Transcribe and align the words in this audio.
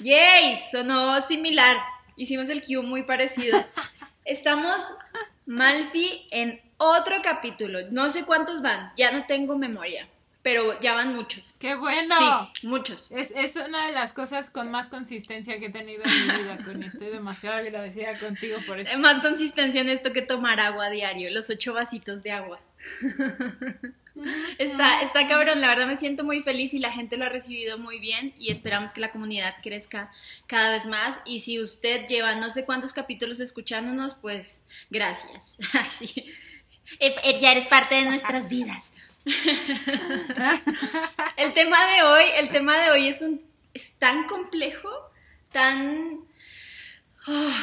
Yay, 0.00 0.60
sonó 0.70 1.20
similar. 1.22 1.76
Hicimos 2.16 2.48
el 2.48 2.62
cue 2.62 2.82
muy 2.82 3.02
parecido. 3.02 3.58
Estamos, 4.24 4.92
Malfi, 5.46 6.26
en 6.30 6.60
otro 6.76 7.16
capítulo. 7.22 7.80
No 7.90 8.10
sé 8.10 8.24
cuántos 8.24 8.62
van, 8.62 8.92
ya 8.96 9.10
no 9.10 9.26
tengo 9.26 9.58
memoria, 9.58 10.08
pero 10.42 10.78
ya 10.80 10.94
van 10.94 11.14
muchos. 11.14 11.54
¡Qué 11.58 11.74
bueno! 11.74 12.14
Sí, 12.60 12.66
muchos. 12.66 13.10
Es, 13.10 13.32
es 13.34 13.56
una 13.56 13.86
de 13.86 13.92
las 13.92 14.12
cosas 14.12 14.50
con 14.50 14.70
más 14.70 14.88
consistencia 14.88 15.58
que 15.58 15.66
he 15.66 15.70
tenido 15.70 16.02
en 16.04 16.26
mi 16.26 16.42
vida, 16.42 16.58
con 16.64 16.82
Estoy 16.82 17.08
demasiado 17.08 17.56
agradecida 17.56 18.18
contigo 18.20 18.58
por 18.66 18.78
eso. 18.78 18.96
Más 18.98 19.20
consistencia 19.20 19.80
en 19.80 19.88
esto 19.88 20.12
que 20.12 20.22
tomar 20.22 20.60
agua 20.60 20.86
a 20.86 20.90
diario, 20.90 21.30
los 21.30 21.50
ocho 21.50 21.72
vasitos 21.72 22.22
de 22.22 22.32
agua. 22.32 22.60
Está, 24.58 25.02
está 25.02 25.26
cabrón, 25.26 25.60
la 25.60 25.68
verdad 25.68 25.86
me 25.86 25.96
siento 25.96 26.24
muy 26.24 26.42
feliz 26.42 26.74
y 26.74 26.78
la 26.78 26.92
gente 26.92 27.16
lo 27.16 27.24
ha 27.24 27.28
recibido 27.28 27.78
muy 27.78 27.98
bien 27.98 28.34
y 28.38 28.50
esperamos 28.50 28.92
que 28.92 29.00
la 29.00 29.10
comunidad 29.10 29.54
crezca 29.62 30.10
cada 30.46 30.72
vez 30.72 30.86
más 30.86 31.18
y 31.24 31.40
si 31.40 31.60
usted 31.60 32.06
lleva 32.06 32.34
no 32.34 32.50
sé 32.50 32.64
cuántos 32.64 32.92
capítulos 32.92 33.40
escuchándonos, 33.40 34.14
pues 34.14 34.60
gracias. 34.90 35.42
Así. 35.74 36.12
Eh, 37.00 37.14
eh, 37.24 37.38
Ya 37.40 37.52
eres 37.52 37.66
parte 37.66 37.96
de 37.96 38.06
nuestras 38.06 38.48
vidas. 38.48 38.82
El 41.36 41.52
tema 41.52 41.86
de 41.86 42.02
hoy, 42.02 42.24
el 42.36 42.50
tema 42.50 42.78
de 42.78 42.90
hoy 42.90 43.08
es 43.08 43.20
un 43.20 43.42
es 43.74 43.90
tan 43.98 44.26
complejo, 44.26 44.88
tan 45.52 46.20
oh, 47.26 47.54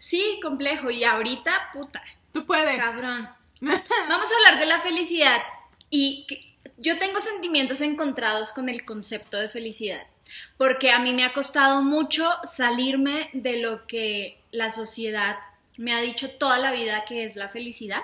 sí, 0.00 0.40
complejo 0.42 0.90
y 0.90 1.04
ahorita 1.04 1.70
puta, 1.72 2.02
Tú 2.32 2.46
puedes. 2.46 2.78
Cabrón. 2.78 3.28
Vamos 3.60 4.32
a 4.32 4.36
hablar 4.36 4.58
de 4.58 4.66
la 4.66 4.80
felicidad. 4.80 5.40
Y 5.90 6.26
yo 6.78 6.98
tengo 6.98 7.20
sentimientos 7.20 7.80
encontrados 7.80 8.52
con 8.52 8.68
el 8.68 8.84
concepto 8.84 9.36
de 9.36 9.48
felicidad. 9.48 10.06
Porque 10.56 10.92
a 10.92 11.00
mí 11.00 11.12
me 11.12 11.24
ha 11.24 11.32
costado 11.32 11.82
mucho 11.82 12.28
salirme 12.44 13.30
de 13.32 13.60
lo 13.60 13.86
que 13.86 14.40
la 14.52 14.70
sociedad 14.70 15.36
me 15.76 15.92
ha 15.92 16.00
dicho 16.00 16.30
toda 16.30 16.58
la 16.58 16.72
vida 16.72 17.04
que 17.06 17.24
es 17.24 17.36
la 17.36 17.48
felicidad. 17.48 18.02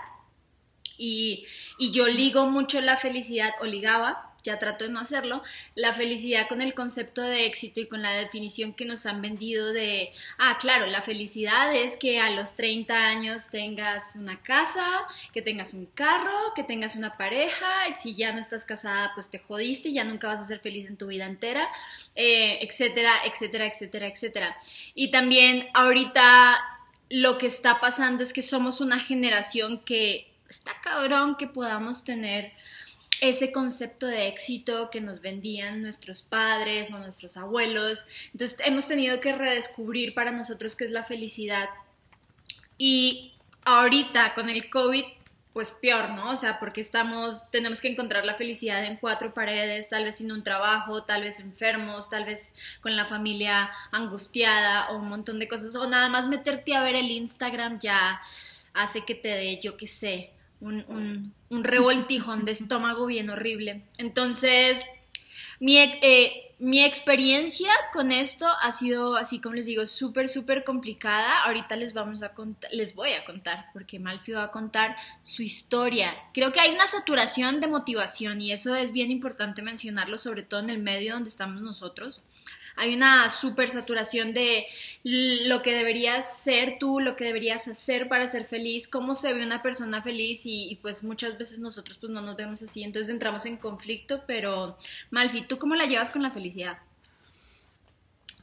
Y, 0.98 1.46
y 1.78 1.92
yo 1.92 2.06
ligo 2.08 2.46
mucho 2.46 2.80
la 2.80 2.96
felicidad, 2.96 3.52
o 3.60 3.66
ligaba, 3.66 4.34
ya 4.46 4.58
trato 4.58 4.84
de 4.84 4.90
no 4.90 5.00
hacerlo, 5.00 5.42
la 5.74 5.92
felicidad 5.92 6.48
con 6.48 6.62
el 6.62 6.72
concepto 6.72 7.20
de 7.22 7.46
éxito 7.46 7.80
y 7.80 7.86
con 7.86 8.00
la 8.00 8.12
definición 8.12 8.72
que 8.72 8.84
nos 8.84 9.04
han 9.04 9.20
vendido 9.20 9.72
de, 9.72 10.12
ah, 10.38 10.56
claro, 10.58 10.86
la 10.86 11.02
felicidad 11.02 11.74
es 11.74 11.96
que 11.96 12.20
a 12.20 12.30
los 12.30 12.54
30 12.54 12.94
años 12.94 13.48
tengas 13.48 14.16
una 14.16 14.40
casa, 14.40 14.86
que 15.34 15.42
tengas 15.42 15.74
un 15.74 15.86
carro, 15.86 16.36
que 16.54 16.64
tengas 16.64 16.96
una 16.96 17.16
pareja, 17.16 17.66
si 18.00 18.14
ya 18.14 18.32
no 18.32 18.40
estás 18.40 18.64
casada, 18.64 19.12
pues 19.14 19.28
te 19.28 19.38
jodiste, 19.38 19.92
ya 19.92 20.04
nunca 20.04 20.28
vas 20.28 20.40
a 20.40 20.46
ser 20.46 20.60
feliz 20.60 20.88
en 20.88 20.96
tu 20.96 21.08
vida 21.08 21.26
entera, 21.26 21.68
eh, 22.14 22.58
etcétera, 22.62 23.12
etcétera, 23.26 23.66
etcétera, 23.66 24.06
etcétera. 24.06 24.56
Y 24.94 25.10
también 25.10 25.68
ahorita 25.74 26.62
lo 27.10 27.38
que 27.38 27.46
está 27.46 27.80
pasando 27.80 28.22
es 28.22 28.32
que 28.32 28.42
somos 28.42 28.80
una 28.80 29.00
generación 29.00 29.80
que 29.80 30.28
está 30.48 30.72
cabrón 30.82 31.36
que 31.36 31.46
podamos 31.46 32.04
tener 32.04 32.52
ese 33.20 33.52
concepto 33.52 34.06
de 34.06 34.28
éxito 34.28 34.90
que 34.90 35.00
nos 35.00 35.20
vendían 35.20 35.82
nuestros 35.82 36.22
padres 36.22 36.92
o 36.92 36.98
nuestros 36.98 37.36
abuelos. 37.36 38.04
Entonces 38.32 38.58
hemos 38.64 38.86
tenido 38.86 39.20
que 39.20 39.34
redescubrir 39.34 40.14
para 40.14 40.30
nosotros 40.30 40.76
qué 40.76 40.84
es 40.84 40.90
la 40.90 41.04
felicidad. 41.04 41.68
Y 42.78 43.32
ahorita 43.64 44.34
con 44.34 44.50
el 44.50 44.70
COVID, 44.70 45.04
pues 45.56 45.72
peor, 45.72 46.10
¿no? 46.10 46.32
O 46.32 46.36
sea, 46.36 46.60
porque 46.60 46.82
estamos, 46.82 47.50
tenemos 47.50 47.80
que 47.80 47.88
encontrar 47.88 48.26
la 48.26 48.34
felicidad 48.34 48.84
en 48.84 48.96
cuatro 48.96 49.32
paredes, 49.32 49.88
tal 49.88 50.04
vez 50.04 50.16
sin 50.16 50.30
un 50.30 50.44
trabajo, 50.44 51.04
tal 51.04 51.22
vez 51.22 51.40
enfermos, 51.40 52.10
tal 52.10 52.26
vez 52.26 52.52
con 52.82 52.94
la 52.94 53.06
familia 53.06 53.70
angustiada 53.90 54.90
o 54.90 54.98
un 54.98 55.08
montón 55.08 55.38
de 55.38 55.48
cosas. 55.48 55.74
O 55.74 55.88
nada 55.88 56.10
más 56.10 56.28
meterte 56.28 56.74
a 56.74 56.82
ver 56.82 56.94
el 56.94 57.10
Instagram 57.10 57.78
ya 57.80 58.20
hace 58.74 59.06
que 59.06 59.14
te 59.14 59.28
dé, 59.28 59.58
yo 59.62 59.78
qué 59.78 59.86
sé, 59.86 60.30
un, 60.60 61.32
un, 61.50 61.64
revoltijón 61.64 62.44
de 62.44 62.52
estómago 62.52 63.06
bien 63.06 63.30
horrible. 63.30 63.82
Entonces, 63.98 64.84
mi, 65.60 65.78
eh, 65.78 66.54
mi 66.58 66.82
experiencia 66.82 67.70
con 67.92 68.12
esto 68.12 68.46
ha 68.62 68.72
sido, 68.72 69.16
así 69.16 69.40
como 69.40 69.56
les 69.56 69.66
digo, 69.66 69.86
súper, 69.86 70.28
súper 70.28 70.64
complicada. 70.64 71.44
Ahorita 71.44 71.76
les 71.76 71.92
vamos 71.92 72.22
a 72.22 72.32
les 72.72 72.94
voy 72.94 73.12
a 73.12 73.24
contar, 73.24 73.66
porque 73.72 73.98
Malfi 73.98 74.32
va 74.32 74.44
a 74.44 74.50
contar 74.50 74.96
su 75.22 75.42
historia. 75.42 76.14
Creo 76.32 76.52
que 76.52 76.60
hay 76.60 76.72
una 76.72 76.86
saturación 76.86 77.60
de 77.60 77.66
motivación 77.66 78.40
y 78.40 78.52
eso 78.52 78.74
es 78.74 78.92
bien 78.92 79.10
importante 79.10 79.60
mencionarlo, 79.62 80.16
sobre 80.16 80.42
todo 80.42 80.60
en 80.60 80.70
el 80.70 80.78
medio 80.78 81.14
donde 81.14 81.28
estamos 81.28 81.60
nosotros. 81.60 82.22
Hay 82.76 82.94
una 82.94 83.30
súper 83.30 83.70
saturación 83.70 84.34
de 84.34 84.66
lo 85.02 85.62
que 85.62 85.74
deberías 85.74 86.38
ser 86.38 86.76
tú, 86.78 87.00
lo 87.00 87.16
que 87.16 87.24
deberías 87.24 87.66
hacer 87.68 88.08
para 88.08 88.28
ser 88.28 88.44
feliz, 88.44 88.86
cómo 88.86 89.14
se 89.14 89.32
ve 89.32 89.44
una 89.44 89.62
persona 89.62 90.02
feliz 90.02 90.44
y, 90.44 90.70
y, 90.70 90.76
pues 90.76 91.02
muchas 91.02 91.38
veces 91.38 91.58
nosotros 91.58 91.98
pues 91.98 92.12
no 92.12 92.20
nos 92.20 92.36
vemos 92.36 92.62
así, 92.62 92.84
entonces 92.84 93.12
entramos 93.12 93.46
en 93.46 93.56
conflicto, 93.56 94.22
pero 94.26 94.76
Malfi, 95.10 95.46
¿tú 95.46 95.58
cómo 95.58 95.74
la 95.74 95.86
llevas 95.86 96.10
con 96.10 96.22
la 96.22 96.30
felicidad? 96.30 96.78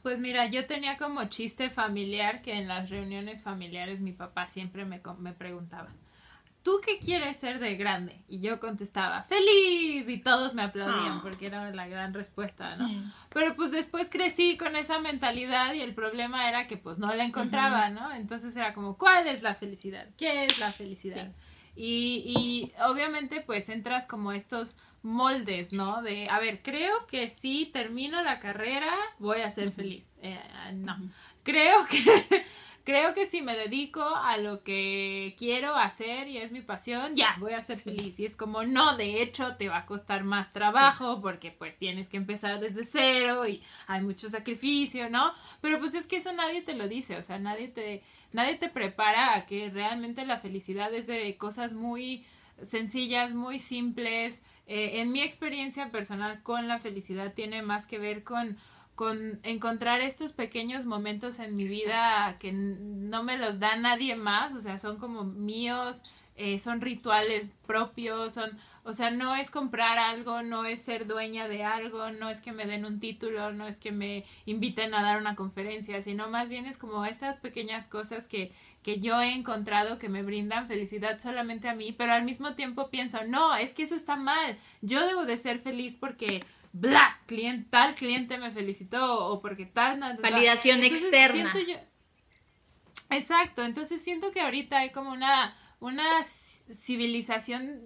Pues 0.04 0.18
mira, 0.18 0.46
yo 0.48 0.66
tenía 0.66 0.98
como 0.98 1.24
chiste 1.30 1.70
familiar 1.70 2.42
que 2.42 2.52
en 2.52 2.68
las 2.68 2.90
reuniones 2.90 3.42
familiares 3.42 4.00
mi 4.00 4.12
papá 4.12 4.48
siempre 4.48 4.84
me, 4.84 5.00
me 5.18 5.32
preguntaba, 5.32 5.88
¿tú 6.64 6.80
qué 6.84 6.98
quieres 6.98 7.36
ser 7.36 7.60
de 7.60 7.76
grande? 7.76 8.24
Y 8.26 8.40
yo 8.40 8.58
contestaba, 8.58 9.22
feliz. 9.24 10.08
Y 10.08 10.18
todos 10.18 10.54
me 10.54 10.62
aplaudían 10.62 11.18
Ah. 11.18 11.20
porque 11.22 11.46
era 11.46 11.70
la 11.70 11.86
gran 11.86 12.12
respuesta, 12.14 12.74
¿no? 12.76 12.88
Mm. 12.88 13.12
Pero 13.32 13.54
pues 13.54 13.70
después 13.70 14.08
crecí 14.10 14.56
con 14.56 14.74
esa 14.74 14.98
mentalidad 14.98 15.74
y 15.74 15.80
el 15.82 15.94
problema 15.94 16.48
era 16.48 16.66
que 16.66 16.76
pues 16.76 16.98
no 16.98 17.14
la 17.14 17.24
encontraba, 17.24 17.90
¿no? 17.90 18.10
Entonces 18.12 18.56
era 18.56 18.74
como, 18.74 18.98
¿cuál 18.98 19.28
es 19.28 19.42
la 19.42 19.54
felicidad? 19.54 20.08
¿Qué 20.18 20.46
es 20.46 20.58
la 20.58 20.72
felicidad? 20.72 21.30
Y, 21.76 22.24
y 22.26 22.72
obviamente 22.84 23.40
pues 23.40 23.68
entras 23.68 24.06
como 24.06 24.32
estos 24.32 24.76
moldes, 25.02 25.72
¿no? 25.72 26.00
De, 26.02 26.30
a 26.30 26.38
ver, 26.38 26.62
creo 26.62 27.06
que 27.08 27.28
si 27.28 27.66
termino 27.66 28.22
la 28.22 28.40
carrera 28.40 28.90
voy 29.18 29.42
a 29.42 29.50
ser 29.50 29.70
feliz. 29.72 30.10
Eh, 30.22 30.40
no, 30.74 30.96
creo 31.42 31.84
que... 31.86 32.44
Creo 32.84 33.14
que 33.14 33.24
si 33.24 33.40
me 33.40 33.56
dedico 33.56 34.02
a 34.02 34.36
lo 34.36 34.62
que 34.62 35.34
quiero 35.38 35.74
hacer 35.74 36.28
y 36.28 36.36
es 36.36 36.52
mi 36.52 36.60
pasión, 36.60 37.16
ya, 37.16 37.34
voy 37.40 37.54
a 37.54 37.62
ser 37.62 37.78
feliz. 37.78 38.20
Y 38.20 38.26
es 38.26 38.36
como, 38.36 38.62
no, 38.64 38.98
de 38.98 39.22
hecho, 39.22 39.56
te 39.56 39.70
va 39.70 39.78
a 39.78 39.86
costar 39.86 40.22
más 40.22 40.52
trabajo 40.52 41.22
porque 41.22 41.50
pues 41.50 41.78
tienes 41.78 42.10
que 42.10 42.18
empezar 42.18 42.60
desde 42.60 42.84
cero 42.84 43.48
y 43.48 43.62
hay 43.86 44.02
mucho 44.02 44.28
sacrificio, 44.28 45.08
¿no? 45.08 45.32
Pero 45.62 45.78
pues 45.78 45.94
es 45.94 46.06
que 46.06 46.16
eso 46.16 46.34
nadie 46.34 46.60
te 46.60 46.74
lo 46.74 46.86
dice, 46.86 47.16
o 47.16 47.22
sea, 47.22 47.38
nadie 47.38 47.68
te, 47.68 48.02
nadie 48.32 48.58
te 48.58 48.68
prepara 48.68 49.34
a 49.34 49.46
que 49.46 49.70
realmente 49.70 50.26
la 50.26 50.40
felicidad 50.40 50.92
es 50.92 51.06
de 51.06 51.36
cosas 51.38 51.72
muy 51.72 52.26
sencillas, 52.62 53.32
muy 53.32 53.60
simples. 53.60 54.42
Eh, 54.66 55.00
en 55.00 55.10
mi 55.10 55.22
experiencia 55.22 55.90
personal 55.90 56.42
con 56.42 56.68
la 56.68 56.78
felicidad 56.80 57.32
tiene 57.32 57.62
más 57.62 57.86
que 57.86 57.98
ver 57.98 58.24
con 58.24 58.58
con 58.94 59.40
encontrar 59.42 60.00
estos 60.00 60.32
pequeños 60.32 60.84
momentos 60.84 61.40
en 61.40 61.56
mi 61.56 61.64
vida 61.64 62.36
que 62.38 62.52
no 62.52 63.22
me 63.22 63.36
los 63.36 63.58
da 63.58 63.76
nadie 63.76 64.14
más, 64.14 64.54
o 64.54 64.60
sea, 64.60 64.78
son 64.78 64.98
como 64.98 65.24
míos, 65.24 66.02
eh, 66.36 66.58
son 66.58 66.80
rituales 66.80 67.48
propios, 67.66 68.34
son, 68.34 68.58
o 68.84 68.92
sea, 68.92 69.10
no 69.10 69.34
es 69.34 69.50
comprar 69.50 69.98
algo, 69.98 70.42
no 70.42 70.64
es 70.64 70.82
ser 70.82 71.06
dueña 71.06 71.48
de 71.48 71.64
algo, 71.64 72.10
no 72.10 72.28
es 72.28 72.40
que 72.40 72.52
me 72.52 72.66
den 72.66 72.84
un 72.84 73.00
título, 73.00 73.52
no 73.52 73.66
es 73.66 73.78
que 73.78 73.90
me 73.90 74.24
inviten 74.46 74.94
a 74.94 75.02
dar 75.02 75.20
una 75.20 75.34
conferencia, 75.34 76.02
sino 76.02 76.28
más 76.28 76.48
bien 76.48 76.66
es 76.66 76.78
como 76.78 77.04
estas 77.04 77.36
pequeñas 77.36 77.88
cosas 77.88 78.28
que, 78.28 78.52
que 78.82 79.00
yo 79.00 79.20
he 79.20 79.32
encontrado 79.32 79.98
que 79.98 80.08
me 80.08 80.22
brindan 80.22 80.68
felicidad 80.68 81.20
solamente 81.20 81.68
a 81.68 81.74
mí, 81.74 81.92
pero 81.92 82.12
al 82.12 82.24
mismo 82.24 82.54
tiempo 82.54 82.90
pienso, 82.90 83.24
no, 83.26 83.56
es 83.56 83.72
que 83.72 83.84
eso 83.84 83.96
está 83.96 84.16
mal, 84.16 84.56
yo 84.82 85.04
debo 85.06 85.24
de 85.24 85.38
ser 85.38 85.58
feliz 85.60 85.96
porque 85.98 86.44
bla, 86.76 87.20
cliente, 87.26 87.68
tal 87.70 87.94
cliente 87.94 88.36
me 88.36 88.50
felicitó 88.50 89.28
o 89.28 89.40
porque 89.40 89.64
tal... 89.64 90.00
Validación 90.20 90.82
Entonces, 90.82 91.04
externa. 91.04 91.52
yo- 91.66 91.76
Exacto, 93.10 93.62
entonces 93.64 94.02
siento 94.02 94.32
que 94.32 94.40
ahorita 94.40 94.78
hay 94.78 94.90
como 94.90 95.12
una, 95.12 95.56
una 95.78 96.22
civilización 96.24 97.80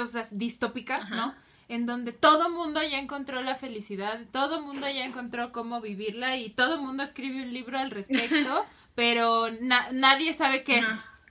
o 0.00 0.06
sea, 0.06 0.22
distópica, 0.30 0.96
Ajá. 0.96 1.14
¿no? 1.14 1.34
En 1.68 1.84
donde 1.84 2.12
todo 2.12 2.48
mundo 2.48 2.80
ya 2.82 2.98
encontró 2.98 3.42
la 3.42 3.56
felicidad, 3.56 4.20
todo 4.30 4.62
mundo 4.62 4.88
ya 4.88 5.04
encontró 5.04 5.50
cómo 5.50 5.80
vivirla 5.80 6.36
y 6.36 6.50
todo 6.50 6.80
mundo 6.80 7.02
escribe 7.02 7.42
un 7.42 7.52
libro 7.52 7.76
al 7.78 7.90
respecto, 7.90 8.64
pero 8.94 9.50
na- 9.50 9.88
nadie 9.90 10.32
sabe 10.32 10.62
qué 10.62 10.78
es. 10.78 10.86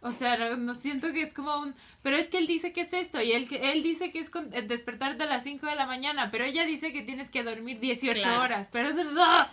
O 0.07 0.11
sea, 0.11 0.37
no, 0.37 0.55
no 0.57 0.73
siento 0.75 1.11
que 1.11 1.21
es 1.23 1.33
como 1.33 1.57
un... 1.59 1.73
Pero 2.03 2.15
es 2.15 2.27
que 2.29 2.37
él 2.37 2.45
dice 2.45 2.71
que 2.73 2.81
es 2.81 2.93
esto 2.93 3.21
y 3.21 3.31
él, 3.31 3.47
él 3.59 3.81
dice 3.81 4.11
que 4.11 4.19
es 4.19 4.29
con- 4.29 4.53
eh, 4.53 4.61
despertarte 4.61 5.23
a 5.23 5.25
las 5.25 5.43
5 5.43 5.65
de 5.65 5.75
la 5.75 5.87
mañana, 5.87 6.29
pero 6.29 6.43
ella 6.45 6.63
dice 6.65 6.93
que 6.93 7.01
tienes 7.01 7.31
que 7.31 7.43
dormir 7.43 7.79
18 7.79 8.19
Claro. 8.21 8.41
horas, 8.41 8.69
pero 8.71 8.89
es 8.89 8.95
verdad. 8.95 9.49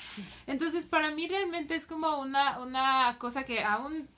Entonces, 0.46 0.84
para 0.84 1.10
mí 1.10 1.26
realmente 1.26 1.74
es 1.74 1.86
como 1.86 2.20
una, 2.20 2.58
una 2.60 3.16
cosa 3.18 3.44
que 3.44 3.64
aún, 3.64 4.08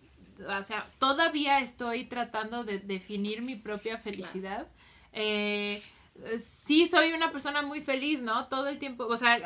o 0.45 0.63
sea, 0.65 0.89
todavía 0.99 1.61
estoy 1.61 2.05
tratando 2.07 2.65
de 2.65 2.81
definir 2.81 3.41
mi 3.41 3.55
propia 3.55 3.99
felicidad. 3.99 4.67
Eh, 5.13 5.83
eh, 6.25 6.39
sí 6.41 6.87
soy 6.89 7.13
una 7.13 7.31
persona 7.31 7.63
muy 7.63 7.81
feliz, 7.81 8.21
¿no? 8.21 8.47
Todo 8.49 8.67
el 8.67 8.79
tiempo, 8.81 9.05
o 9.07 9.17
sea, 9.17 9.39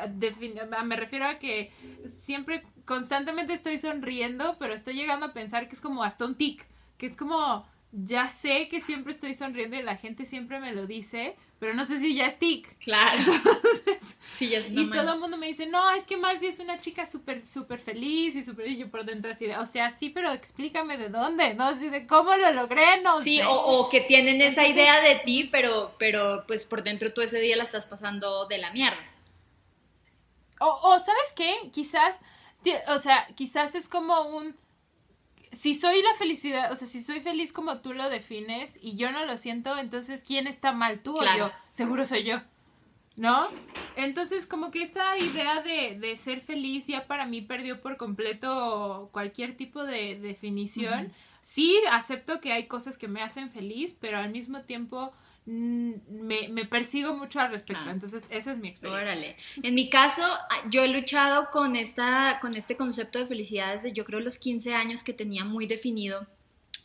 me 0.84 0.96
refiero 0.96 1.26
a 1.26 1.38
que 1.38 1.70
siempre, 2.20 2.62
constantemente 2.86 3.52
estoy 3.52 3.78
sonriendo, 3.78 4.56
pero 4.58 4.72
estoy 4.72 4.94
llegando 4.94 5.26
a 5.26 5.32
pensar 5.34 5.68
que 5.68 5.74
es 5.74 5.80
como 5.82 6.02
hasta 6.02 6.24
un 6.24 6.34
tic, 6.34 6.66
que 6.98 7.06
es 7.06 7.16
como, 7.16 7.66
ya 7.92 8.28
sé 8.28 8.68
que 8.68 8.80
siempre 8.80 9.12
estoy 9.12 9.34
sonriendo 9.34 9.76
y 9.76 9.82
la 9.82 9.96
gente 9.96 10.26
siempre 10.26 10.60
me 10.60 10.72
lo 10.72 10.86
dice, 10.86 11.36
pero 11.58 11.74
no 11.74 11.84
sé 11.84 11.98
si 11.98 12.14
ya 12.14 12.26
es 12.26 12.38
tic. 12.38 12.76
Claro. 12.78 13.20
Entonces, 13.20 14.20
sí, 14.36 14.50
ya 14.50 14.58
es 14.58 14.70
y 14.70 14.90
todo 14.90 15.14
el 15.14 15.20
mundo 15.20 15.36
me 15.36 15.46
dice, 15.46 15.66
no, 15.66 15.90
es 15.92 16.04
que 16.04 16.16
Malfi 16.16 16.46
es 16.48 16.60
una 16.60 16.80
chica 16.80 17.06
súper, 17.06 17.46
súper 17.46 17.80
feliz 17.80 18.36
y 18.36 18.44
súper, 18.44 18.68
y 18.68 18.76
yo 18.76 18.90
por 18.90 19.04
dentro 19.04 19.30
así 19.30 19.46
de, 19.46 19.56
o 19.56 19.64
sea, 19.64 19.90
sí, 19.90 20.10
pero 20.10 20.32
explícame 20.32 20.98
de 20.98 21.08
dónde, 21.08 21.54
¿no? 21.54 21.64
Así 21.68 21.88
de 21.88 22.06
cómo 22.06 22.36
lo 22.36 22.52
logré, 22.52 23.00
no 23.00 23.22
Sí, 23.22 23.40
o, 23.46 23.88
que 23.88 24.02
tienen 24.02 24.42
esa 24.42 24.66
idea 24.66 25.00
de 25.00 25.16
ti, 25.24 25.48
pero, 25.50 25.94
pero 25.98 26.44
pues 26.46 26.66
por 26.66 26.82
dentro 26.82 27.12
tú 27.14 27.22
ese 27.22 27.40
día 27.40 27.56
la 27.56 27.64
estás 27.64 27.86
pasando 27.86 28.46
de 28.46 28.58
la 28.58 28.70
mierda. 28.72 28.98
O, 30.60 30.66
o 30.66 30.98
¿sabes 30.98 31.32
qué? 31.36 31.70
Quizás, 31.72 32.20
o 32.88 32.98
sea, 32.98 33.28
quizás 33.34 33.74
es 33.74 33.88
como 33.88 34.22
un 34.22 34.56
si 35.52 35.74
soy 35.74 36.02
la 36.02 36.14
felicidad, 36.18 36.72
o 36.72 36.76
sea, 36.76 36.86
si 36.86 37.00
soy 37.00 37.20
feliz 37.20 37.52
como 37.52 37.78
tú 37.78 37.92
lo 37.94 38.08
defines 38.10 38.78
y 38.80 38.96
yo 38.96 39.10
no 39.10 39.24
lo 39.24 39.36
siento, 39.36 39.76
entonces 39.78 40.22
¿quién 40.26 40.46
está 40.46 40.72
mal, 40.72 41.00
tú 41.00 41.16
o 41.16 41.36
yo? 41.36 41.50
Seguro 41.70 42.04
soy 42.04 42.24
yo. 42.24 42.40
¿No? 43.16 43.48
Entonces, 43.96 44.46
como 44.46 44.70
que 44.70 44.80
esta 44.80 45.18
idea 45.18 45.60
de, 45.60 45.98
de, 45.98 46.16
ser 46.16 46.40
feliz 46.40 46.86
ya 46.86 47.08
para 47.08 47.26
mí 47.26 47.40
perdió 47.40 47.80
por 47.80 47.96
completo 47.96 49.08
cualquier 49.12 49.56
tipo 49.56 49.82
de 49.82 50.16
definición. 50.20 51.12
Sí, 51.40 51.80
acepto 51.90 52.40
que 52.40 52.52
hay 52.52 52.68
cosas 52.68 52.96
que 52.96 53.08
me 53.08 53.20
hacen 53.20 53.50
feliz, 53.50 53.96
pero 54.00 54.18
al 54.18 54.30
mismo 54.30 54.60
tiempo 54.60 55.12
me, 55.48 56.48
me, 56.48 56.66
persigo 56.66 57.16
mucho 57.16 57.40
al 57.40 57.50
respecto. 57.50 57.82
Ah. 57.86 57.90
Entonces, 57.90 58.26
esa 58.28 58.52
es 58.52 58.58
mi 58.58 58.68
experiencia. 58.68 59.02
Órale. 59.02 59.36
En 59.62 59.74
mi 59.74 59.88
caso, 59.88 60.22
ah, 60.22 60.62
yo 60.70 60.82
he 60.82 60.88
luchado 60.88 61.50
con, 61.50 61.74
esta, 61.74 62.38
con 62.40 62.54
este 62.54 62.76
concepto 62.76 63.18
de 63.18 63.26
felicidad 63.26 63.74
desde 63.74 63.92
yo 63.92 64.04
creo 64.04 64.20
los 64.20 64.38
15 64.38 64.74
años 64.74 65.02
que 65.02 65.14
tenía 65.14 65.44
muy 65.44 65.66
definido 65.66 66.26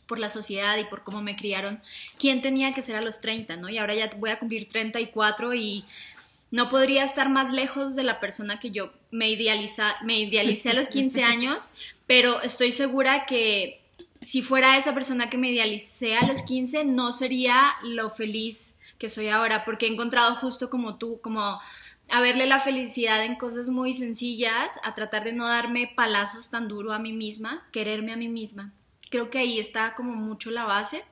por 0.06 0.18
la 0.18 0.30
sociedad 0.30 0.78
y 0.78 0.84
por 0.84 1.02
cómo 1.02 1.20
me 1.20 1.36
criaron, 1.36 1.80
quién 2.18 2.40
tenía 2.40 2.72
que 2.72 2.82
ser 2.82 2.96
a 2.96 3.02
los 3.02 3.20
30, 3.20 3.56
¿no? 3.56 3.68
Y 3.68 3.76
ahora 3.76 3.94
ya 3.94 4.10
voy 4.16 4.30
a 4.30 4.38
cumplir 4.38 4.68
34 4.68 5.54
y 5.54 5.84
no 6.50 6.70
podría 6.70 7.04
estar 7.04 7.28
más 7.28 7.52
lejos 7.52 7.94
de 7.94 8.04
la 8.04 8.20
persona 8.20 8.60
que 8.60 8.70
yo 8.70 8.92
me, 9.10 9.28
idealiza, 9.30 9.96
me 10.04 10.20
idealicé 10.20 10.70
a 10.70 10.74
los 10.74 10.88
15 10.88 11.22
años, 11.24 11.70
pero 12.06 12.40
estoy 12.40 12.72
segura 12.72 13.26
que 13.26 13.83
si 14.24 14.42
fuera 14.42 14.76
esa 14.76 14.94
persona 14.94 15.30
que 15.30 15.38
me 15.38 15.50
idealicé 15.50 16.16
a 16.16 16.26
los 16.26 16.42
15, 16.42 16.84
no 16.84 17.12
sería 17.12 17.74
lo 17.82 18.10
feliz 18.10 18.74
que 18.98 19.08
soy 19.08 19.28
ahora, 19.28 19.64
porque 19.64 19.86
he 19.86 19.92
encontrado 19.92 20.36
justo 20.36 20.70
como 20.70 20.96
tú, 20.96 21.20
como 21.20 21.60
a 22.10 22.20
verle 22.20 22.46
la 22.46 22.60
felicidad 22.60 23.24
en 23.24 23.36
cosas 23.36 23.68
muy 23.68 23.94
sencillas, 23.94 24.74
a 24.82 24.94
tratar 24.94 25.24
de 25.24 25.32
no 25.32 25.46
darme 25.46 25.92
palazos 25.94 26.50
tan 26.50 26.68
duro 26.68 26.92
a 26.92 26.98
mí 26.98 27.12
misma, 27.12 27.66
quererme 27.72 28.12
a 28.12 28.16
mí 28.16 28.28
misma. 28.28 28.72
Creo 29.10 29.30
que 29.30 29.38
ahí 29.38 29.58
está 29.58 29.94
como 29.94 30.14
mucho 30.14 30.50
la 30.50 30.64
base. 30.64 31.04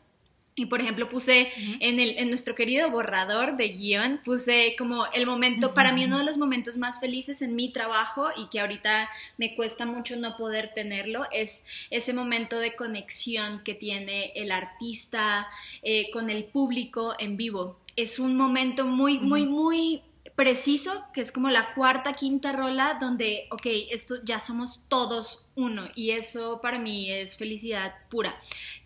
Y 0.55 0.67
por 0.67 0.81
ejemplo 0.81 1.09
puse 1.09 1.51
en, 1.81 1.99
el, 1.99 2.19
en 2.19 2.29
nuestro 2.29 2.55
querido 2.55 2.91
borrador 2.91 3.57
de 3.57 3.69
guion, 3.69 4.21
puse 4.23 4.75
como 4.77 5.07
el 5.15 5.25
momento, 5.25 5.73
para 5.73 5.93
mí 5.93 6.05
uno 6.05 6.19
de 6.19 6.25
los 6.25 6.37
momentos 6.37 6.77
más 6.77 7.01
felices 7.01 7.41
en 7.41 7.57
mi 7.57 7.73
trabajo 7.73 8.29
y 8.37 8.49
que 8.51 8.61
ahorita 8.61 9.09
me 9.39 9.55
cuesta 9.55 9.87
mucho 9.87 10.17
no 10.17 10.37
poder 10.37 10.73
tenerlo, 10.75 11.25
es 11.33 11.65
ese 11.91 12.13
momento 12.13 12.59
de 12.59 12.77
conexión 12.77 13.63
que 13.65 13.75
tiene 13.75 14.33
el 14.35 14.53
artista 14.53 15.49
eh, 15.83 16.11
con 16.13 16.29
el 16.29 16.45
público 16.45 17.15
en 17.19 17.39
vivo. 17.39 17.79
Es 17.97 18.19
un 18.19 18.37
momento 18.37 18.85
muy, 18.85 19.21
muy, 19.21 19.47
muy 19.47 20.03
preciso, 20.35 21.05
que 21.13 21.21
es 21.21 21.33
como 21.33 21.51
la 21.51 21.75
cuarta, 21.75 22.15
quinta 22.15 22.53
rola, 22.53 22.99
donde, 23.01 23.47
ok, 23.51 23.67
esto 23.91 24.17
ya 24.25 24.39
somos 24.39 24.83
todos 24.89 25.45
uno 25.55 25.89
y 25.95 26.11
eso 26.11 26.61
para 26.63 26.79
mí 26.79 27.11
es 27.11 27.37
felicidad 27.37 27.95
pura. 28.11 28.41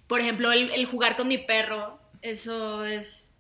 Por 0.07 0.21
ejemplo, 0.21 0.53
el, 0.53 0.87
jugar 0.87 1.17
con 1.17 1.29
mi 1.29 1.39
perro, 1.39 1.99
eso 2.23 2.85
es 2.85 3.33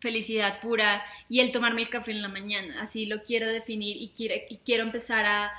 felicidad 0.00 0.60
pura. 0.60 1.04
Y 1.28 1.40
el 1.40 1.52
tomarme 1.52 1.82
el 1.82 1.88
café 1.88 2.12
en 2.12 2.22
la 2.22 2.28
mañana, 2.28 2.82
así 2.82 3.06
lo 3.06 3.22
quiero 3.22 3.46
definir 3.46 3.96
y, 3.96 4.12
quiero 4.64 4.82
empezar 4.82 5.24
a 5.26 5.52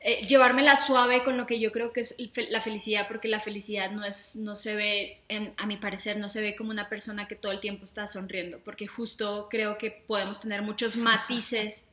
eh, 0.00 0.24
llevármela 0.26 0.76
suave 0.76 1.24
con 1.24 1.36
lo 1.36 1.46
que 1.46 1.58
yo 1.58 1.72
creo 1.72 1.92
que 1.92 2.00
es 2.02 2.14
la 2.50 2.60
felicidad, 2.60 3.08
porque 3.08 3.28
la 3.28 3.40
felicidad 3.40 3.90
no, 3.90 4.04
es, 4.04 4.36
no 4.36 4.54
se 4.54 4.76
ve, 4.76 5.22
a 5.56 5.66
mi 5.66 5.78
parecer, 5.78 6.16
no 6.18 6.28
se 6.28 6.40
ve 6.40 6.54
como 6.54 6.70
una 6.70 6.88
persona 6.88 7.26
que 7.26 7.34
todo 7.34 7.50
el 7.52 7.60
tiempo 7.60 7.84
está 7.84 8.06
sonriendo, 8.06 8.60
porque 8.60 8.86
justo 8.86 9.48
creo 9.50 9.78
que 9.78 9.90
podemos 9.90 10.40
tener 10.40 10.62
muchos 10.62 10.96
matices 10.96 11.86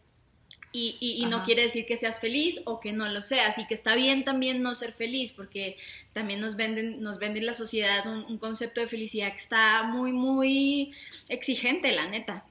y, 0.75 1.25
no 1.29 1.43
quiere 1.43 1.61
decir 1.61 1.85
que 1.85 1.97
seas 1.97 2.19
feliz 2.19 2.59
o 2.65 2.79
que 2.79 2.91
no 2.91 3.07
lo 3.07 3.21
seas 3.21 3.59
y 3.59 3.67
que 3.67 3.75
está 3.75 3.93
bien 3.93 4.23
también 4.23 4.63
no 4.63 4.73
ser 4.73 4.91
feliz 4.91 5.31
porque 5.31 5.77
también 6.13 6.41
nos 6.41 6.55
venden, 6.55 7.01
nos 7.01 7.19
venden 7.19 7.45
la 7.45 7.53
sociedad 7.53 8.07
un, 8.07 8.39
concepto 8.39 8.81
de 8.81 8.87
felicidad 8.87 9.29
que 9.31 9.37
está 9.37 9.83
muy, 9.83 10.11
muy 10.11 10.91
exigente, 11.29 11.91
la 11.91 12.07
neta. 12.07 12.43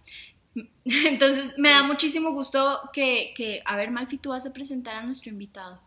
Entonces 0.85 1.55
me 1.59 1.71
da 1.71 1.83
muchísimo 1.83 2.31
gusto 2.31 2.89
que, 2.93 3.35
que, 3.35 3.61
a 3.65 3.77
ver, 3.77 3.91
Malfi, 3.91 4.19
tú 4.19 4.31
vas 4.31 4.47
a 4.47 4.53
presentar 4.53 4.97
a 4.97 5.03
nuestro 5.03 5.31
invitado. 5.31 5.81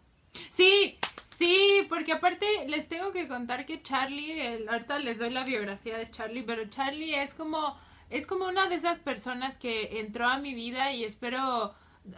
Sí, 0.49 0.97
sí, 1.37 1.85
porque 1.87 2.11
aparte 2.11 2.45
les 2.67 2.89
tengo 2.89 3.13
que 3.13 3.29
contar 3.29 3.65
que 3.65 3.81
Charlie, 3.81 4.67
ahorita 4.67 4.99
les 4.99 5.19
doy 5.19 5.29
la 5.29 5.45
biografía 5.45 5.97
de 5.97 6.11
Charlie, 6.11 6.43
pero 6.43 6.69
Charlie 6.69 7.15
es 7.15 7.33
como, 7.33 7.79
es 8.09 8.27
como 8.27 8.45
una 8.45 8.67
de 8.67 8.75
esas 8.75 8.99
personas 8.99 9.57
que 9.57 10.01
entró 10.01 10.27
a 10.27 10.37
mi 10.37 10.53
vida 10.53 10.91
y 10.91 11.05
espero 11.05 11.73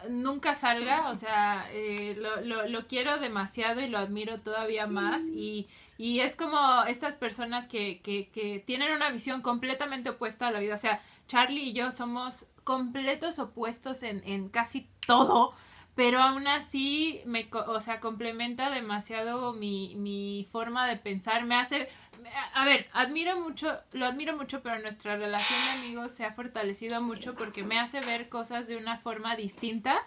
nunca 0.10 0.56
salga, 0.56 1.10
o 1.10 1.16
sea, 1.16 1.68
eh, 1.72 2.16
lo, 2.18 2.42
lo, 2.42 2.68
lo, 2.68 2.88
quiero 2.88 3.20
demasiado 3.20 3.82
y 3.82 3.88
lo 3.88 3.98
admiro 3.98 4.40
todavía 4.40 4.88
más. 4.88 5.22
Y, 5.24 5.68
y 5.98 6.20
es 6.20 6.36
como 6.36 6.84
estas 6.88 7.16
personas 7.16 7.68
que, 7.68 8.02
que, 8.02 8.30
que 8.30 8.60
tienen 8.66 8.94
una 8.94 9.10
visión 9.10 9.42
completamente 9.42 10.10
opuesta 10.10 10.48
a 10.48 10.52
la 10.52 10.60
vida, 10.60 10.76
o 10.76 10.80
sea, 10.80 11.02
Charlie 11.28 11.70
y 11.70 11.74
yo 11.74 11.92
somos 11.92 12.48
completos 12.64 13.40
opuestos 13.40 14.04
en, 14.04 14.22
en 14.26 14.50
casi 14.50 14.88
todo, 15.06 15.54
pero 15.96 16.22
aún 16.22 16.48
así 16.48 17.22
me, 17.26 17.48
o 17.52 17.82
sea, 17.82 18.00
complementa 18.00 18.70
demasiado 18.70 19.54
mi, 19.54 19.96
mi 19.96 20.48
forma 20.52 20.88
de 20.88 20.98
pensar, 20.98 21.46
me 21.46 21.56
hace, 21.56 21.90
a 22.54 22.66
ver, 22.66 22.88
admiro 22.94 23.40
mucho, 23.40 23.80
lo 23.94 24.06
admiro 24.06 24.36
mucho, 24.36 24.62
pero 24.62 24.80
nuestra 24.80 25.18
relación 25.18 25.60
de 25.66 25.72
amigos 25.72 26.12
se 26.12 26.26
ha 26.26 26.34
fortalecido 26.34 27.02
mucho 27.02 27.36
porque 27.36 27.64
me 27.64 27.80
hace 27.80 28.02
ver 28.02 28.30
cosas 28.30 28.68
de 28.68 28.78
una 28.78 28.98
forma 28.98 29.36
distinta 29.36 30.04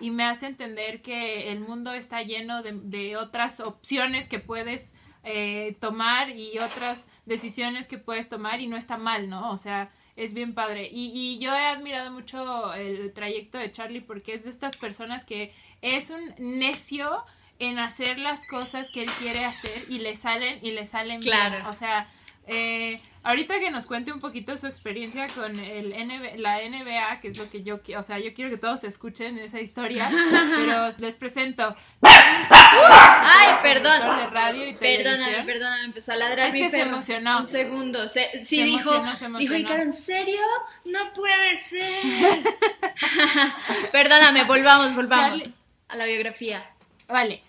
y 0.00 0.10
me 0.10 0.24
hace 0.24 0.46
entender 0.46 1.02
que 1.02 1.52
el 1.52 1.60
mundo 1.60 1.92
está 1.92 2.22
lleno 2.22 2.62
de, 2.62 2.72
de 2.72 3.16
otras 3.16 3.60
opciones 3.60 4.28
que 4.28 4.38
puedes 4.38 4.92
eh, 5.22 5.76
tomar 5.80 6.30
y 6.30 6.58
otras 6.58 7.08
decisiones 7.24 7.86
que 7.86 7.98
puedes 7.98 8.28
tomar 8.28 8.60
y 8.60 8.66
no 8.66 8.76
está 8.76 8.98
mal, 8.98 9.30
¿no? 9.30 9.50
O 9.52 9.56
sea, 9.56 9.90
es 10.16 10.34
bien 10.34 10.54
padre. 10.54 10.88
Y, 10.92 11.12
y 11.14 11.38
yo 11.38 11.54
he 11.54 11.66
admirado 11.66 12.10
mucho 12.10 12.74
el 12.74 13.12
trayecto 13.12 13.58
de 13.58 13.72
Charlie 13.72 14.00
porque 14.00 14.34
es 14.34 14.44
de 14.44 14.50
estas 14.50 14.76
personas 14.76 15.24
que 15.24 15.54
es 15.80 16.10
un 16.10 16.34
necio 16.38 17.24
en 17.64 17.78
hacer 17.78 18.18
las 18.18 18.46
cosas 18.46 18.88
que 18.92 19.02
él 19.04 19.10
quiere 19.18 19.44
hacer 19.44 19.84
y 19.88 19.98
le 19.98 20.16
salen 20.16 20.58
y 20.62 20.72
le 20.72 20.86
salen 20.86 21.20
bien. 21.20 21.66
O 21.66 21.72
sea, 21.72 22.08
eh, 22.46 23.00
ahorita 23.22 23.58
que 23.58 23.70
nos 23.70 23.86
cuente 23.86 24.12
un 24.12 24.20
poquito 24.20 24.56
su 24.58 24.66
experiencia 24.66 25.28
con 25.28 25.58
el 25.58 25.90
la 26.36 26.58
NBA, 26.58 27.20
que 27.20 27.28
es 27.28 27.38
lo 27.38 27.48
que 27.48 27.62
yo 27.62 27.82
quiero, 27.82 28.00
o 28.00 28.04
sea, 28.04 28.18
yo 28.18 28.34
quiero 28.34 28.50
que 28.50 28.58
todos 28.58 28.84
escuchen 28.84 29.38
esa 29.38 29.60
historia, 29.60 30.10
pero 30.56 30.92
les 30.98 31.14
presento. 31.14 31.74
Ay, 32.02 33.54
perdón. 33.62 34.18
De 34.18 34.26
radio 34.26 34.68
y 34.68 34.74
perdóname, 34.74 35.42
perdóname, 35.44 35.84
empezó 35.84 36.12
a 36.12 36.16
ladrar 36.16 36.48
es 36.48 36.54
que 36.54 36.70
se 36.70 36.80
emocionó. 36.80 37.40
Un 37.40 37.46
segundo, 37.46 38.08
se, 38.08 38.44
sí 38.44 38.62
dijo, 38.62 39.02
dijo, 39.38 39.54
¿en 39.54 39.92
serio? 39.92 40.42
No 40.84 41.12
puede 41.14 41.56
ser. 41.56 42.02
perdóname, 43.92 44.44
volvamos, 44.44 44.94
volvamos 44.94 45.42
a 45.88 45.96
la 45.96 46.04
biografía. 46.04 46.70
Vale. 47.08 47.43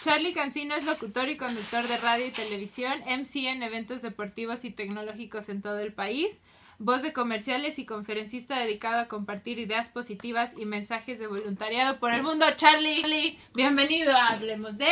Charlie 0.00 0.32
Cancino 0.32 0.76
es 0.76 0.84
locutor 0.84 1.28
y 1.28 1.36
conductor 1.36 1.88
de 1.88 1.96
radio 1.96 2.26
y 2.26 2.30
televisión, 2.30 3.00
MC 3.00 3.48
en 3.48 3.64
eventos 3.64 4.00
deportivos 4.00 4.64
y 4.64 4.70
tecnológicos 4.70 5.48
en 5.48 5.60
todo 5.60 5.80
el 5.80 5.92
país, 5.92 6.40
voz 6.78 7.02
de 7.02 7.12
comerciales 7.12 7.80
y 7.80 7.84
conferencista 7.84 8.60
dedicado 8.60 9.00
a 9.00 9.08
compartir 9.08 9.58
ideas 9.58 9.88
positivas 9.88 10.54
y 10.56 10.66
mensajes 10.66 11.18
de 11.18 11.26
voluntariado 11.26 11.98
por 11.98 12.14
el 12.14 12.22
mundo. 12.22 12.46
Charlie, 12.56 13.40
bienvenido 13.54 14.12
a 14.12 14.28
Hablemos 14.28 14.78
de... 14.78 14.86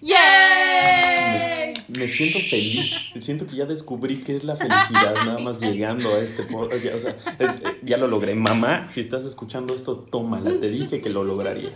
¡Yay! 0.00 1.74
Me, 1.88 2.06
siento 2.06 2.38
feliz, 2.38 2.94
siento 3.18 3.46
que 3.46 3.56
ya 3.56 3.66
descubrí 3.66 4.22
qué 4.22 4.36
es 4.36 4.44
la 4.44 4.56
felicidad 4.56 5.14
nada 5.26 5.40
más 5.40 5.60
llegando 5.60 6.14
a 6.14 6.20
este 6.20 6.42
o 6.54 6.98
sea, 6.98 7.16
ya 7.82 7.96
lo 7.98 8.06
logré. 8.06 8.34
Mamá, 8.34 8.86
si 8.86 9.00
estás 9.00 9.24
escuchando 9.24 9.74
esto, 9.74 9.96
tómala, 9.96 10.58
te 10.58 10.70
dije 10.70 11.02
que 11.02 11.10
lo 11.10 11.24
lograría. 11.24 11.72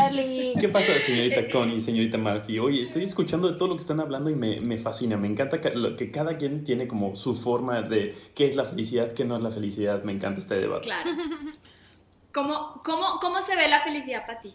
Charlie. 0.00 0.54
¿Qué 0.60 0.68
pasa, 0.68 0.92
señorita 1.06 1.48
Connie, 1.50 1.80
señorita 1.80 2.18
Murphy? 2.18 2.58
Oye, 2.58 2.82
estoy 2.82 3.04
escuchando 3.04 3.48
de 3.50 3.58
todo 3.58 3.68
lo 3.68 3.74
que 3.76 3.82
están 3.82 4.00
hablando 4.00 4.30
y 4.30 4.34
me, 4.34 4.60
me 4.60 4.78
fascina. 4.78 5.16
Me 5.16 5.28
encanta 5.28 5.60
que, 5.60 5.70
lo- 5.70 5.96
que 5.96 6.10
cada 6.10 6.36
quien 6.36 6.64
tiene 6.64 6.86
como 6.88 7.16
su 7.16 7.34
forma 7.34 7.82
de 7.82 8.14
qué 8.34 8.46
es 8.46 8.56
la 8.56 8.64
felicidad, 8.64 9.12
qué 9.12 9.24
no 9.24 9.36
es 9.36 9.42
la 9.42 9.50
felicidad. 9.50 10.02
Me 10.04 10.12
encanta 10.12 10.40
este 10.40 10.54
debate. 10.56 10.84
Claro. 10.84 11.10
¿Cómo, 12.32 12.80
cómo, 12.84 13.18
¿Cómo 13.20 13.42
se 13.42 13.56
ve 13.56 13.68
la 13.68 13.80
felicidad 13.82 14.24
para 14.26 14.40
ti? 14.40 14.52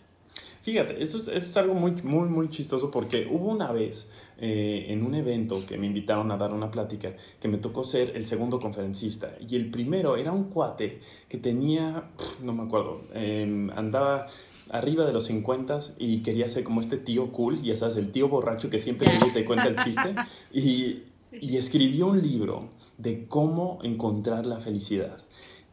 Fíjate, 0.63 1.01
eso 1.03 1.17
es, 1.19 1.27
eso 1.27 1.37
es 1.37 1.57
algo 1.57 1.73
muy, 1.75 1.91
muy, 2.03 2.27
muy 2.29 2.49
chistoso 2.49 2.89
porque 2.89 3.27
hubo 3.29 3.49
una 3.49 3.71
vez 3.71 4.11
eh, 4.39 4.87
en 4.89 5.05
un 5.05 5.13
evento 5.13 5.61
que 5.67 5.77
me 5.77 5.85
invitaron 5.85 6.31
a 6.31 6.37
dar 6.37 6.51
una 6.53 6.71
plática 6.71 7.13
que 7.39 7.47
me 7.47 7.57
tocó 7.59 7.83
ser 7.83 8.13
el 8.15 8.25
segundo 8.25 8.59
conferencista 8.59 9.35
y 9.47 9.55
el 9.57 9.69
primero 9.69 10.17
era 10.17 10.31
un 10.31 10.45
cuate 10.45 10.99
que 11.29 11.37
tenía, 11.37 12.05
no 12.41 12.53
me 12.53 12.63
acuerdo, 12.63 13.03
eh, 13.13 13.69
andaba 13.75 14.25
arriba 14.69 15.05
de 15.05 15.13
los 15.13 15.25
50 15.25 15.79
y 15.99 16.19
quería 16.23 16.47
ser 16.47 16.63
como 16.63 16.81
este 16.81 16.97
tío 16.97 17.31
cool, 17.31 17.61
ya 17.61 17.75
sabes, 17.75 17.97
el 17.97 18.11
tío 18.11 18.27
borracho 18.29 18.69
que 18.69 18.79
siempre 18.79 19.07
Ya. 19.07 19.11
viene 19.13 19.27
y 19.29 19.33
te 19.33 19.45
cuenta 19.45 19.67
el 19.67 19.75
chiste 19.83 20.15
y, 20.53 21.03
y 21.31 21.57
escribió 21.57 22.07
un 22.07 22.21
libro 22.21 22.69
de 22.97 23.27
cómo 23.27 23.79
encontrar 23.83 24.45
la 24.45 24.59
felicidad. 24.59 25.17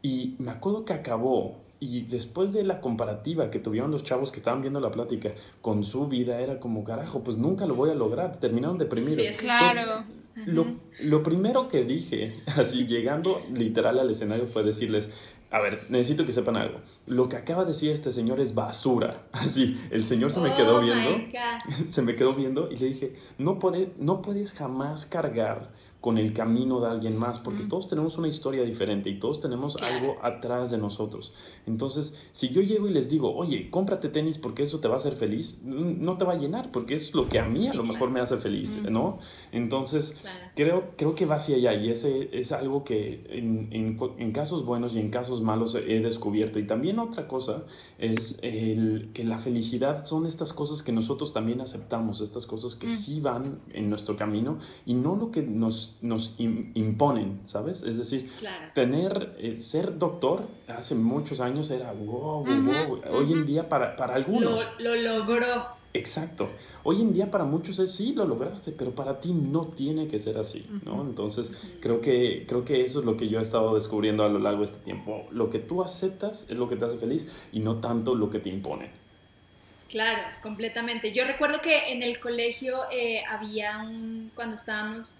Y 0.01 0.35
me 0.39 0.51
acuerdo 0.51 0.83
que 0.85 0.93
acabó 0.93 1.61
y 1.79 2.01
después 2.03 2.53
de 2.53 2.63
la 2.63 2.79
comparativa 2.81 3.49
que 3.51 3.59
tuvieron 3.59 3.91
los 3.91 4.03
chavos 4.03 4.31
que 4.31 4.37
estaban 4.37 4.61
viendo 4.61 4.79
la 4.79 4.91
plática 4.91 5.31
con 5.61 5.83
su 5.83 6.07
vida, 6.07 6.39
era 6.39 6.59
como, 6.59 6.83
carajo, 6.83 7.23
pues 7.23 7.37
nunca 7.37 7.65
lo 7.65 7.75
voy 7.75 7.89
a 7.89 7.93
lograr. 7.95 8.39
Terminaron 8.39 8.77
deprimidos. 8.77 9.25
Sí, 9.25 9.33
Claro. 9.37 10.03
Lo, 10.45 10.65
lo 11.01 11.21
primero 11.23 11.67
que 11.67 11.83
dije, 11.83 12.33
así 12.57 12.87
llegando 12.87 13.39
literal 13.53 13.99
al 13.99 14.09
escenario, 14.09 14.45
fue 14.47 14.63
decirles, 14.63 15.09
a 15.51 15.59
ver, 15.59 15.77
necesito 15.89 16.25
que 16.25 16.31
sepan 16.31 16.55
algo. 16.57 16.79
Lo 17.05 17.27
que 17.27 17.35
acaba 17.35 17.65
de 17.65 17.73
decir 17.73 17.91
este 17.91 18.13
señor 18.13 18.39
es 18.39 18.55
basura. 18.55 19.23
Así, 19.31 19.79
el 19.91 20.05
señor 20.05 20.31
se 20.31 20.39
me 20.39 20.53
quedó 20.53 20.77
Oh 20.77 20.81
my 20.81 20.89
viendo 20.89 21.09
se 21.89 22.01
me 22.01 22.15
quedó 22.15 22.33
viendo 22.33 22.71
y 22.71 22.77
le 22.77 22.87
dije, 22.87 23.15
no, 23.37 23.59
no 23.97 24.21
puedes 24.21 24.53
jamás 24.53 25.05
cargar 25.05 25.69
con 26.03 26.17
el 26.17 26.33
camino 26.33 26.81
de 26.81 26.87
alguien 26.87 27.17
más, 27.17 27.39
porque 27.39 27.63
todos 27.63 27.87
tenemos 27.87 28.17
una 28.17 28.27
historia 28.27 28.63
diferente 28.65 29.09
y 29.09 29.19
todos 29.19 29.39
tenemos 29.39 29.77
Claro. 29.77 29.93
algo 29.95 30.15
atrás 30.21 30.69
de 30.69 30.77
nosotros. 30.77 31.33
Entonces, 31.65 32.13
si 32.33 32.49
yo 32.49 32.61
llego 32.61 32.89
y 32.89 32.91
les 32.91 33.09
digo, 33.09 33.33
oye, 33.33 33.69
cómprate 33.69 34.09
tenis 34.09 34.37
porque 34.37 34.63
eso 34.63 34.79
te 34.81 34.89
va 34.89 34.95
a 34.95 34.97
hacer 34.97 35.13
feliz, 35.13 35.61
no 35.63 36.17
te 36.17 36.25
va 36.25 36.33
a 36.33 36.35
llenar, 36.37 36.71
porque 36.73 36.95
es 36.95 37.13
lo 37.13 37.29
que 37.29 37.39
a 37.39 37.45
mí 37.47 37.69
a 37.69 37.73
lo 37.73 37.85
mejor 37.85 38.09
me 38.09 38.19
hace 38.19 38.35
feliz, 38.35 38.77
¿no? 38.91 39.19
Entonces, 39.53 40.15
Claro. 40.21 40.39
Creo, 40.55 40.83
creo 40.97 41.15
que 41.15 41.25
va 41.25 41.35
hacia 41.35 41.55
allá 41.55 41.73
y 41.73 41.89
ese 41.89 42.29
es 42.37 42.51
algo 42.51 42.83
que 42.83 43.25
en, 43.29 43.69
en 43.71 43.97
en 44.19 44.31
casos 44.33 44.65
buenos 44.65 44.93
y 44.93 44.99
en 44.99 45.09
casos 45.09 45.41
malos 45.41 45.73
he 45.75 45.99
descubierto. 46.01 46.59
Y 46.59 46.67
también 46.67 46.99
otra 46.99 47.27
cosa 47.27 47.63
es 47.97 48.39
el, 48.43 49.09
que 49.13 49.23
la 49.23 49.37
felicidad 49.39 50.05
son 50.05 50.25
estas 50.25 50.51
cosas 50.53 50.83
que 50.83 50.91
nosotros 50.91 51.31
también 51.33 51.61
aceptamos, 51.61 52.21
estas 52.21 52.45
cosas 52.45 52.75
que 52.75 52.87
Mm. 52.87 52.89
sí 52.89 53.19
van 53.21 53.59
en 53.73 53.89
nuestro 53.89 54.15
camino 54.17 54.57
y 54.85 54.93
no 54.93 55.15
lo 55.15 55.31
que 55.31 55.41
nos, 55.41 55.92
nos 56.01 56.37
im- 56.39 56.71
imponen, 56.75 57.39
¿sabes? 57.45 57.81
Es 57.83 57.97
decir, 57.97 58.29
Claro. 58.39 58.71
tener, 58.73 59.35
eh, 59.39 59.59
ser 59.61 59.97
doctor 59.97 60.47
hace 60.67 60.95
muchos 60.95 61.39
años 61.39 61.69
era 61.71 61.91
wow, 61.93 62.43
wow, 62.43 62.61
wow. 62.61 63.01
Hoy 63.11 63.31
en 63.33 63.45
día 63.45 63.69
para, 63.69 63.95
para 63.95 64.15
algunos. 64.15 64.61
Lo, 64.79 64.95
lo 64.95 65.17
logró. 65.19 65.83
Exacto. 65.95 66.49
Hoy 66.83 67.01
en 67.01 67.13
día 67.13 67.29
para 67.29 67.43
muchos 67.43 67.77
es 67.77 67.91
sí, 67.91 68.13
lo 68.13 68.25
lograste, 68.25 68.71
pero 68.71 68.91
para 68.95 69.19
ti 69.19 69.31
no 69.31 69.67
tiene 69.67 70.07
que 70.07 70.17
ser 70.19 70.39
así, 70.39 70.65
¿no? 70.83 71.03
Entonces, 71.03 71.51
creo 71.81 72.01
que, 72.01 72.45
creo 72.47 72.65
que 72.65 72.81
eso 72.81 72.99
es 73.01 73.05
lo 73.05 73.15
que 73.15 73.29
yo 73.29 73.37
he 73.37 73.43
estado 73.43 73.75
descubriendo 73.75 74.23
a 74.23 74.29
lo 74.29 74.39
largo 74.39 74.59
de 74.61 74.65
este 74.65 74.79
tiempo. 74.83 75.27
Lo 75.29 75.51
que 75.51 75.59
tú 75.59 75.83
aceptas 75.83 76.45
es 76.49 76.57
lo 76.57 76.67
que 76.67 76.77
te 76.77 76.85
hace 76.85 76.97
feliz 76.97 77.29
y 77.51 77.59
no 77.59 77.75
tanto 77.75 78.15
lo 78.15 78.31
que 78.31 78.39
te 78.39 78.49
imponen. 78.49 78.89
Claro, 79.89 80.23
completamente. 80.41 81.11
Yo 81.13 81.25
recuerdo 81.25 81.61
que 81.61 81.93
en 81.93 82.01
el 82.01 82.19
colegio 82.19 82.79
eh, 82.91 83.21
había 83.29 83.77
un, 83.77 84.31
cuando 84.33 84.55
estábamos, 84.55 85.13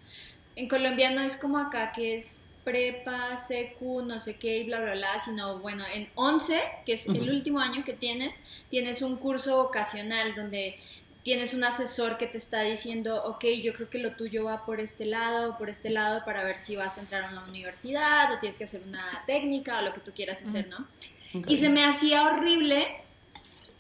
en 0.56 0.68
Colombia 0.68 1.10
no 1.12 1.22
es 1.22 1.36
como 1.36 1.58
acá 1.58 1.92
que 1.92 2.16
es 2.16 2.40
prepa, 2.64 3.36
secu, 3.38 4.02
no 4.02 4.20
sé 4.20 4.36
qué 4.36 4.60
y 4.60 4.64
bla, 4.64 4.80
bla, 4.80 4.94
bla, 4.94 5.20
sino 5.20 5.60
bueno, 5.60 5.84
en 5.94 6.08
11, 6.16 6.62
que 6.86 6.94
es 6.94 7.08
el 7.08 7.30
último 7.30 7.60
año 7.60 7.84
que 7.84 7.94
tienes, 7.94 8.34
tienes 8.70 9.02
un 9.02 9.18
curso 9.18 9.58
vocacional 9.58 10.34
donde 10.36 10.80
tienes 11.24 11.54
un 11.54 11.64
asesor 11.64 12.18
que 12.18 12.28
te 12.28 12.38
está 12.38 12.62
diciendo, 12.62 13.24
ok, 13.26 13.46
yo 13.62 13.74
creo 13.74 13.90
que 13.90 13.98
lo 13.98 14.12
tuyo 14.12 14.44
va 14.44 14.66
por 14.66 14.80
este 14.80 15.06
lado 15.06 15.52
o 15.52 15.58
por 15.58 15.70
este 15.70 15.90
lado 15.90 16.24
para 16.26 16.44
ver 16.44 16.60
si 16.60 16.76
vas 16.76 16.98
a 16.98 17.02
entrar 17.02 17.24
a 17.24 17.32
una 17.32 17.46
universidad 17.46 18.34
o 18.34 18.40
tienes 18.40 18.58
que 18.58 18.66
hacer 18.66 18.82
una 18.86 19.24
técnica 19.26 19.80
o 19.80 19.82
lo 19.84 19.94
que 19.94 20.02
tú 20.02 20.12
quieras 20.14 20.42
hacer, 20.42 20.68
¿no? 20.68 20.86
Y 21.48 21.58
se 21.58 21.70
me 21.70 21.86
hacía 21.86 22.24
horrible 22.24 22.88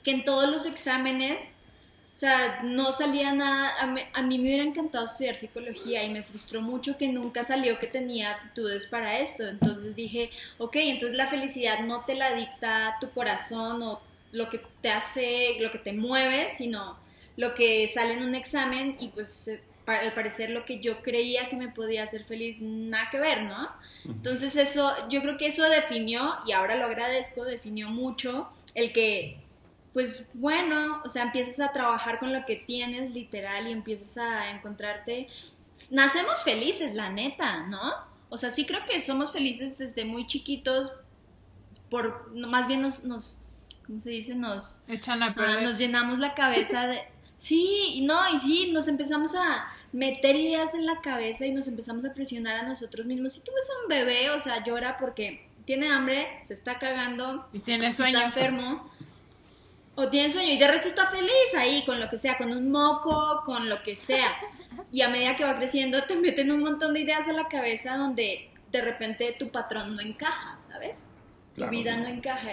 que 0.03 0.11
en 0.11 0.23
todos 0.23 0.49
los 0.49 0.65
exámenes, 0.65 1.51
o 2.15 2.17
sea, 2.17 2.61
no 2.63 2.93
salía 2.93 3.33
nada. 3.33 3.73
A 3.81 3.87
mí, 3.87 4.01
a 4.13 4.21
mí 4.21 4.37
me 4.37 4.43
hubiera 4.43 4.63
encantado 4.63 5.05
estudiar 5.05 5.35
psicología 5.35 6.03
y 6.03 6.11
me 6.11 6.23
frustró 6.23 6.61
mucho 6.61 6.95
que 6.95 7.07
nunca 7.07 7.43
salió 7.43 7.79
que 7.79 7.87
tenía 7.87 8.31
aptitudes 8.33 8.85
para 8.85 9.19
esto. 9.19 9.47
Entonces 9.47 9.95
dije, 9.95 10.29
ok, 10.59 10.75
entonces 10.75 11.17
la 11.17 11.27
felicidad 11.27 11.79
no 11.79 12.05
te 12.05 12.15
la 12.15 12.33
dicta 12.35 12.97
tu 13.01 13.09
corazón 13.11 13.81
o 13.81 14.01
lo 14.31 14.49
que 14.49 14.61
te 14.81 14.91
hace, 14.91 15.57
lo 15.59 15.71
que 15.71 15.79
te 15.79 15.93
mueve, 15.93 16.49
sino 16.51 16.97
lo 17.35 17.55
que 17.55 17.87
sale 17.87 18.13
en 18.13 18.23
un 18.23 18.35
examen 18.35 18.95
y 18.99 19.07
pues 19.07 19.47
eh, 19.47 19.61
al 19.85 20.13
parecer 20.13 20.49
lo 20.49 20.65
que 20.65 20.79
yo 20.79 21.01
creía 21.01 21.49
que 21.49 21.55
me 21.55 21.69
podía 21.69 22.03
hacer 22.03 22.23
feliz, 22.23 22.61
nada 22.61 23.09
que 23.09 23.19
ver, 23.19 23.43
¿no? 23.43 23.69
Entonces 24.05 24.55
eso, 24.55 24.91
yo 25.09 25.21
creo 25.21 25.37
que 25.37 25.47
eso 25.47 25.63
definió, 25.63 26.35
y 26.45 26.53
ahora 26.53 26.75
lo 26.75 26.85
agradezco, 26.85 27.43
definió 27.43 27.89
mucho 27.89 28.49
el 28.75 28.93
que, 28.93 29.37
pues 29.93 30.27
bueno, 30.33 31.01
o 31.05 31.09
sea, 31.09 31.23
empiezas 31.23 31.59
a 31.59 31.71
trabajar 31.71 32.19
con 32.19 32.33
lo 32.33 32.45
que 32.45 32.55
tienes 32.55 33.11
literal 33.11 33.67
y 33.67 33.71
empiezas 33.71 34.17
a 34.17 34.49
encontrarte, 34.49 35.27
nacemos 35.91 36.43
felices, 36.43 36.95
la 36.95 37.09
neta, 37.09 37.67
¿no? 37.67 37.93
O 38.29 38.37
sea, 38.37 38.49
sí 38.49 38.65
creo 38.65 38.83
que 38.85 38.99
somos 38.99 39.31
felices 39.31 39.77
desde 39.77 40.03
muy 40.03 40.25
chiquitos, 40.25 40.93
por, 41.89 42.35
más 42.35 42.67
bien 42.67 42.81
nos, 42.81 43.03
nos, 43.03 43.39
¿cómo 43.85 43.99
se 43.99 44.09
dice? 44.09 44.33
Nos, 44.33 44.81
Echan 44.87 45.21
a 45.21 45.35
Ah, 45.37 45.61
nos 45.61 45.77
llenamos 45.77 46.19
la 46.19 46.33
cabeza 46.33 46.87
de... 46.87 47.01
Sí, 47.37 47.95
y 47.95 48.01
no, 48.01 48.17
y 48.33 48.39
sí, 48.39 48.71
nos 48.71 48.87
empezamos 48.87 49.35
a 49.35 49.67
meter 49.91 50.33
ideas 50.37 50.73
en 50.75 50.85
la 50.85 51.01
cabeza 51.01 51.45
y 51.45 51.51
nos 51.51 51.67
empezamos 51.67 52.05
a 52.05 52.13
presionar 52.13 52.55
a 52.55 52.63
nosotros 52.63 53.05
mismos. 53.05 53.33
Si 53.33 53.41
tú 53.41 53.51
ves 53.53 53.69
a 53.69 53.81
un 53.83 53.89
bebé, 53.89 54.29
o 54.29 54.39
sea, 54.39 54.63
llora 54.63 54.97
porque 54.97 55.45
tiene 55.65 55.89
hambre, 55.89 56.25
se 56.43 56.53
está 56.53 56.79
cagando, 56.79 57.49
Y 57.51 57.59
tiene 57.59 57.91
sueño. 57.91 58.17
está 58.17 58.27
enfermo, 58.27 58.89
o 59.95 60.09
tiene 60.09 60.29
sueño 60.29 60.53
y 60.53 60.57
de 60.57 60.67
resto 60.67 60.87
está 60.87 61.07
feliz 61.11 61.53
ahí 61.57 61.83
con 61.85 61.99
lo 61.99 62.09
que 62.09 62.17
sea, 62.17 62.37
con 62.37 62.51
un 62.51 62.71
moco, 62.71 63.41
con 63.45 63.69
lo 63.69 63.83
que 63.83 63.95
sea. 63.95 64.35
Y 64.91 65.01
a 65.01 65.09
medida 65.09 65.35
que 65.35 65.43
va 65.43 65.55
creciendo 65.57 66.03
te 66.05 66.15
meten 66.15 66.51
un 66.51 66.61
montón 66.61 66.93
de 66.93 67.01
ideas 67.01 67.27
en 67.27 67.35
la 67.35 67.47
cabeza 67.47 67.95
donde 67.97 68.49
de 68.71 68.81
repente 68.81 69.35
tu 69.37 69.49
patrón 69.49 69.95
no 69.95 70.01
encaja, 70.01 70.57
¿sabes? 70.67 70.99
Tu 71.55 71.67
vida 71.67 71.95
¿no? 71.95 72.03
no 72.03 72.09
encaja. 72.09 72.49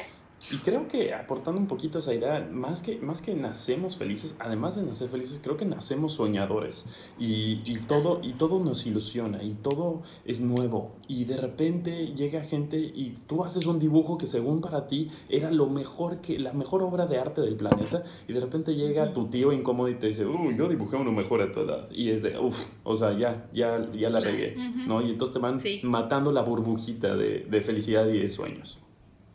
Y 0.52 0.56
creo 0.59 0.88
que 0.88 1.12
aportando 1.12 1.61
un 1.61 1.66
poquito 1.66 1.99
esa 1.99 2.14
idea, 2.14 2.49
más 2.50 2.80
que, 2.80 2.99
más 2.99 3.20
que 3.20 3.35
nacemos 3.35 3.97
felices, 3.99 4.35
además 4.38 4.75
de 4.75 4.82
nacer 4.82 5.11
felices, 5.11 5.38
creo 5.42 5.56
que 5.59 5.66
nacemos 5.66 6.14
soñadores. 6.14 6.87
Y, 7.18 7.61
y 7.70 7.76
todo, 7.87 8.20
y 8.23 8.32
todo 8.32 8.59
nos 8.59 8.87
ilusiona, 8.87 9.42
y 9.42 9.52
todo 9.52 10.02
es 10.25 10.40
nuevo. 10.40 10.97
Y 11.06 11.25
de 11.25 11.37
repente 11.37 12.14
llega 12.14 12.42
gente 12.42 12.78
y 12.78 13.18
tú 13.26 13.44
haces 13.44 13.66
un 13.66 13.78
dibujo 13.78 14.16
que 14.16 14.26
según 14.26 14.62
para 14.62 14.87
ti 14.87 15.11
era 15.28 15.50
lo 15.50 15.66
mejor 15.66 16.23
que, 16.23 16.38
la 16.38 16.54
mejor 16.54 16.82
obra 16.82 17.06
de 17.06 17.18
arte 17.18 17.42
del 17.42 17.56
planeta. 17.56 18.02
Y 18.26 18.32
de 18.32 18.40
repente 18.40 18.75
llega 18.75 19.12
tu 19.12 19.26
tío 19.26 19.52
incómodo 19.52 19.88
y 19.90 19.97
te 19.97 20.06
dice, 20.06 20.25
uh, 20.25 20.52
yo 20.56 20.68
dibujé 20.68 20.97
uno 20.97 21.12
mejor 21.12 21.42
a 21.42 21.52
tu 21.52 21.61
edad. 21.61 21.88
Y 21.90 22.11
es 22.11 22.23
de, 22.23 22.38
uff, 22.38 22.73
o 22.82 22.97
sea, 22.97 23.12
ya, 23.16 23.47
ya, 23.52 23.90
ya 23.92 24.09
la 24.09 24.20
regué. 24.20 24.56
¿no? 24.87 25.02
Y 25.02 25.11
entonces 25.11 25.35
te 25.35 25.38
van 25.40 25.61
Sí. 25.61 25.80
matando 25.82 26.32
la 26.32 26.40
burbujita 26.42 27.14
de, 27.14 27.40
de 27.49 27.61
felicidad 27.61 28.09
y 28.09 28.18
de 28.18 28.30
sueños. 28.30 28.78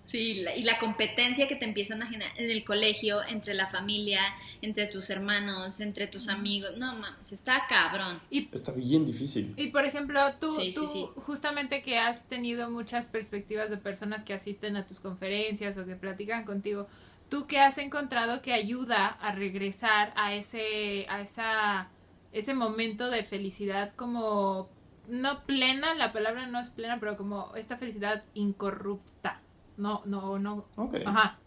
Sí, 0.05 0.35
la- 0.35 0.55
y 0.55 0.61
la 0.63 0.77
competencia 0.77 1.47
que 1.47 1.55
te 1.55 1.65
empiezan 1.65 2.01
a 2.03 2.07
generar 2.07 2.31
en 2.39 2.49
el 2.51 2.63
colegio, 2.63 3.23
entre 3.23 3.53
la 3.55 3.67
familia, 3.67 4.21
entre 4.61 4.85
tus 4.85 5.09
hermanos, 5.09 5.79
entre 5.79 6.07
tus 6.07 6.27
amigos. 6.29 6.77
No 6.77 6.93
mames, 6.95 7.31
está 7.31 7.65
cabrón. 7.67 8.21
Y, 8.29 8.47
Está 8.55 8.71
bien 8.71 9.05
difícil. 9.05 9.53
y 9.57 9.67
por 9.67 9.83
ejemplo, 9.83 10.21
tú, 10.39 10.51
Sí, 10.51 10.67
sí, 10.67 10.73
tú 10.75 10.87
sí. 10.87 11.05
justamente 11.23 11.81
que 11.81 11.97
has 11.97 12.27
tenido 12.27 12.69
muchas 12.69 13.07
perspectivas 13.07 13.69
de 13.69 13.77
personas 13.77 14.23
que 14.23 14.33
asisten 14.33 14.77
a 14.77 14.85
tus 14.85 14.99
conferencias 14.99 15.75
o 15.77 15.85
que 15.85 15.95
platican 15.95 16.45
contigo, 16.45 16.87
¿tú 17.29 17.47
qué 17.47 17.59
has 17.59 17.77
encontrado 17.79 18.41
que 18.43 18.53
ayuda 18.53 19.07
a 19.07 19.31
regresar 19.33 20.13
a 20.15 20.35
ese, 20.35 21.07
a 21.09 21.21
esa, 21.21 21.89
ese 22.31 22.53
momento 22.53 23.09
de 23.09 23.23
felicidad 23.23 23.91
como 23.95 24.69
no 25.09 25.43
plena, 25.45 25.95
la 25.95 26.13
palabra 26.13 26.45
no 26.47 26.59
es 26.59 26.69
plena, 26.69 26.99
pero 26.99 27.17
como 27.17 27.55
esta 27.55 27.75
felicidad 27.77 28.23
incorrupta? 28.35 29.41
No, 29.77 30.01
no, 30.05 30.39
no. 30.39 30.65
Ok. 30.75 30.95
Ajá. 31.05 31.37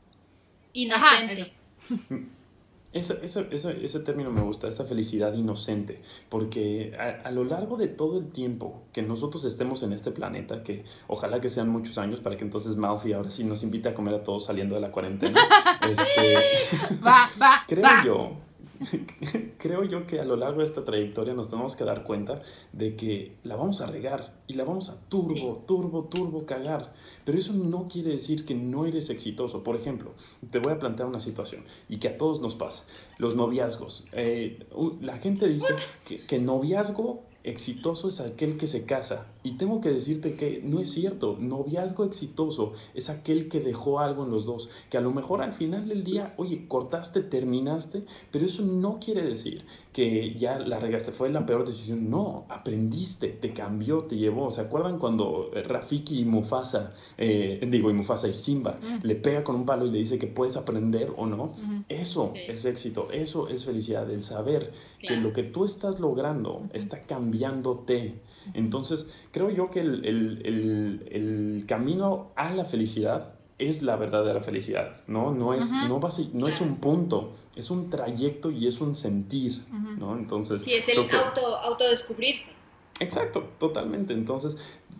Inocente. 0.73 1.53
Ajá, 1.91 2.05
eso. 2.93 3.15
Ese, 3.15 3.19
ese, 3.23 3.47
ese, 3.51 3.85
ese, 3.85 4.01
término 4.01 4.31
me 4.31 4.41
gusta, 4.41 4.67
esa 4.67 4.87
felicidad 4.87 5.35
inocente, 5.35 6.01
porque 6.31 6.97
a, 6.99 7.29
a, 7.29 7.31
lo 7.31 7.45
largo 7.45 7.77
de 7.77 7.87
todo 7.87 8.19
el 8.19 8.31
tiempo 8.31 8.83
que 8.95 9.03
nosotros 9.03 9.45
estemos 9.45 9.83
en 9.83 9.93
este 9.93 10.11
planeta, 10.11 10.63
que 10.63 10.85
ojalá 11.07 11.39
que 11.39 11.51
sean 11.51 11.69
muchos 11.69 11.99
años 11.99 12.21
para 12.21 12.39
que 12.39 12.45
entonces 12.45 12.77
Malfi 12.77 13.13
ahora 13.13 13.31
sí 13.31 13.45
nos 13.45 13.63
invite 13.63 13.91
a 13.91 13.95
comer 13.95 14.15
a 14.15 14.23
todos 14.23 14.47
saliendo 14.47 14.75
de 14.75 14.81
la 14.81 14.91
cuarentena, 14.91 15.39
este, 15.83 16.35
va, 17.05 17.29
va, 17.41 17.65
creo 17.69 17.83
va. 17.83 18.05
yo 18.07 18.48
creo 19.59 19.85
yo 19.85 20.07
que 20.07 20.21
a 20.21 20.25
lo 20.25 20.37
largo 20.37 20.61
de 20.61 20.67
esta 20.67 20.85
trayectoria 20.85 21.35
nos 21.35 21.51
tenemos 21.51 21.77
que 21.77 21.85
dar 21.85 22.05
cuenta 22.05 22.43
de 22.73 22.97
que 22.97 23.37
la 23.43 23.57
vamos 23.57 23.81
a 23.81 23.87
regar 23.87 24.35
y 24.47 24.55
la 24.55 24.65
vamos 24.65 24.91
a 24.91 25.01
turbo, 25.09 25.35
sí. 25.35 25.65
turbo, 25.67 26.05
turbo 26.05 26.47
cagar. 26.47 26.93
Pero 27.25 27.39
eso 27.39 27.53
no 27.53 27.89
quiere 27.89 28.11
decir 28.11 28.45
que 28.45 28.55
no 28.55 28.87
eres 28.87 29.11
exitoso. 29.11 29.63
Por 29.63 29.77
ejemplo, 29.77 30.13
te 30.51 30.59
voy 30.59 30.73
a 30.73 30.79
plantear 30.79 31.09
una 31.09 31.21
situación 31.21 31.65
y 31.89 31.99
que 31.99 32.09
a 32.09 32.19
todos 32.19 32.41
nos 32.41 32.55
pasa. 32.55 32.85
Los 33.19 33.37
noviazgos. 33.37 34.05
Eh, 34.13 34.67
la 35.01 35.19
gente 35.19 35.49
dice 35.49 35.75
que, 36.07 36.25
que 36.25 36.39
noviazgo 36.39 37.23
exitoso 37.45 38.09
es 38.09 38.21
aquel 38.21 38.57
que 38.57 38.67
se 38.67 38.85
casa. 38.85 39.27
Y 39.49 39.53
tengo 39.53 39.81
que 39.81 39.89
decirte 39.89 40.35
que 40.35 40.61
no 40.63 40.79
es 40.79 40.93
cierto. 40.93 41.39
Noviazgo 41.41 42.05
exitoso 42.05 42.75
es 42.93 43.09
aquel 43.09 43.49
que 43.49 43.61
dejó 43.61 43.99
algo 43.99 44.25
en 44.25 44.31
los 44.31 44.45
dos. 44.45 44.69
Que 44.91 44.99
a 44.99 45.01
lo 45.01 45.11
mejor 45.11 45.41
al 45.41 45.55
final 45.55 45.89
del 45.89 46.05
día, 46.05 46.35
oye, 46.37 46.67
cortaste, 46.69 47.23
terminaste, 47.23 48.03
pero 48.31 48.45
eso 48.45 48.63
no 48.63 49.01
quiere 49.01 49.23
decir 49.23 49.65
que 49.95 50.35
ya 50.35 50.59
la 50.59 50.79
regaste, 50.79 51.13
fue 51.13 51.31
la 51.31 51.47
peor 51.47 51.67
decisión. 51.67 52.11
No, 52.11 52.45
aprendiste, 52.51 53.29
te 53.29 53.55
cambió, 53.55 54.05
te 54.05 54.17
llevó. 54.17 54.51
¿Se 54.53 54.61
acuerdan 54.61 54.99
cuando 54.99 55.51
Rafiki 55.53 56.21
y 56.21 56.25
Mufasa, 56.27 56.93
eh, 57.17 57.67
digo, 57.71 57.91
y 57.91 57.95
Mufasa 57.95 58.29
y 58.29 58.35
Simba, 58.35 58.79
mm. 58.83 59.07
le 59.07 59.15
pega 59.15 59.43
con 59.43 59.57
un 59.57 59.65
palo 59.65 59.87
y 59.87 59.91
le 59.91 59.99
dice 59.99 60.19
que 60.19 60.27
puedes 60.27 60.59
aprender 60.59 61.15
o 61.17 61.25
no? 61.25 61.55
Mm. 61.57 61.85
Eso 61.89 62.33
sí. 62.35 62.41
es 62.49 62.67
éxito, 62.67 63.11
eso 63.11 63.49
es 63.49 63.65
felicidad, 63.65 64.11
el 64.11 64.23
saber 64.23 64.73
claro. 65.01 65.17
que 65.17 65.21
lo 65.21 65.33
que 65.33 65.43
tú 65.43 65.65
estás 65.65 65.99
logrando 66.01 66.61
mm. 66.61 66.77
está 66.77 67.05
cambiándote. 67.05 68.21
Entonces, 68.55 69.09
creo 69.31 69.51
yo 69.51 69.71
que 69.71 69.81
el, 69.81 70.05
el, 70.05 70.43
el, 70.45 71.09
el 71.11 71.65
camino 71.67 72.33
a 72.37 72.51
la 72.53 72.65
felicidad 72.65 73.35
es 73.59 73.83
la 73.83 73.97
verdadera 73.97 74.41
felicidad, 74.43 75.03
¿no? 75.07 75.33
No 75.33 75.53
es, 75.53 75.71
no, 75.71 76.01
va 76.01 76.11
no 76.33 76.49
es 76.49 76.61
un 76.61 76.77
punto, 76.77 77.35
es 77.57 77.71
un 77.71 77.91
trayecto 77.91 78.51
y 78.51 78.67
es 78.69 78.81
un 78.81 78.95
sentir. 78.95 79.65
¿no? 79.99 80.17
Entonces... 80.17 80.63
Sí, 80.63 80.73
es 80.73 80.89
el 80.89 81.09
que... 81.09 81.17
auto, 81.17 81.41
autodescubrirte. 81.59 82.53
Exacto, 83.01 83.49
totalmente. 83.59 84.13
Entonces, 84.13 84.57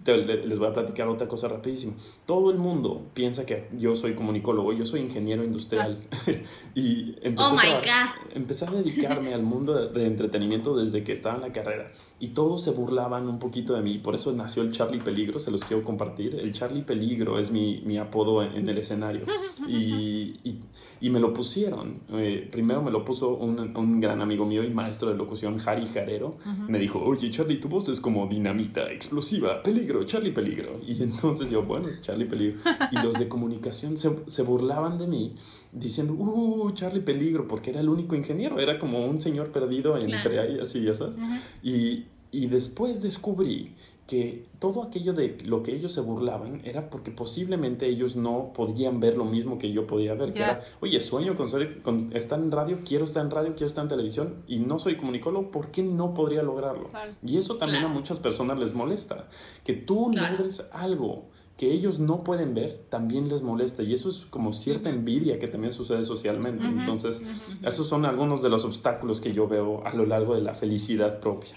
te, 0.09 0.47
les 0.47 0.59
voy 0.59 0.69
a 0.69 0.73
platicar 0.73 1.07
otra 1.09 1.29
cosa 1.29 1.49
rapidísimo. 1.49 1.95
Todo 2.25 2.51
el 2.51 2.57
mundo 2.57 3.03
piensa 3.13 3.45
que 3.45 3.69
yo 3.77 3.95
soy 3.95 4.15
comunicólogo, 4.15 4.73
yo 4.73 4.87
soy 4.87 5.01
ingeniero 5.01 5.45
industrial. 5.45 5.99
Y 6.75 7.17
empecé, 7.23 7.51
oh 7.53 7.59
a, 7.59 8.15
empecé, 8.35 8.65
a, 8.65 8.71
dedicarme 8.71 9.35
al 9.35 9.43
mundo 9.43 9.75
de, 9.75 9.89
de, 9.99 10.07
entretenimiento 10.07 10.77
desde 10.77 11.03
que 11.03 11.13
estaba 11.13 11.35
en 11.35 11.41
la 11.41 11.53
carrera. 11.53 11.91
Y 12.21 12.29
todos 12.29 12.63
se 12.63 12.71
burlaban 12.71 13.27
un 13.27 13.41
poquito 13.41 13.75
de 13.75 13.83
mí. 13.83 13.99
Por 13.99 14.15
eso 14.15 14.33
nació 14.33 14.63
el 14.63 14.71
Charlie 14.71 15.01
Peligro, 15.01 15.41
se 15.41 15.51
los 15.51 15.65
quiero 15.65 15.83
compartir. 15.83 16.37
El 16.37 16.53
Charlie 16.53 16.83
Peligro 16.83 17.41
es 17.41 17.51
mi, 17.51 17.83
mi 17.85 17.99
apodo 17.99 18.45
en, 18.45 18.55
en, 18.55 18.69
el 18.69 18.79
escenario. 18.79 19.23
Y, 19.67 20.39
y, 20.45 20.63
y 21.01 21.11
me 21.11 21.21
lo 21.21 21.33
pusieron. 21.33 22.01
Eh, 22.13 22.49
primero 22.51 22.83
me 22.83 22.91
lo 22.91 23.05
puso 23.05 23.37
un, 23.37 23.77
un, 23.77 24.01
gran 24.01 24.21
amigo 24.21 24.45
mío 24.47 24.65
y 24.65 24.71
maestro 24.71 25.11
de 25.11 25.17
locución, 25.17 25.59
Harry 25.65 25.87
Jarero. 25.87 26.29
Uh 26.29 26.49
-huh. 26.49 26.69
Me 26.69 26.79
dijo, 26.79 27.01
oye 27.01 27.31
Charlie, 27.31 27.61
tu 27.61 27.69
voz 27.69 27.89
es 27.89 28.01
como 28.01 28.27
dinamita, 28.27 28.91
explosiva, 28.91 29.63
peligro, 29.63 29.98
Charlie 30.05 30.33
Peligro. 30.33 30.81
Y 30.87 31.03
entonces 31.03 31.51
yo, 31.51 31.63
bueno, 31.63 31.89
Charlie 32.01 32.27
Peligro. 32.27 32.61
Y 32.93 32.97
los 33.03 33.19
de 33.19 33.29
comunicación 33.29 33.97
se, 33.97 34.11
se 34.27 34.43
burlaban 34.43 34.99
de 34.99 35.07
mí 35.07 35.35
diciendo, 35.73 36.15
uh, 36.15 36.71
Charlie 36.73 37.01
Peligro, 37.01 37.47
porque 37.47 37.71
era 37.71 37.81
el 37.81 37.89
único 37.89 38.15
ingeniero, 38.15 38.59
era 38.59 38.79
como 38.79 39.07
un 39.07 39.21
señor 39.21 39.49
perdido 39.53 39.97
entre 39.97 40.21
claro. 40.21 40.43
ahí, 40.43 40.59
así, 40.61 40.83
ya 40.83 40.95
sabes. 40.95 41.17
Uh 41.17 41.21
-huh. 41.21 41.41
y, 41.63 42.07
y 42.31 42.47
después 42.47 43.03
descubrí 43.03 43.73
que 44.09 44.47
todo 44.59 44.83
aquello 44.83 45.13
de 45.13 45.37
lo 45.45 45.63
que 45.63 45.77
ellos 45.77 45.93
se 45.93 46.01
burlaban 46.01 46.63
era 46.65 46.89
porque 46.89 47.11
posiblemente 47.11 47.87
ellos 47.87 48.17
no 48.17 48.55
podían 48.55 49.01
ver 49.01 49.19
lo 49.19 49.27
mismo 49.27 49.59
que 49.59 49.71
yo 49.71 49.87
podía 49.87 50.15
ver, 50.15 50.33
yeah. 50.33 50.35
que 50.35 50.43
era, 50.43 50.61
oye, 50.81 50.99
sueño 50.99 51.37
con, 51.37 51.51
ser, 51.51 51.83
con, 51.83 52.11
estar 52.17 52.39
en 52.39 52.51
radio, 52.51 52.79
quiero 52.87 53.05
estar 53.05 53.23
en 53.23 53.31
radio, 53.31 53.51
quiero 53.51 53.67
estar 53.67 53.85
en 53.85 53.91
televisión 53.91 54.37
y 54.49 54.61
no 54.61 54.79
soy 54.79 54.97
comunicólogo, 54.97 55.51
¿por 55.51 55.71
qué 55.71 55.83
no 55.83 56.15
podría 56.15 56.43
lograrlo? 56.43 56.89
Claro. 56.89 57.13
Y 57.23 57.37
eso 57.37 57.59
también 57.59 57.83
claro. 57.83 57.95
a 57.95 57.99
muchas 57.99 58.19
personas 58.19 58.59
les 58.59 58.73
molesta, 58.73 59.29
que 59.63 59.75
tú 59.75 60.11
claro. 60.11 60.39
logres 60.39 60.67
algo 60.73 61.27
que 61.59 61.71
ellos 61.71 61.99
no 61.99 62.25
pueden 62.25 62.55
ver, 62.55 62.87
también 62.89 63.29
les 63.29 63.43
molesta. 63.43 63.83
Y 63.83 63.93
eso 63.93 64.09
es 64.09 64.25
como 64.27 64.53
cierta 64.53 64.89
envidia 64.89 65.39
que 65.41 65.49
también 65.49 65.73
sucede 65.73 66.05
socialmente. 66.05 66.65
Uh 66.65 66.69
-huh. 66.69 66.81
Entonces, 66.81 67.21
uh 67.21 67.25
-huh. 67.25 67.69
esos 67.69 67.89
son 67.89 68.07
algunos 68.07 68.43
de 68.43 68.49
los 68.49 68.65
obstáculos 68.65 69.21
que 69.21 69.35
yo 69.35 69.49
veo 69.49 69.85
a 69.85 69.93
lo 69.93 70.07
largo 70.07 70.37
de 70.37 70.41
la 70.41 70.55
felicidad 70.55 71.19
propia. 71.19 71.57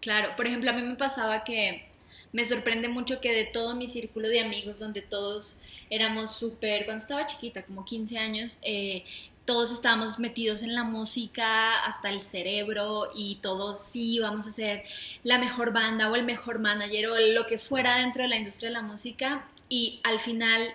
Claro, 0.00 0.36
por 0.36 0.46
ejemplo, 0.46 0.70
a 0.70 0.74
mí 0.74 0.82
me 0.82 0.96
pasaba 0.96 1.44
que 1.44 1.86
me 2.32 2.44
sorprende 2.44 2.88
mucho 2.88 3.20
que 3.20 3.32
de 3.32 3.44
todo 3.44 3.74
mi 3.74 3.88
círculo 3.88 4.28
de 4.28 4.40
amigos, 4.40 4.78
donde 4.78 5.02
todos 5.02 5.58
éramos 5.90 6.36
súper, 6.36 6.84
cuando 6.84 7.02
estaba 7.02 7.26
chiquita, 7.26 7.64
como 7.64 7.84
15 7.84 8.18
años, 8.18 8.58
eh, 8.62 9.04
todos 9.46 9.70
estábamos 9.70 10.18
metidos 10.18 10.62
en 10.62 10.74
la 10.74 10.84
música 10.84 11.84
hasta 11.84 12.10
el 12.10 12.22
cerebro 12.22 13.10
y 13.14 13.36
todos 13.36 13.80
sí 13.80 14.18
vamos 14.18 14.46
a 14.46 14.52
ser 14.52 14.82
la 15.22 15.38
mejor 15.38 15.72
banda 15.72 16.10
o 16.10 16.16
el 16.16 16.24
mejor 16.24 16.58
manager 16.58 17.06
o 17.06 17.18
lo 17.18 17.46
que 17.46 17.58
fuera 17.58 17.98
dentro 17.98 18.22
de 18.22 18.28
la 18.28 18.36
industria 18.36 18.70
de 18.70 18.74
la 18.74 18.82
música 18.82 19.48
y 19.68 20.00
al 20.02 20.18
final 20.18 20.68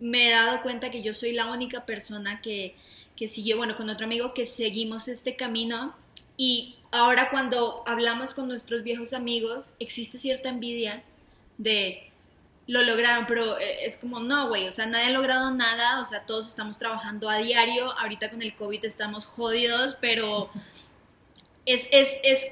me 0.00 0.28
he 0.28 0.32
dado 0.32 0.62
cuenta 0.62 0.90
que 0.90 1.02
yo 1.02 1.14
soy 1.14 1.32
la 1.32 1.46
única 1.50 1.86
persona 1.86 2.42
que, 2.42 2.76
que 3.16 3.26
siguió, 3.26 3.56
bueno, 3.56 3.74
con 3.74 3.88
otro 3.88 4.04
amigo 4.04 4.34
que 4.34 4.44
seguimos 4.44 5.08
este 5.08 5.34
camino 5.34 5.94
y 6.36 6.76
ahora 6.90 7.30
cuando 7.30 7.82
hablamos 7.86 8.34
con 8.34 8.48
nuestros 8.48 8.82
viejos 8.82 9.12
amigos, 9.12 9.72
existe 9.78 10.18
cierta 10.18 10.48
envidia 10.48 11.02
de 11.58 12.10
lo 12.66 12.82
lograron, 12.82 13.26
pero 13.26 13.58
eh, 13.58 13.84
es 13.84 13.96
como, 13.96 14.20
no, 14.20 14.48
güey, 14.48 14.66
o 14.66 14.72
sea, 14.72 14.86
nadie 14.86 15.06
ha 15.06 15.10
logrado 15.10 15.50
nada, 15.50 16.00
o 16.00 16.04
sea, 16.04 16.24
todos 16.24 16.48
estamos 16.48 16.78
trabajando 16.78 17.28
a 17.28 17.38
diario, 17.38 17.92
ahorita 17.98 18.30
con 18.30 18.40
el 18.40 18.54
COVID 18.54 18.84
estamos 18.84 19.26
jodidos, 19.26 19.96
pero 20.00 20.50
es, 21.66 21.88
es, 21.92 22.16
es, 22.22 22.46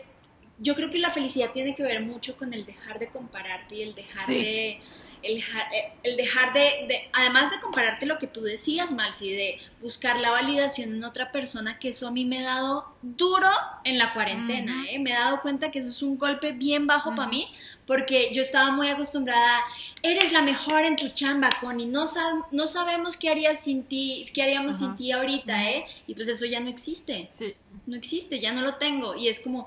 yo 0.59 0.75
creo 0.75 0.91
que 0.91 0.99
la 0.99 1.11
felicidad 1.11 1.51
tiene 1.53 1.75
que 1.75 1.83
ver 1.83 2.03
mucho 2.03 2.37
con 2.37 2.53
el 2.53 2.67
dejar 2.67 2.99
de 2.99 3.09
compararte 3.09 3.77
y 3.77 3.83
el 3.83 3.95
dejar 3.95 4.27
sí. 4.27 4.35
de 4.35 4.81
el, 5.23 5.39
eh, 5.39 5.93
el 6.03 6.17
dejar 6.17 6.53
de, 6.53 6.61
de, 6.89 7.09
además 7.13 7.51
de 7.51 7.61
compararte 7.61 8.07
lo 8.07 8.19
que 8.19 8.27
tú 8.27 8.43
decías, 8.43 8.93
Malfi, 8.93 9.31
de 9.31 9.59
buscar 9.81 10.19
la 10.21 10.31
validación 10.31 10.95
en 10.95 11.05
otra 11.05 11.33
persona, 11.33 11.79
que 11.79 11.89
eso 11.89 12.09
a 12.09 12.11
mí 12.11 12.25
me 12.25 12.41
ha 12.41 12.55
dado 12.55 12.87
duro 13.03 13.49
en 13.85 13.99
la 13.99 14.13
cuarentena, 14.15 14.73
uh 14.73 14.85
-huh. 14.85 14.95
¿eh? 14.95 14.99
me 14.99 15.11
he 15.11 15.15
dado 15.15 15.41
cuenta 15.41 15.71
que 15.71 15.81
eso 15.81 15.91
es 15.91 16.03
un 16.03 16.19
golpe 16.19 16.53
bien 16.53 16.87
bajo 16.87 17.11
uh 17.11 17.13
-huh. 17.13 17.17
para 17.17 17.29
mí, 17.29 17.49
porque 17.87 18.31
yo 18.33 18.43
estaba 18.43 18.71
muy 18.71 18.89
acostumbrada, 18.89 19.59
a, 19.59 19.65
eres 20.03 20.33
la 20.33 20.43
mejor 20.43 20.85
en 20.85 20.97
tu 20.97 21.09
chamba, 21.09 21.49
Connie, 21.61 21.87
no, 21.87 22.07
sab 22.07 22.47
no 22.51 22.67
sabemos 22.67 23.17
qué 23.17 23.31
harías 23.31 23.61
sin 23.61 23.85
ti, 23.85 24.25
qué 24.35 24.43
haríamos 24.43 24.77
uh 24.77 24.79
-huh. 24.79 24.87
sin 24.87 24.97
ti 24.97 25.13
ahorita, 25.13 25.71
¿eh? 25.71 25.87
Y 26.07 26.15
pues 26.15 26.29
eso 26.29 26.47
ya 26.47 26.61
no 26.61 26.69
existe. 26.69 27.29
Sí. 27.33 27.55
No 27.87 27.97
existe, 27.97 28.41
ya 28.41 28.53
no 28.53 28.63
lo 28.63 28.77
tengo. 28.77 29.17
Y 29.17 29.29
es 29.29 29.41
como, 29.41 29.67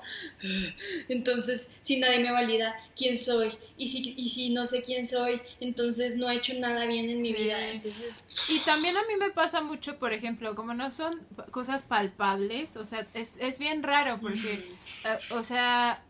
entonces, 1.08 1.70
si 1.82 1.98
nadie 1.98 2.20
me 2.20 2.32
valida 2.32 2.74
quién 2.96 3.18
soy, 3.18 3.56
y 3.76 3.88
si, 3.88 4.14
y 4.16 4.28
si 4.30 4.50
no 4.50 4.66
sé 4.66 4.82
quién 4.82 5.06
soy, 5.06 5.40
entonces 5.60 6.16
no 6.16 6.30
he 6.30 6.36
hecho 6.36 6.54
nada 6.54 6.86
bien 6.86 7.10
en 7.10 7.20
mi 7.20 7.34
sí. 7.34 7.42
vida. 7.42 7.68
Entonces... 7.70 8.24
Y 8.48 8.60
también 8.60 8.96
a 8.96 9.02
mí 9.02 9.16
me 9.18 9.30
pasa 9.30 9.60
mucho, 9.60 9.98
por 9.98 10.12
ejemplo, 10.12 10.54
como 10.54 10.74
no 10.74 10.90
son 10.90 11.20
cosas 11.50 11.82
palpables, 11.82 12.76
o 12.76 12.84
sea, 12.84 13.06
es, 13.14 13.34
es 13.38 13.58
bien 13.58 13.82
raro 13.82 14.18
porque, 14.20 14.64
uh, 15.04 15.34
o 15.34 15.42
sea, 15.42 16.02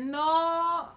no 0.00 0.96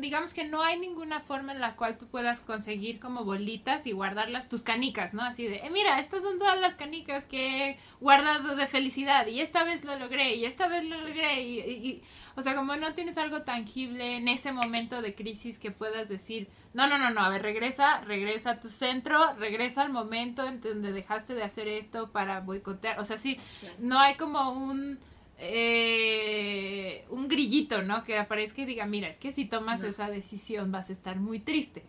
digamos 0.00 0.34
que 0.34 0.44
no 0.44 0.62
hay 0.62 0.78
ninguna 0.78 1.20
forma 1.20 1.52
en 1.52 1.60
la 1.60 1.74
cual 1.74 1.96
tú 1.96 2.06
puedas 2.06 2.40
conseguir 2.40 3.00
como 3.00 3.24
bolitas 3.24 3.86
y 3.86 3.92
guardarlas, 3.92 4.48
tus 4.48 4.62
canicas, 4.62 5.14
¿no? 5.14 5.22
Así 5.22 5.46
de, 5.46 5.56
eh, 5.56 5.70
mira, 5.72 5.98
estas 5.98 6.22
son 6.22 6.38
todas 6.38 6.60
las 6.60 6.74
canicas 6.74 7.24
que 7.24 7.70
he 7.70 7.78
guardado 8.00 8.54
de 8.54 8.66
felicidad 8.66 9.26
y 9.26 9.40
esta 9.40 9.64
vez 9.64 9.84
lo 9.84 9.98
logré 9.98 10.34
y 10.34 10.44
esta 10.44 10.68
vez 10.68 10.84
lo 10.84 11.00
logré 11.00 11.42
y, 11.42 11.60
y, 11.60 11.88
y, 11.88 12.02
o 12.36 12.42
sea, 12.42 12.54
como 12.54 12.76
no 12.76 12.94
tienes 12.94 13.18
algo 13.18 13.42
tangible 13.42 14.16
en 14.16 14.28
ese 14.28 14.52
momento 14.52 15.00
de 15.00 15.14
crisis 15.14 15.58
que 15.58 15.70
puedas 15.70 16.08
decir, 16.08 16.48
no, 16.74 16.86
no, 16.86 16.98
no, 16.98 17.10
no, 17.10 17.20
a 17.22 17.28
ver, 17.30 17.42
regresa, 17.42 18.00
regresa 18.02 18.52
a 18.52 18.60
tu 18.60 18.68
centro, 18.68 19.34
regresa 19.34 19.82
al 19.82 19.90
momento 19.90 20.46
en 20.46 20.60
donde 20.60 20.92
dejaste 20.92 21.34
de 21.34 21.42
hacer 21.42 21.66
esto 21.66 22.10
para 22.10 22.40
boicotear, 22.40 23.00
o 23.00 23.04
sea, 23.04 23.18
sí, 23.18 23.40
no 23.78 23.98
hay 23.98 24.16
como 24.16 24.52
un 24.52 24.98
eh, 25.38 27.04
un 27.10 27.28
grillito, 27.28 27.82
¿no? 27.82 28.04
Que 28.04 28.18
aparezca 28.18 28.62
y 28.62 28.64
diga, 28.64 28.86
mira, 28.86 29.08
es 29.08 29.18
que 29.18 29.32
si 29.32 29.44
tomas 29.44 29.82
no. 29.82 29.88
esa 29.88 30.10
decisión 30.10 30.72
vas 30.72 30.90
a 30.90 30.92
estar 30.92 31.16
muy 31.18 31.38
triste. 31.40 31.84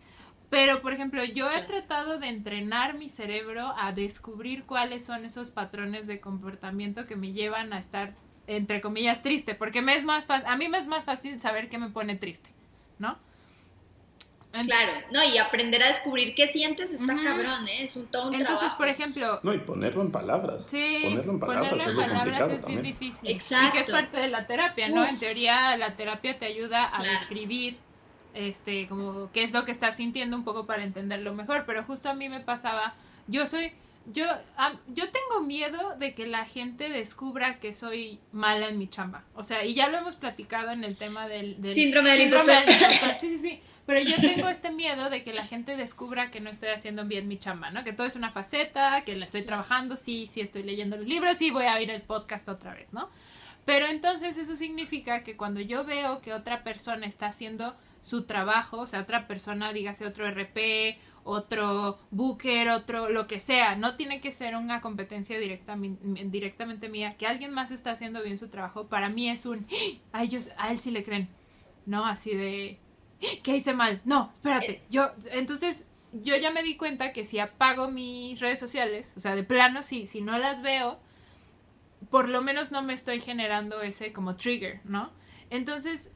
Pero, 0.50 0.82
por 0.82 0.92
ejemplo, 0.92 1.22
yo 1.24 1.48
he 1.48 1.62
tratado 1.62 2.18
de 2.18 2.28
entrenar 2.28 2.94
mi 2.94 3.08
cerebro 3.08 3.72
a 3.76 3.92
descubrir 3.92 4.64
cuáles 4.64 5.04
son 5.04 5.24
esos 5.24 5.52
patrones 5.52 6.08
de 6.08 6.20
comportamiento 6.20 7.06
que 7.06 7.14
me 7.14 7.32
llevan 7.32 7.72
a 7.72 7.78
estar, 7.78 8.14
entre 8.48 8.80
comillas, 8.80 9.22
triste. 9.22 9.54
Porque 9.54 9.80
me 9.80 9.94
es 9.94 10.04
más 10.04 10.26
fácil, 10.26 10.48
a 10.48 10.56
mí 10.56 10.68
me 10.68 10.78
es 10.78 10.88
más 10.88 11.04
fácil 11.04 11.40
saber 11.40 11.68
qué 11.68 11.78
me 11.78 11.90
pone 11.90 12.16
triste, 12.16 12.50
¿no? 12.98 13.16
Claro, 14.52 14.92
no, 15.12 15.22
y 15.22 15.38
aprender 15.38 15.82
a 15.82 15.86
descubrir 15.86 16.34
qué 16.34 16.48
sientes 16.48 16.92
está 16.92 17.16
cabrón, 17.22 17.68
¿eh? 17.68 17.84
Es 17.84 17.94
un 17.96 18.08
todo 18.08 18.28
un 18.28 18.34
Entonces, 18.34 18.72
por 18.74 18.88
ejemplo... 18.88 19.38
No, 19.44 19.54
y 19.54 19.58
ponerlo 19.58 20.02
en 20.02 20.10
palabras. 20.10 20.66
Sí, 20.66 20.98
ponerlo 21.02 21.32
en 21.32 21.40
palabras, 21.40 21.70
ponerlo 21.70 22.02
en 22.02 22.08
palabras 22.08 22.50
es 22.50 22.66
bien 22.66 22.82
difícil. 22.82 23.30
Exacto. 23.30 23.68
Y 23.68 23.70
que 23.72 23.78
es 23.80 23.90
parte 23.90 24.18
de 24.18 24.28
la 24.28 24.46
terapia, 24.46 24.88
¿no? 24.88 25.06
En 25.06 25.18
teoría, 25.18 25.76
la 25.76 25.94
terapia 25.94 26.38
te 26.38 26.46
ayuda 26.46 26.90
a 26.92 27.02
describir, 27.02 27.78
este, 28.34 28.88
como 28.88 29.30
qué 29.32 29.44
es 29.44 29.52
lo 29.52 29.64
que 29.64 29.70
estás 29.70 29.96
sintiendo 29.96 30.36
un 30.36 30.44
poco 30.44 30.66
para 30.66 30.82
entenderlo 30.82 31.32
mejor, 31.32 31.64
pero 31.64 31.84
justo 31.84 32.10
a 32.10 32.14
mí 32.14 32.28
me 32.28 32.40
pasaba, 32.40 32.94
yo 33.28 33.46
soy... 33.46 33.72
Yo, 34.06 34.24
yo 34.88 35.04
tengo 35.10 35.46
miedo 35.46 35.94
de 35.96 36.14
que 36.14 36.26
la 36.26 36.46
gente 36.46 36.88
descubra 36.88 37.60
que 37.60 37.72
soy 37.72 38.18
mala 38.32 38.68
en 38.68 38.78
mi 38.78 38.88
chamba. 38.88 39.24
O 39.34 39.44
sea, 39.44 39.64
y 39.64 39.74
ya 39.74 39.88
lo 39.88 39.98
hemos 39.98 40.16
platicado 40.16 40.70
en 40.70 40.84
el 40.84 40.96
tema 40.96 41.28
del... 41.28 41.60
del 41.60 41.74
síndrome 41.74 42.10
del 42.10 42.22
impostor. 42.22 42.64
Sí, 43.20 43.28
sí, 43.28 43.38
sí. 43.38 43.62
Pero 43.90 44.08
yo 44.08 44.20
tengo 44.20 44.48
este 44.48 44.70
miedo 44.70 45.10
de 45.10 45.24
que 45.24 45.32
la 45.32 45.44
gente 45.44 45.76
descubra 45.76 46.30
que 46.30 46.38
no 46.38 46.48
estoy 46.48 46.68
haciendo 46.68 47.04
bien 47.06 47.26
mi 47.26 47.40
chamba, 47.40 47.72
¿no? 47.72 47.82
Que 47.82 47.92
todo 47.92 48.06
es 48.06 48.14
una 48.14 48.30
faceta, 48.30 49.02
que 49.02 49.16
la 49.16 49.24
estoy 49.24 49.42
trabajando, 49.42 49.96
sí, 49.96 50.28
sí 50.28 50.40
estoy 50.40 50.62
leyendo 50.62 50.96
los 50.96 51.08
libros, 51.08 51.38
sí 51.38 51.50
voy 51.50 51.64
a 51.64 51.74
oír 51.74 51.90
el 51.90 52.02
podcast 52.02 52.48
otra 52.48 52.72
vez, 52.72 52.92
¿no? 52.92 53.10
Pero 53.64 53.86
entonces 53.86 54.36
eso 54.36 54.54
significa 54.54 55.24
que 55.24 55.36
cuando 55.36 55.60
yo 55.60 55.84
veo 55.84 56.20
que 56.20 56.34
otra 56.34 56.62
persona 56.62 57.04
está 57.04 57.26
haciendo 57.26 57.74
su 58.00 58.26
trabajo, 58.26 58.78
o 58.78 58.86
sea, 58.86 59.00
otra 59.00 59.26
persona, 59.26 59.72
dígase 59.72 60.06
otro 60.06 60.30
RP, 60.30 60.96
otro 61.24 61.98
booker, 62.12 62.68
otro 62.68 63.08
lo 63.08 63.26
que 63.26 63.40
sea, 63.40 63.74
no 63.74 63.96
tiene 63.96 64.20
que 64.20 64.30
ser 64.30 64.54
una 64.54 64.80
competencia 64.80 65.36
directamente 65.36 66.88
mía, 66.88 67.16
que 67.16 67.26
alguien 67.26 67.52
más 67.52 67.72
está 67.72 67.90
haciendo 67.90 68.22
bien 68.22 68.38
su 68.38 68.50
trabajo, 68.50 68.86
para 68.86 69.08
mí 69.08 69.28
es 69.28 69.46
un, 69.46 69.66
a 70.12 70.22
ellos, 70.22 70.50
a 70.58 70.70
él 70.70 70.78
sí 70.78 70.92
le 70.92 71.02
creen, 71.02 71.28
¿no? 71.86 72.06
Así 72.06 72.36
de, 72.36 72.78
¿qué 73.42 73.56
hice 73.56 73.74
mal? 73.74 74.00
No, 74.04 74.30
espérate. 74.34 74.72
Eh. 74.72 74.82
Yo, 74.90 75.10
entonces, 75.32 75.86
yo 76.12 76.36
ya 76.36 76.50
me 76.50 76.62
di 76.62 76.76
cuenta 76.76 77.12
que 77.12 77.24
si 77.24 77.38
apago 77.38 77.90
mis 77.90 78.40
redes 78.40 78.58
sociales, 78.58 79.12
o 79.16 79.20
sea, 79.20 79.34
de 79.34 79.44
plano, 79.44 79.82
si, 79.82 80.06
si 80.06 80.20
no 80.20 80.38
las 80.38 80.62
veo, 80.62 80.98
por 82.10 82.28
lo 82.28 82.42
menos 82.42 82.72
no 82.72 82.82
me 82.82 82.94
estoy 82.94 83.20
generando 83.20 83.82
ese 83.82 84.12
como 84.12 84.36
trigger, 84.36 84.80
¿no? 84.84 85.10
Entonces, 85.50 86.10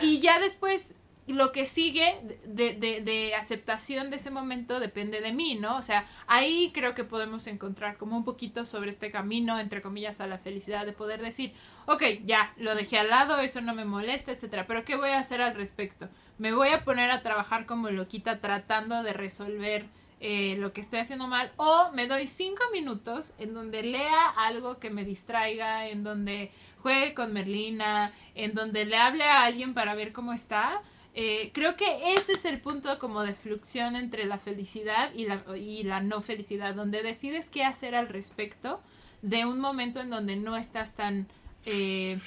y 0.00 0.20
ya 0.20 0.38
después 0.38 0.94
lo 1.26 1.52
que 1.52 1.66
sigue 1.66 2.20
de, 2.44 2.74
de, 2.74 3.00
de, 3.00 3.34
aceptación 3.34 4.10
de 4.10 4.16
ese 4.16 4.30
momento 4.30 4.80
depende 4.80 5.20
de 5.20 5.32
mí, 5.32 5.54
¿no? 5.54 5.76
O 5.76 5.82
sea, 5.82 6.06
ahí 6.26 6.72
creo 6.74 6.94
que 6.94 7.04
podemos 7.04 7.46
encontrar 7.46 7.96
como 7.96 8.16
un 8.16 8.24
poquito 8.24 8.66
sobre 8.66 8.90
este 8.90 9.10
camino, 9.12 9.58
entre 9.60 9.82
comillas, 9.82 10.20
a 10.20 10.26
la 10.26 10.38
felicidad, 10.38 10.84
de 10.84 10.92
poder 10.92 11.22
decir, 11.22 11.54
ok, 11.86 12.02
ya, 12.24 12.52
lo 12.56 12.74
dejé 12.74 12.98
al 12.98 13.08
lado, 13.08 13.38
eso 13.38 13.60
no 13.60 13.72
me 13.72 13.84
molesta, 13.84 14.32
etcétera, 14.32 14.66
pero 14.66 14.84
¿qué 14.84 14.96
voy 14.96 15.10
a 15.10 15.20
hacer 15.20 15.40
al 15.40 15.54
respecto? 15.54 16.08
Me 16.42 16.52
voy 16.52 16.70
a 16.70 16.82
poner 16.82 17.12
a 17.12 17.22
trabajar 17.22 17.66
como 17.66 17.88
loquita 17.90 18.40
tratando 18.40 19.04
de 19.04 19.12
resolver 19.12 19.86
eh, 20.18 20.56
lo 20.58 20.72
que 20.72 20.80
estoy 20.80 20.98
haciendo 20.98 21.28
mal 21.28 21.52
o 21.56 21.92
me 21.92 22.08
doy 22.08 22.26
cinco 22.26 22.64
minutos 22.72 23.32
en 23.38 23.54
donde 23.54 23.84
lea 23.84 24.28
algo 24.36 24.80
que 24.80 24.90
me 24.90 25.04
distraiga, 25.04 25.86
en 25.86 26.02
donde 26.02 26.50
juegue 26.82 27.14
con 27.14 27.32
Merlina, 27.32 28.12
en 28.34 28.54
donde 28.54 28.84
le 28.86 28.96
hable 28.96 29.22
a 29.22 29.44
alguien 29.44 29.72
para 29.72 29.94
ver 29.94 30.12
cómo 30.12 30.32
está 30.32 30.82
eh, 31.14 31.52
creo 31.54 31.76
que 31.76 32.14
ese 32.14 32.32
es 32.32 32.44
el 32.44 32.58
punto 32.58 32.98
como 32.98 33.22
de 33.22 33.34
fluxión 33.34 33.94
entre 33.94 34.24
la 34.24 34.38
felicidad 34.38 35.14
y 35.14 35.26
la, 35.26 35.44
y 35.56 35.84
la 35.84 36.00
no 36.00 36.22
felicidad, 36.22 36.74
donde 36.74 37.04
decides 37.04 37.50
qué 37.50 37.62
hacer 37.62 37.94
al 37.94 38.08
respecto 38.08 38.80
de 39.20 39.46
un 39.46 39.60
momento 39.60 40.00
en 40.00 40.10
donde 40.10 40.34
no 40.34 40.56
estás 40.56 40.94
tan 40.94 41.28
eh, 41.66 42.18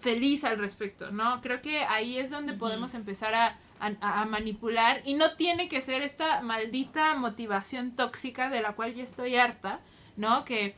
feliz 0.00 0.44
al 0.44 0.58
respecto, 0.58 1.10
¿no? 1.10 1.40
Creo 1.40 1.60
que 1.60 1.80
ahí 1.84 2.18
es 2.18 2.30
donde 2.30 2.52
podemos 2.52 2.94
empezar 2.94 3.34
a, 3.34 3.58
a, 4.00 4.24
manipular 4.24 5.02
y 5.04 5.14
no 5.14 5.34
tiene 5.36 5.68
que 5.68 5.80
ser 5.80 6.02
esta 6.02 6.40
maldita 6.40 7.14
motivación 7.14 7.96
tóxica 7.96 8.48
de 8.48 8.62
la 8.62 8.74
cual 8.74 8.94
ya 8.94 9.02
estoy 9.02 9.36
harta, 9.36 9.80
¿no? 10.16 10.44
Que... 10.44 10.76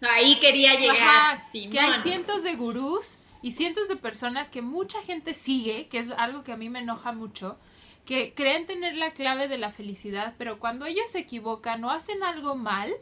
Ahí 0.00 0.38
quería 0.38 0.74
llegar. 0.78 1.42
que 1.52 1.80
hay 1.80 2.00
cientos 2.02 2.42
de 2.42 2.54
gurús 2.54 3.18
y 3.42 3.52
cientos 3.52 3.88
de 3.88 3.96
personas 3.96 4.50
que 4.50 4.62
mucha 4.62 5.02
gente 5.02 5.34
sigue, 5.34 5.88
que 5.88 5.98
es 5.98 6.08
algo 6.16 6.44
que 6.44 6.52
a 6.52 6.56
mí 6.56 6.68
me 6.68 6.80
enoja 6.80 7.12
mucho, 7.12 7.58
que 8.04 8.34
creen 8.34 8.66
tener 8.66 8.96
la 8.96 9.12
clave 9.12 9.48
de 9.48 9.58
la 9.58 9.72
felicidad, 9.72 10.34
pero 10.38 10.58
cuando 10.58 10.86
ellos 10.86 11.10
se 11.10 11.20
equivocan 11.20 11.82
o 11.82 11.90
hacen 11.90 12.22
algo 12.22 12.54
mal, 12.54 12.92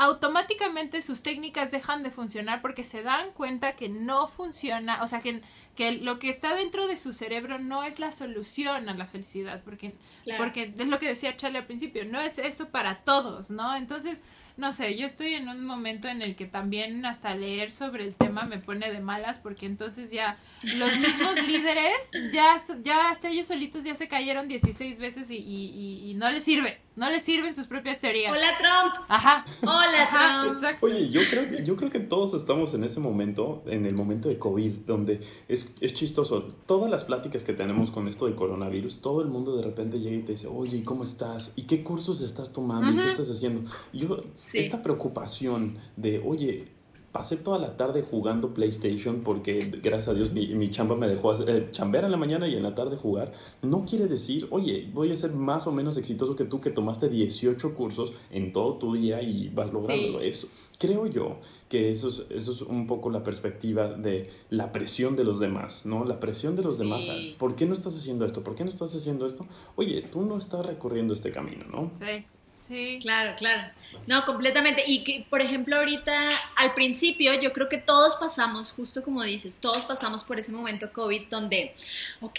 automáticamente 0.00 1.02
sus 1.02 1.22
técnicas 1.22 1.70
dejan 1.70 2.02
de 2.02 2.10
funcionar 2.10 2.62
porque 2.62 2.84
se 2.84 3.02
dan 3.02 3.32
cuenta 3.32 3.76
que 3.76 3.90
no 3.90 4.28
funciona, 4.28 5.02
o 5.02 5.06
sea, 5.06 5.20
que, 5.20 5.42
que 5.76 5.92
lo 5.92 6.18
que 6.18 6.30
está 6.30 6.54
dentro 6.54 6.86
de 6.86 6.96
su 6.96 7.12
cerebro 7.12 7.58
no 7.58 7.84
es 7.84 7.98
la 7.98 8.10
solución 8.10 8.88
a 8.88 8.94
la 8.94 9.04
felicidad, 9.04 9.60
porque, 9.62 9.92
porque 10.38 10.72
es 10.78 10.88
lo 10.88 10.98
que 10.98 11.08
decía 11.08 11.36
Charlie 11.36 11.58
al 11.58 11.66
principio, 11.66 12.06
no 12.06 12.18
es 12.18 12.38
eso 12.38 12.70
para 12.70 13.00
todos, 13.00 13.50
¿no? 13.50 13.76
Entonces, 13.76 14.22
no 14.56 14.72
sé, 14.72 14.96
yo 14.96 15.04
estoy 15.04 15.34
en 15.34 15.50
un 15.50 15.66
momento 15.66 16.08
en 16.08 16.22
el 16.22 16.34
que 16.34 16.46
también 16.46 17.04
hasta 17.04 17.34
leer 17.34 17.70
sobre 17.70 18.04
el 18.04 18.14
tema 18.14 18.44
me 18.44 18.56
pone 18.56 18.90
de 18.90 19.00
malas 19.00 19.38
porque 19.38 19.66
entonces 19.66 20.10
ya 20.10 20.38
los 20.62 20.96
mismos 20.96 21.42
líderes 21.46 22.10
ya, 22.32 22.56
ya 22.82 23.10
hasta 23.10 23.28
ellos 23.28 23.48
solitos 23.48 23.84
ya 23.84 23.94
se 23.94 24.08
cayeron 24.08 24.48
16 24.48 24.98
veces 24.98 25.30
y, 25.30 25.36
y, 25.36 26.10
y 26.10 26.14
no 26.14 26.30
les 26.30 26.44
sirve. 26.44 26.78
No 27.00 27.08
le 27.08 27.18
sirven 27.18 27.56
sus 27.56 27.66
propias 27.66 27.98
teorías. 27.98 28.30
Hola 28.30 28.58
Trump. 28.58 29.06
Ajá. 29.08 29.46
Hola 29.62 30.10
Trump. 30.10 30.52
Exacto. 30.54 30.84
Oye, 30.84 31.08
yo 31.08 31.22
creo, 31.30 31.64
yo 31.64 31.74
creo 31.74 31.90
que 31.90 31.98
todos 31.98 32.34
estamos 32.34 32.74
en 32.74 32.84
ese 32.84 33.00
momento, 33.00 33.62
en 33.64 33.86
el 33.86 33.94
momento 33.94 34.28
de 34.28 34.38
COVID, 34.38 34.70
donde 34.86 35.22
es, 35.48 35.74
es 35.80 35.94
chistoso. 35.94 36.42
Todas 36.66 36.90
las 36.90 37.04
pláticas 37.04 37.42
que 37.42 37.54
tenemos 37.54 37.90
con 37.90 38.06
esto 38.06 38.26
del 38.26 38.34
coronavirus, 38.34 39.00
todo 39.00 39.22
el 39.22 39.28
mundo 39.28 39.56
de 39.56 39.62
repente 39.62 39.98
llega 39.98 40.14
y 40.14 40.22
te 40.24 40.32
dice, 40.32 40.46
oye, 40.48 40.76
¿y 40.76 40.82
cómo 40.82 41.04
estás? 41.04 41.54
¿Y 41.56 41.62
qué 41.62 41.82
cursos 41.82 42.20
estás 42.20 42.52
tomando? 42.52 42.92
¿Y 42.92 43.02
qué 43.02 43.12
estás 43.12 43.30
haciendo? 43.30 43.70
Yo, 43.94 44.22
esta 44.52 44.82
preocupación 44.82 45.78
de, 45.96 46.22
oye, 46.22 46.68
pasé 47.12 47.36
toda 47.36 47.58
la 47.58 47.76
tarde 47.76 48.02
jugando 48.02 48.54
PlayStation 48.54 49.22
porque 49.22 49.58
gracias 49.82 50.08
a 50.08 50.14
Dios 50.14 50.32
mi, 50.32 50.48
mi 50.48 50.70
chamba 50.70 50.94
me 50.94 51.08
dejó 51.08 51.34
eh, 51.46 51.68
chambear 51.72 52.04
en 52.04 52.12
la 52.12 52.16
mañana 52.16 52.46
y 52.46 52.54
en 52.54 52.62
la 52.62 52.74
tarde 52.74 52.96
jugar, 52.96 53.32
no 53.62 53.84
quiere 53.84 54.06
decir, 54.06 54.46
oye, 54.50 54.88
voy 54.92 55.10
a 55.10 55.16
ser 55.16 55.32
más 55.32 55.66
o 55.66 55.72
menos 55.72 55.96
exitoso 55.96 56.36
que 56.36 56.44
tú 56.44 56.60
que 56.60 56.70
tomaste 56.70 57.08
18 57.08 57.74
cursos 57.74 58.12
en 58.30 58.52
todo 58.52 58.74
tu 58.74 58.94
día 58.94 59.22
y 59.22 59.48
vas 59.48 59.72
logrando 59.72 60.20
eso. 60.20 60.48
Creo 60.78 61.06
yo 61.06 61.38
que 61.68 61.90
eso 61.90 62.08
es, 62.08 62.26
eso 62.30 62.52
es 62.52 62.62
un 62.62 62.86
poco 62.86 63.10
la 63.10 63.22
perspectiva 63.22 63.88
de 63.88 64.30
la 64.48 64.72
presión 64.72 65.14
de 65.16 65.24
los 65.24 65.38
demás, 65.38 65.86
¿no? 65.86 66.04
La 66.04 66.18
presión 66.18 66.56
de 66.56 66.62
los 66.62 66.78
demás. 66.78 67.06
¿Por 67.38 67.54
qué 67.54 67.66
no 67.66 67.74
estás 67.74 67.94
haciendo 67.96 68.24
esto? 68.24 68.42
¿Por 68.42 68.54
qué 68.54 68.64
no 68.64 68.70
estás 68.70 68.94
haciendo 68.94 69.26
esto? 69.26 69.46
Oye, 69.76 70.02
tú 70.10 70.22
no 70.22 70.38
estás 70.38 70.64
recorriendo 70.64 71.12
este 71.12 71.32
camino, 71.32 71.64
¿no? 71.70 71.90
Sí. 72.00 72.24
Sí. 72.70 73.00
Claro, 73.02 73.34
claro. 73.36 73.68
No, 74.06 74.24
completamente. 74.24 74.84
Y 74.86 75.02
que, 75.02 75.26
por 75.28 75.40
ejemplo, 75.40 75.76
ahorita, 75.76 76.30
al 76.54 76.72
principio, 76.74 77.34
yo 77.34 77.52
creo 77.52 77.68
que 77.68 77.78
todos 77.78 78.14
pasamos, 78.14 78.70
justo 78.70 79.02
como 79.02 79.24
dices, 79.24 79.56
todos 79.56 79.84
pasamos 79.84 80.22
por 80.22 80.38
ese 80.38 80.52
momento 80.52 80.92
COVID 80.92 81.26
donde, 81.28 81.74
ok, 82.20 82.38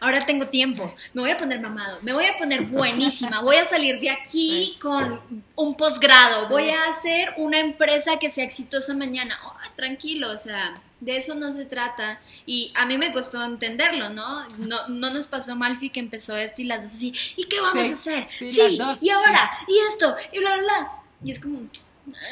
ahora 0.00 0.26
tengo 0.26 0.48
tiempo, 0.48 0.94
me 1.14 1.22
voy 1.22 1.30
a 1.30 1.38
poner 1.38 1.60
mamado, 1.60 1.98
me 2.02 2.12
voy 2.12 2.26
a 2.26 2.36
poner 2.36 2.64
buenísima, 2.64 3.40
voy 3.40 3.56
a 3.56 3.64
salir 3.64 3.98
de 4.00 4.10
aquí 4.10 4.76
con 4.82 5.18
un 5.56 5.74
posgrado, 5.78 6.50
voy 6.50 6.68
a 6.68 6.84
hacer 6.90 7.32
una 7.38 7.58
empresa 7.58 8.18
que 8.18 8.30
sea 8.30 8.44
exitosa 8.44 8.92
mañana. 8.92 9.38
Oh, 9.46 9.56
tranquilo, 9.76 10.30
o 10.30 10.36
sea, 10.36 10.74
de 11.00 11.16
eso 11.16 11.34
no 11.34 11.52
se 11.52 11.64
trata. 11.64 12.20
Y 12.46 12.72
a 12.76 12.86
mí 12.86 12.98
me 12.98 13.12
costó 13.12 13.42
entenderlo, 13.42 14.10
¿no? 14.10 14.46
No, 14.58 14.88
no 14.88 15.10
nos 15.10 15.26
pasó 15.26 15.56
Malfi 15.56 15.90
que 15.90 16.00
empezó 16.00 16.36
esto 16.36 16.62
y 16.62 16.66
las 16.66 16.82
dos 16.82 16.94
así, 16.94 17.12
¿y 17.36 17.44
qué 17.44 17.60
vamos 17.60 17.90
a 17.90 17.94
hacer? 17.94 18.26
Sí, 18.30 18.78
y 19.00 19.10
ahora, 19.10 19.50
y 19.66 19.78
esto, 19.88 20.14
y 20.32 20.38
bla, 20.38 20.54
bla, 20.54 20.62
bla. 20.62 20.92
Y 21.24 21.30
es 21.30 21.40
como, 21.40 21.60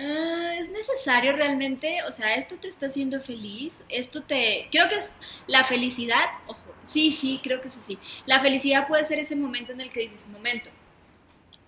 ah, 0.00 0.54
¿es 0.58 0.70
necesario 0.70 1.32
realmente? 1.32 2.02
O 2.06 2.12
sea, 2.12 2.34
¿esto 2.34 2.56
te 2.56 2.68
está 2.68 2.86
haciendo 2.86 3.20
feliz? 3.20 3.82
Esto 3.88 4.22
te... 4.22 4.68
Creo 4.70 4.88
que 4.88 4.96
es 4.96 5.14
la 5.46 5.64
felicidad, 5.64 6.26
ojo, 6.46 6.58
sí, 6.88 7.10
sí, 7.10 7.40
creo 7.42 7.60
que 7.60 7.68
es 7.68 7.76
así. 7.76 7.98
La 8.26 8.40
felicidad 8.40 8.86
puede 8.86 9.04
ser 9.04 9.18
ese 9.18 9.36
momento 9.36 9.72
en 9.72 9.80
el 9.80 9.90
que 9.90 10.00
dices, 10.00 10.26
momento, 10.28 10.70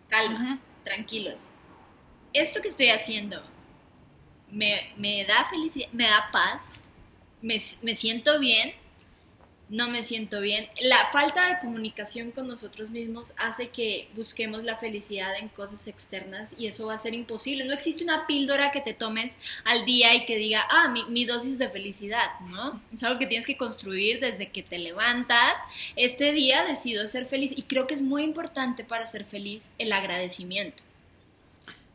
calma, 0.08 0.58
tranquilos. 0.84 1.48
Esto 2.32 2.60
que 2.60 2.68
estoy 2.68 2.90
haciendo 2.90 3.42
me, 4.50 4.92
me 4.96 5.24
da 5.24 5.44
felicidad, 5.44 5.88
me 5.92 6.08
da 6.08 6.28
paz, 6.32 6.72
me, 7.42 7.94
siento 7.94 8.38
bien, 8.38 8.72
no 9.68 9.88
me 9.88 10.02
siento 10.02 10.40
bien. 10.40 10.66
La 10.80 11.10
falta 11.12 11.48
de 11.48 11.60
comunicación 11.60 12.32
con 12.32 12.48
nosotros 12.48 12.90
mismos 12.90 13.32
hace 13.36 13.68
que 13.68 14.08
busquemos 14.16 14.64
la 14.64 14.76
felicidad 14.76 15.36
en 15.38 15.48
cosas 15.48 15.86
externas 15.86 16.52
y 16.58 16.66
eso 16.66 16.86
va 16.86 16.94
a 16.94 16.98
ser 16.98 17.14
imposible. 17.14 17.64
No 17.64 17.72
existe 17.72 18.02
una 18.02 18.26
píldora 18.26 18.72
que 18.72 18.80
te 18.80 18.94
tomes 18.94 19.36
al 19.64 19.84
día 19.84 20.14
y 20.14 20.26
que 20.26 20.36
diga, 20.36 20.64
ah, 20.68 20.88
mi, 20.88 21.04
mi, 21.04 21.24
dosis 21.24 21.56
de 21.56 21.68
felicidad, 21.68 22.40
¿no? 22.48 22.82
Es 22.92 23.02
algo 23.04 23.18
que 23.18 23.26
tienes 23.26 23.46
que 23.46 23.56
construir 23.56 24.20
desde 24.20 24.50
que 24.50 24.62
te 24.62 24.78
levantas. 24.78 25.58
Este 25.94 26.32
día 26.32 26.64
decido 26.64 27.06
ser 27.06 27.26
feliz 27.26 27.52
y 27.56 27.62
creo 27.62 27.86
que 27.86 27.94
es 27.94 28.02
muy 28.02 28.24
importante 28.24 28.84
para 28.84 29.06
ser 29.06 29.24
feliz 29.24 29.68
el 29.78 29.92
agradecimiento. 29.92 30.82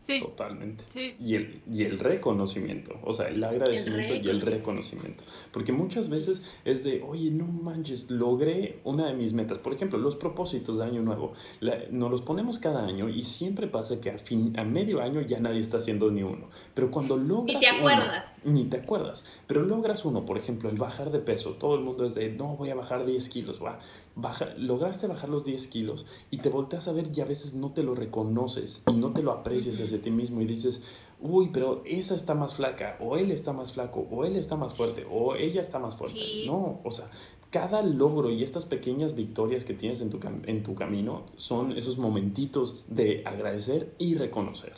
Sí. 0.06 0.20
Totalmente. 0.22 0.84
Sí. 0.90 1.16
Y 1.20 1.34
el, 1.36 1.62
y 1.68 1.84
el 1.84 1.98
reconocimiento, 2.00 2.94
o 3.04 3.12
sea, 3.12 3.28
el 3.28 3.44
agradecimiento 3.44 4.14
y 4.16 4.30
el 4.30 4.42
reconocimiento. 4.42 5.24
Porque 5.52 5.72
muchas 5.72 6.10
veces 6.10 6.44
es 6.64 6.84
de, 6.84 7.02
oye, 7.02 7.32
no 7.32 7.46
manches, 7.46 8.12
logré 8.12 8.80
una 8.84 9.08
de 9.08 9.14
mis 9.16 9.34
metas. 9.34 9.58
Por 9.58 9.74
ejemplo, 9.74 9.98
los 9.98 10.16
propósitos 10.16 10.78
de 10.78 10.84
Año 10.86 11.02
Nuevo. 11.02 11.34
La- 11.60 11.80
nos 11.90 12.12
los 12.12 12.22
ponemos 12.22 12.60
cada 12.60 12.86
año 12.86 13.10
y 13.10 13.24
siempre 13.24 13.66
pasa 13.68 14.00
que 14.00 14.12
a, 14.12 14.20
fin, 14.20 14.54
a 14.60 14.64
medio 14.64 15.02
año 15.02 15.22
ya 15.22 15.40
nadie 15.40 15.60
está 15.62 15.80
haciendo 15.80 16.12
ni 16.12 16.22
uno. 16.22 16.50
Pero 16.76 16.92
cuando 16.92 17.18
logras 17.18 17.56
Ni 17.56 17.60
te 17.60 17.68
uno- 17.72 17.78
acuerdas. 17.90 18.26
ni 18.44 18.64
te 18.66 18.78
acuerdas. 18.78 19.26
Pero 19.48 19.64
logras 19.64 20.06
uno, 20.06 20.24
por 20.26 20.38
ejemplo, 20.38 20.70
el 20.70 20.78
bajar 20.78 21.12
de 21.12 21.20
peso. 21.20 21.54
Todo 21.54 21.76
el 21.76 21.82
mundo 21.82 22.06
es 22.06 22.14
de, 22.14 22.30
no, 22.30 22.56
voy 22.58 22.70
a 22.70 22.76
bajar 22.76 23.06
10 23.08 23.28
kilos. 23.30 23.60
Va. 23.64 23.80
Baja, 24.18 24.54
lograste 24.58 25.08
bajar 25.08 25.30
los 25.30 25.44
10 25.44 25.68
kilos 25.68 26.06
y 26.32 26.38
te 26.38 26.48
volteas 26.50 26.88
a 26.88 26.94
ver 26.94 27.10
y 27.14 27.20
a 27.20 27.26
veces 27.26 27.54
no 27.54 27.72
te 27.72 27.84
lo 27.84 27.96
reconoces 27.96 28.82
y 28.88 28.94
no 28.94 29.12
te 29.12 29.22
lo 29.22 29.32
aprecias 29.34 29.80
hacia 29.82 30.02
ti 30.02 30.10
mismo 30.10 30.40
y 30.42 30.46
dices, 30.46 30.82
uy, 31.20 31.50
pero 31.52 31.82
esa 31.86 32.16
está 32.16 32.34
más 32.34 32.56
flaca, 32.56 32.98
o 33.02 33.18
él 33.18 33.32
está 33.32 33.52
más 33.52 33.74
flaco, 33.74 34.08
o 34.10 34.24
él 34.24 34.38
está 34.38 34.56
más 34.56 34.78
fuerte, 34.78 35.06
o 35.10 35.36
ella 35.36 35.60
está 35.60 35.80
más 35.80 35.96
fuerte. 35.98 36.18
Sí. 36.18 36.44
No, 36.48 36.80
o 36.86 36.92
sea, 36.92 37.10
cada 37.50 37.82
logro 37.82 38.30
y 38.32 38.42
estas 38.44 38.64
pequeñas 38.66 39.16
victorias 39.16 39.66
que 39.66 39.74
tienes 39.74 40.00
en 40.00 40.10
tu, 40.10 40.20
cam- 40.20 40.44
en 40.48 40.64
tu 40.64 40.76
camino 40.76 41.24
son 41.36 41.74
esos 41.74 41.98
momentitos 41.98 42.86
de 42.88 43.22
agradecer 43.26 43.94
y 43.98 44.16
reconocer. 44.16 44.74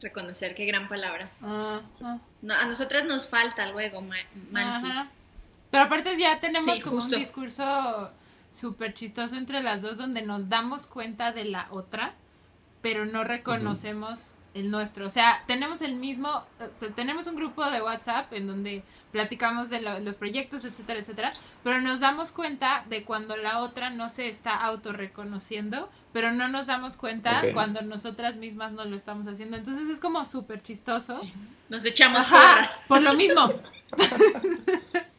Reconocer, 0.00 0.54
qué 0.54 0.64
gran 0.66 0.88
palabra. 0.88 1.30
No, 1.40 2.54
a 2.54 2.66
nosotras 2.66 3.04
nos 3.06 3.28
falta 3.28 3.70
luego, 3.70 4.00
Ma-. 4.00 5.10
Pero 5.70 5.84
aparte 5.84 6.16
ya 6.18 6.40
tenemos 6.40 6.76
Sí, 6.76 6.82
como 6.82 7.02
justo. 7.02 7.14
un 7.16 7.20
discurso 7.22 8.10
súper 8.52 8.94
chistoso 8.94 9.36
entre 9.36 9.62
las 9.62 9.82
dos 9.82 9.96
donde 9.98 10.22
nos 10.22 10.48
damos 10.48 10.86
cuenta 10.86 11.32
de 11.32 11.44
la 11.44 11.66
otra, 11.70 12.14
pero 12.80 13.04
no 13.04 13.24
reconocemos 13.24 14.34
el 14.54 14.70
nuestro. 14.70 15.06
O 15.06 15.10
sea, 15.10 15.44
tenemos 15.46 15.82
el 15.82 15.96
mismo, 15.96 16.28
o 16.30 16.74
sea, 16.74 16.88
tenemos 16.90 17.26
un 17.26 17.36
grupo 17.36 17.70
de 17.70 17.82
WhatsApp 17.82 18.32
en 18.32 18.46
donde 18.46 18.82
platicamos 19.12 19.68
de 19.68 19.80
lo- 19.82 20.00
los 20.00 20.16
proyectos, 20.16 20.64
etcétera, 20.64 20.98
etcétera, 21.00 21.32
pero 21.62 21.80
nos 21.80 22.00
damos 22.00 22.32
cuenta 22.32 22.84
de 22.88 23.04
cuando 23.04 23.36
la 23.36 23.58
otra 23.58 23.90
no 23.90 24.08
se 24.08 24.28
está 24.28 24.56
autorreconociendo, 24.56 25.90
pero 26.12 26.32
no 26.32 26.48
nos 26.48 26.66
damos 26.66 26.96
cuenta 26.96 27.40
Ok. 27.44 27.52
cuando 27.52 27.82
nosotras 27.82 28.36
mismas 28.36 28.72
no 28.72 28.84
lo 28.86 28.96
estamos 28.96 29.26
haciendo. 29.28 29.56
Entonces 29.58 29.88
es 29.88 30.00
como 30.00 30.24
súper 30.24 30.62
chistoso. 30.62 31.20
Nos 31.68 31.84
echamos 31.84 32.24
Ajá, 32.24 32.68
por 32.88 33.02
lo 33.02 33.12
mismo. 33.14 33.52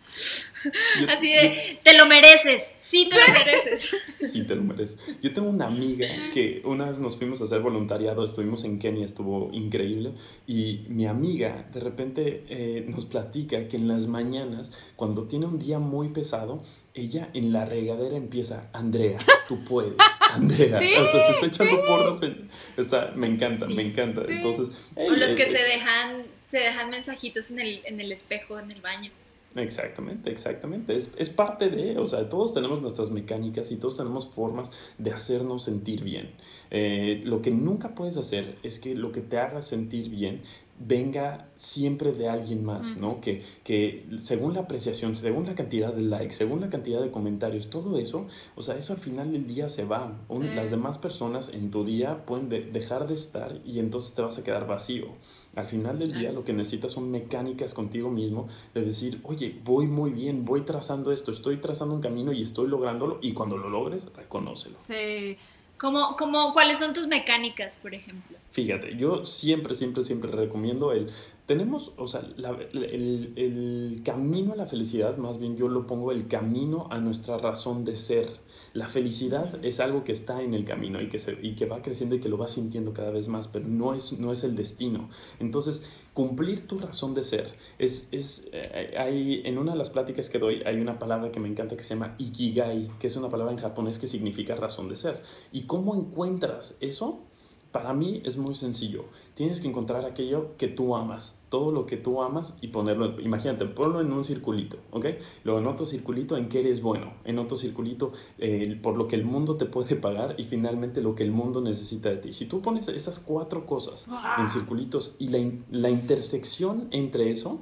Yo- 0.99 1.10
Así 1.10 1.32
de, 1.32 1.79
te 1.84 1.97
lo 1.97 2.05
mereces. 2.05 2.69
Sí, 2.82 3.08
te 3.10 3.15
lo 3.15 3.21
mereces. 3.34 3.89
Sí, 4.32 4.43
te 4.45 4.55
lo 4.55 4.62
mereces. 4.63 4.99
Yo 5.21 5.34
tengo 5.34 5.49
una 5.49 5.67
amiga 5.67 6.08
que 6.34 6.62
una 6.65 6.89
vez 6.89 6.99
nos 6.99 7.15
fuimos 7.17 7.39
a 7.41 7.45
hacer 7.45 7.62
voluntariado, 7.62 8.25
estuvimos 8.25 8.63
en 8.65 8.79
Kenia, 8.79 9.05
estuvo 9.05 9.49
increíble, 9.53 10.12
y 10.47 10.86
mi 10.89 11.05
amiga 11.08 11.67
de 11.73 11.79
repente 11.79 12.43
eh, 12.49 12.86
nos 12.88 13.05
platica 13.05 13.67
que 13.67 13.77
en 13.77 13.88
las 13.88 14.08
mañanas, 14.08 14.71
cuando 14.95 15.27
tiene 15.27 15.45
un 15.45 15.60
día 15.60 15.79
muy 15.79 16.10
pesado, 16.10 16.63
ella 16.93 17.29
en 17.34 17.53
la 17.53 17.63
regadera 17.65 18.17
empieza, 18.17 18.69
Andrea, 18.73 19.19
tú 19.47 19.63
puedes, 19.63 19.93
Andrea. 20.34 20.79
Sí, 20.79 20.91
o 20.95 21.12
sea, 21.12 21.25
se 21.27 21.32
está 21.32 21.45
echando 21.63 21.86
porras. 21.86 22.21
en- 22.23 22.49
está, 22.75 23.12
me 23.15 23.27
encanta, 23.27 23.67
me 23.67 23.84
encanta. 23.84 24.25
sí. 24.25 24.34
Entonces, 24.34 24.67
O 24.95 25.01
hey, 25.01 25.08
los 25.15 25.34
que 25.36 25.47
se 25.47 25.60
dejan, 25.63 26.23
se 26.51 26.58
dejan 26.58 26.89
mensajitos 26.89 27.49
en 27.51 27.60
el, 27.60 27.82
en 27.86 28.01
el 28.01 28.12
espejo, 28.12 28.60
en 28.60 28.71
el 28.71 28.82
baño. 28.82 29.12
Exactamente, 29.55 30.29
exactamente. 30.31 30.95
Es, 30.95 31.13
es 31.17 31.29
parte 31.29 31.69
de, 31.69 31.97
o 31.97 32.05
sea, 32.05 32.29
todos 32.29 32.53
tenemos 32.53 32.81
nuestras 32.81 33.09
mecánicas 33.12 33.71
y 33.71 33.77
todos 33.77 33.97
tenemos 33.97 34.27
formas 34.29 34.69
de 34.97 35.12
hacernos 35.12 35.63
sentir 35.63 36.03
bien. 36.03 36.31
Eh, 36.71 37.21
lo 37.25 37.41
que 37.41 37.51
nunca 37.51 37.95
puedes 37.95 38.15
hacer 38.17 38.57
es 38.63 38.79
que 38.79 38.93
lo 38.95 39.12
que 39.12 39.21
te 39.21 39.39
haga 39.39 39.62
sentir 39.62 40.09
bien 40.09 40.41
venga 40.81 41.49
siempre 41.57 42.13
de 42.13 42.29
alguien 42.29 42.63
más, 42.63 42.95
¿no? 42.95 43.19
Que, 43.19 43.43
que 43.65 44.05
según 44.21 44.53
la 44.53 44.62
apreciación, 44.62 45.13
según 45.15 45.45
la 45.45 45.53
cantidad 45.55 45.91
de 45.93 46.03
likes, 46.03 46.35
según 46.35 46.62
la 46.62 46.69
cantidad 46.69 47.01
de 47.01 47.12
comentarios, 47.12 47.69
todo 47.69 47.97
eso, 47.97 48.27
o 48.55 48.63
sea, 48.63 48.77
eso 48.77 48.93
al 48.93 48.99
final 48.99 49.33
del 49.33 49.45
día 49.45 49.67
se 49.67 49.83
va. 49.83 50.17
Un- 50.29 50.43
Sí. 50.43 50.55
Las 50.55 50.71
demás 50.71 50.97
personas 50.97 51.49
en 51.53 51.69
tu 51.69 51.83
día 51.83 52.23
pueden 52.25 52.47
de- 52.47 52.62
dejar 52.71 53.07
de 53.09 53.15
estar 53.15 53.59
y 53.65 53.79
entonces 53.79 54.15
te 54.15 54.21
vas 54.21 54.38
a 54.38 54.43
quedar 54.45 54.67
vacío. 54.67 55.07
Al 55.55 55.67
final 55.67 55.99
del 55.99 56.13
día 56.13 56.31
lo 56.31 56.43
que 56.43 56.53
necesitas 56.53 56.91
son 56.91 57.09
mecánicas 57.09 57.73
contigo 57.73 58.09
mismo 58.09 58.47
de 58.73 58.81
decir, 58.81 59.19
oye, 59.23 59.59
voy 59.63 59.88
muy 59.88 60.12
bien, 60.12 60.45
voy 60.45 60.62
trazando 60.62 61.12
esto, 61.12 61.31
estoy 61.31 61.57
trazando 61.57 61.95
un 61.95 62.01
camino 62.01 62.31
y 62.31 62.43
estoy 62.43 62.67
lográndolo 62.67 63.19
y 63.21 63.33
cuando 63.33 63.57
lo 63.57 63.69
logres, 63.69 64.05
reconócelo. 64.15 64.77
Sí. 64.88 65.38
¿Cómo, 65.79 66.15
cómo, 66.17 66.53
¿Cuáles 66.53 66.77
son 66.77 66.93
tus 66.93 67.07
mecánicas, 67.07 67.77
por 67.77 67.95
ejemplo? 67.95 68.38
Fíjate, 68.51 68.97
yo 68.97 69.25
siempre, 69.25 69.75
siempre, 69.75 70.03
siempre 70.03 70.31
recomiendo 70.31 70.91
el... 70.91 71.09
Tenemos, 71.49 71.93
o 71.97 72.07
sea, 72.07 72.21
la- 72.38 72.55
el, 72.73 73.33
el 73.35 74.01
camino 74.05 74.53
a 74.53 74.55
la 74.55 74.67
felicidad, 74.67 75.17
más 75.17 75.39
bien 75.39 75.57
yo 75.57 75.67
lo 75.67 75.88
pongo 75.88 76.12
el 76.12 76.27
camino 76.27 76.88
a 76.91 76.99
nuestra 76.99 77.39
razón 77.39 77.85
de 77.85 77.95
ser. 77.95 78.29
La 78.73 78.88
felicidad 78.88 79.57
es 79.65 79.79
algo 79.79 80.03
que 80.03 80.12
está 80.12 80.43
en 80.43 80.53
el 80.53 80.63
camino 80.63 81.01
y 81.01 81.09
que, 81.09 81.17
se, 81.17 81.39
y 81.41 81.55
que 81.55 81.65
va 81.65 81.81
creciendo 81.81 82.15
y 82.15 82.19
que 82.19 82.29
lo 82.29 82.38
vas 82.38 82.51
sintiendo 82.51 82.93
cada 82.93 83.09
vez 83.09 83.29
más, 83.29 83.47
pero 83.47 83.65
no 83.67 83.95
es, 83.95 84.19
no 84.19 84.31
es 84.31 84.43
el 84.43 84.55
destino. 84.55 85.09
Entonces, 85.39 85.81
cumplir 86.13 86.67
tu 86.67 86.77
razón 86.77 87.15
de 87.15 87.23
ser 87.23 87.55
es, 87.79 88.09
es 88.12 88.47
eh, 88.53 88.93
hay, 88.99 89.41
en 89.43 89.57
una 89.57 89.71
de 89.71 89.79
las 89.79 89.89
pláticas 89.89 90.29
que 90.29 90.38
doy 90.38 90.62
hay 90.67 90.79
una 90.79 90.99
palabra 90.99 91.31
que 91.31 91.39
me 91.39 91.47
encanta 91.49 91.75
que 91.75 91.83
se 91.83 91.95
llama 91.95 92.13
ikigai, 92.19 92.91
que 92.99 93.07
es 93.07 93.15
una 93.15 93.29
palabra 93.29 93.53
en 93.53 93.59
japonés 93.59 93.97
que 93.97 94.05
significa 94.05 94.53
razón 94.55 94.88
de 94.88 94.95
ser. 94.97 95.23
¿Y 95.51 95.63
cómo 95.63 95.95
encuentras 95.95 96.77
eso? 96.79 97.25
Para 97.71 97.93
mí 97.93 98.21
es 98.25 98.36
muy 98.38 98.55
sencillo. 98.55 99.05
Tienes 99.36 99.62
que 99.62 99.67
encontrar 99.67 100.03
aquello 100.03 100.58
que 100.58 100.67
tú 100.67 100.95
amas, 100.95 101.39
todo 101.49 101.71
lo 101.71 101.86
que 101.86 101.97
tú 101.97 102.21
amas 102.21 102.58
y 102.62 102.69
ponerlo, 102.69 103.19
imagínate, 103.21 103.65
ponlo 103.65 104.01
en 104.01 104.12
un 104.12 104.25
circulito, 104.25 104.77
¿ok? 104.91 105.05
Luego 105.43 105.60
en 105.60 105.67
otro 105.67 105.86
circulito 105.86 106.36
en 106.36 106.49
qué 106.49 106.62
eres 106.62 106.82
bueno, 106.82 107.13
en 107.25 107.38
otro 107.39 107.55
circulito 107.58 108.12
eh, 108.39 108.77
por 108.82 108.97
lo 108.97 109.08
que 109.08 109.15
el 109.15 109.23
mundo 109.23 109.55
te 109.55 109.65
puede 109.65 109.95
pagar 109.95 110.36
y 110.39 110.45
finalmente 110.45 111.01
lo 111.01 111.13
que 111.15 111.23
el 111.23 111.32
mundo 111.32 111.62
necesita 111.62 112.10
de 112.10 112.17
ti. 112.17 112.34
Si 112.34 112.47
tú 112.47 112.62
pones 112.62 112.88
esas 112.89 113.19
cuatro 113.19 113.65
cosas 113.65 114.08
en 114.39 114.49
circulitos 114.49 115.15
y 115.19 115.29
la, 115.29 115.38
in- 115.38 115.63
la 115.69 115.89
intersección 115.89 116.88
entre 116.91 117.32
eso 117.32 117.62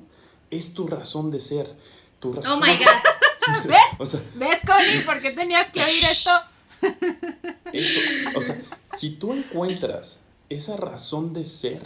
es 0.49 0.73
tu 0.73 0.87
razón 0.87 1.31
de 1.31 1.39
ser. 1.41 1.67
Tu 2.19 2.33
razón, 2.33 2.53
Oh 2.53 2.65
my 2.65 2.71
God. 2.77 3.67
O 3.99 4.05
sea, 4.05 4.19
¿Ves, 4.35 4.59
Connie? 4.65 5.01
¿Por 5.05 5.21
qué 5.21 5.31
tenías 5.31 5.69
que 5.71 5.79
oír 5.79 6.03
esto? 6.09 6.31
Eso, 7.73 7.99
o 8.35 8.41
sea, 8.41 8.61
si 8.97 9.11
tú 9.11 9.33
encuentras 9.33 10.19
esa 10.49 10.77
razón 10.77 11.33
de 11.33 11.45
ser, 11.45 11.81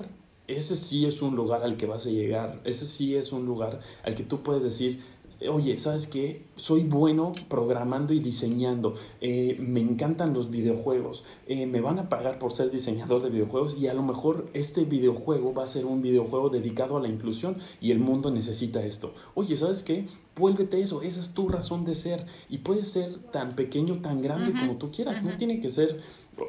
ese 0.48 0.78
sí 0.78 1.06
es 1.06 1.22
un 1.22 1.36
lugar 1.36 1.64
al 1.64 1.78
que 1.78 1.86
vas 1.86 2.06
a 2.06 2.10
llegar, 2.10 2.62
ese 2.64 2.88
sí 2.88 3.16
es 3.16 3.32
un 3.32 3.46
lugar 3.46 3.80
al 4.04 4.16
que 4.16 4.24
tú 4.24 4.42
puedes 4.44 4.64
decir, 4.64 5.04
oye, 5.50 5.78
¿sabes 5.78 6.08
qué? 6.08 6.44
Soy 6.56 6.84
bueno 6.84 7.32
programando 7.50 8.14
y 8.14 8.20
diseñando, 8.20 8.96
eh, 9.22 9.58
me 9.60 9.80
encantan 9.80 10.34
los 10.34 10.52
videojuegos, 10.52 11.24
eh, 11.48 11.66
me 11.66 11.82
van 11.82 12.00
a 12.00 12.10
pagar 12.10 12.40
por 12.40 12.54
ser 12.54 12.72
diseñador 12.72 13.24
de 13.24 13.30
videojuegos 13.30 13.78
y 13.78 13.88
a 13.88 13.94
lo 13.94 14.04
mejor 14.04 14.48
este 14.54 14.86
videojuego 14.86 15.54
va 15.54 15.64
a 15.64 15.68
ser 15.68 15.86
un 15.86 16.02
videojuego 16.02 16.50
dedicado 16.50 16.98
a 16.98 17.02
la 17.02 17.08
inclusión 17.08 17.58
y 17.80 17.92
el 17.92 18.00
mundo 18.00 18.32
necesita 18.32 18.84
esto. 18.84 19.14
Oye, 19.34 19.58
¿sabes 19.58 19.84
qué? 19.84 20.06
Vuélvete 20.36 20.82
eso, 20.82 21.02
esa 21.02 21.20
es 21.20 21.34
tu 21.34 21.50
razón 21.50 21.86
de 21.86 21.96
ser 21.96 22.26
y 22.50 22.60
puede 22.60 22.86
ser 22.86 23.14
tan 23.32 23.56
pequeño, 23.56 24.00
tan 24.02 24.22
grande 24.22 24.52
como 24.54 24.78
tú 24.78 24.92
quieras, 24.92 25.24
no 25.24 25.38
tiene 25.38 25.60
que 25.60 25.70
ser 25.70 26.00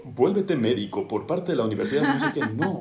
vuélvete 0.05 0.57
médico 0.57 1.09
por 1.09 1.27
parte 1.27 1.53
de 1.53 1.57
la 1.57 1.65
universidad, 1.65 2.03
no 2.03 2.21
sé 2.21 2.33
qué, 2.33 2.41
no. 2.55 2.81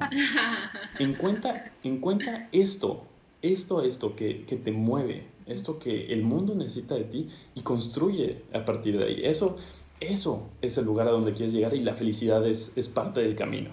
Encuentra, 1.00 1.74
encuentra 1.84 2.50
esto, 2.52 3.04
esto, 3.42 3.82
esto 3.82 4.16
que, 4.16 4.44
que 4.46 4.56
te 4.56 4.72
mueve, 4.72 5.26
esto 5.46 5.80
que 5.80 6.14
el 6.14 6.24
mundo 6.24 6.56
necesita 6.56 6.96
de 6.96 7.06
ti 7.06 7.30
y 7.56 7.62
construye 7.62 8.44
a 8.54 8.64
partir 8.66 8.98
de 8.98 9.06
ahí. 9.06 9.22
Eso, 9.24 9.58
eso 10.00 10.50
es 10.62 10.78
el 10.78 10.86
lugar 10.86 11.08
a 11.08 11.12
donde 11.12 11.34
quieres 11.34 11.54
llegar 11.54 11.74
y 11.74 11.82
la 11.82 11.96
felicidad 11.96 12.46
es, 12.48 12.78
es 12.78 12.90
parte 12.90 13.20
del 13.22 13.36
camino. 13.36 13.72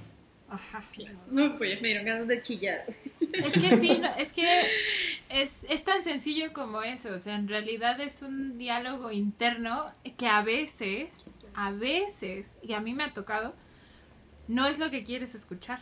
Ajá. 0.48 0.82
No, 1.30 1.58
pues 1.58 1.80
me 1.82 1.88
dieron 1.88 2.06
ganas 2.06 2.28
de 2.28 2.40
chillar. 2.40 2.84
Es 3.32 3.52
que 3.52 3.76
sí, 3.76 3.98
no, 4.00 4.08
es 4.16 4.32
que 4.32 4.46
es, 5.28 5.66
es 5.68 5.84
tan 5.84 6.02
sencillo 6.02 6.52
como 6.52 6.82
eso. 6.82 7.14
O 7.14 7.18
sea, 7.18 7.34
en 7.34 7.48
realidad 7.48 8.00
es 8.00 8.22
un 8.22 8.56
diálogo 8.56 9.10
interno 9.10 9.92
que 10.16 10.26
a 10.26 10.42
veces, 10.42 11.30
a 11.54 11.70
veces, 11.70 12.56
y 12.62 12.72
a 12.72 12.80
mí 12.80 12.94
me 12.94 13.04
ha 13.04 13.12
tocado, 13.12 13.54
no 14.48 14.66
es 14.66 14.78
lo 14.78 14.90
que 14.90 15.04
quieres 15.04 15.34
escuchar. 15.34 15.80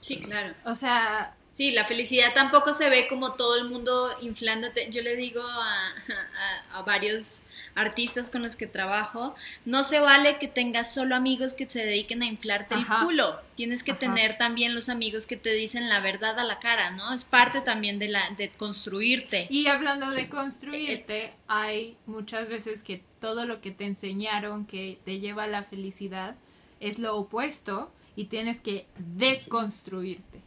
Sí, 0.00 0.18
claro. 0.18 0.54
O 0.64 0.74
sea, 0.74 1.36
Sí, 1.52 1.72
la 1.72 1.84
felicidad 1.84 2.32
tampoco 2.32 2.72
se 2.72 2.88
ve 2.88 3.06
como 3.08 3.32
todo 3.34 3.56
el 3.56 3.68
mundo 3.68 4.08
inflándote. 4.22 4.88
Yo 4.90 5.02
le 5.02 5.16
digo 5.16 5.42
a, 5.42 5.88
a- 5.88 6.78
a 6.78 6.82
varios 6.82 7.42
artistas 7.74 8.30
con 8.30 8.42
los 8.42 8.56
que 8.56 8.66
trabajo, 8.66 9.34
no 9.64 9.82
se 9.84 9.98
vale 10.00 10.38
que 10.38 10.48
tengas 10.48 10.94
solo 10.94 11.14
amigos 11.16 11.52
que 11.54 11.68
se 11.68 11.84
dediquen 11.84 12.22
a 12.22 12.26
inflarte 12.26 12.76
Ajá. 12.76 13.00
el 13.00 13.04
culo. 13.06 13.40
Tienes 13.56 13.82
que 13.82 13.90
Ajá. 13.92 14.00
tener 14.00 14.38
también 14.38 14.74
los 14.74 14.88
amigos 14.88 15.26
que 15.26 15.36
te 15.36 15.52
dicen 15.52 15.88
la 15.88 16.00
verdad 16.00 16.38
a 16.38 16.44
la 16.44 16.60
cara, 16.60 16.92
¿no? 16.92 17.12
Es 17.12 17.24
parte 17.24 17.60
también 17.60 17.98
de 17.98 18.08
la 18.08 18.30
de 18.38 18.50
construirte. 18.50 19.46
y 19.50 19.66
hablando 19.66 20.10
de 20.12 20.28
construirte, 20.28 21.34
hay 21.48 21.96
muchas 22.06 22.48
veces 22.48 22.82
que 22.82 23.02
todo 23.20 23.44
lo 23.44 23.60
que 23.60 23.70
te 23.72 23.84
enseñaron 23.84 24.66
que 24.66 24.98
te 25.04 25.18
lleva 25.20 25.44
a 25.44 25.48
la 25.48 25.64
felicidad 25.64 26.36
es 26.78 26.98
lo 26.98 27.16
opuesto 27.16 27.92
y 28.16 28.26
tienes 28.26 28.60
que 28.60 28.86
deconstruirte. 28.98 30.40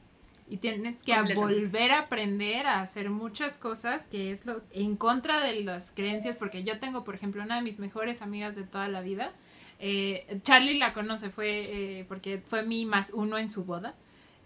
Y 0.47 0.57
tienes 0.57 1.01
que 1.01 1.13
volver 1.35 1.91
a 1.91 1.99
aprender 1.99 2.67
a 2.67 2.81
hacer 2.81 3.09
muchas 3.09 3.57
cosas 3.57 4.05
que 4.05 4.31
es 4.31 4.45
lo 4.45 4.61
en 4.71 4.97
contra 4.97 5.43
de 5.43 5.61
las 5.61 5.91
creencias, 5.91 6.35
porque 6.35 6.63
yo 6.63 6.79
tengo, 6.79 7.03
por 7.03 7.15
ejemplo, 7.15 7.41
una 7.41 7.55
de 7.55 7.61
mis 7.61 7.79
mejores 7.79 8.21
amigas 8.21 8.55
de 8.55 8.63
toda 8.63 8.87
la 8.87 9.01
vida. 9.01 9.31
Eh, 9.79 10.39
Charlie 10.43 10.77
la 10.77 10.93
conoce, 10.93 11.29
fue 11.29 11.63
eh, 11.65 12.05
porque 12.07 12.41
fue 12.45 12.63
mi 12.63 12.85
más 12.85 13.11
uno 13.13 13.37
en 13.37 13.49
su 13.49 13.63
boda. 13.63 13.95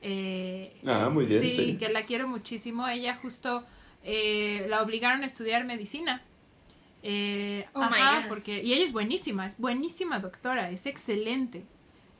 Eh, 0.01 0.79
ah, 0.85 1.09
muy 1.11 1.25
bien. 1.25 1.41
Sí, 1.41 1.77
que 1.77 1.89
la 1.89 2.05
quiero 2.05 2.27
muchísimo. 2.27 2.87
Ella 2.87 3.15
justo 3.21 3.63
la 4.03 4.81
obligaron 4.81 5.23
a 5.23 5.25
estudiar 5.25 5.65
medicina. 5.65 6.21
Oh 7.03 7.81
ajá, 7.81 8.25
porque 8.27 8.63
y 8.63 8.73
ella 8.73 8.83
es 8.83 8.93
buenísima, 8.93 9.45
es 9.45 9.57
buenísima 9.57 10.19
doctora, 10.19 10.71
es 10.71 10.85
excelente, 10.85 11.63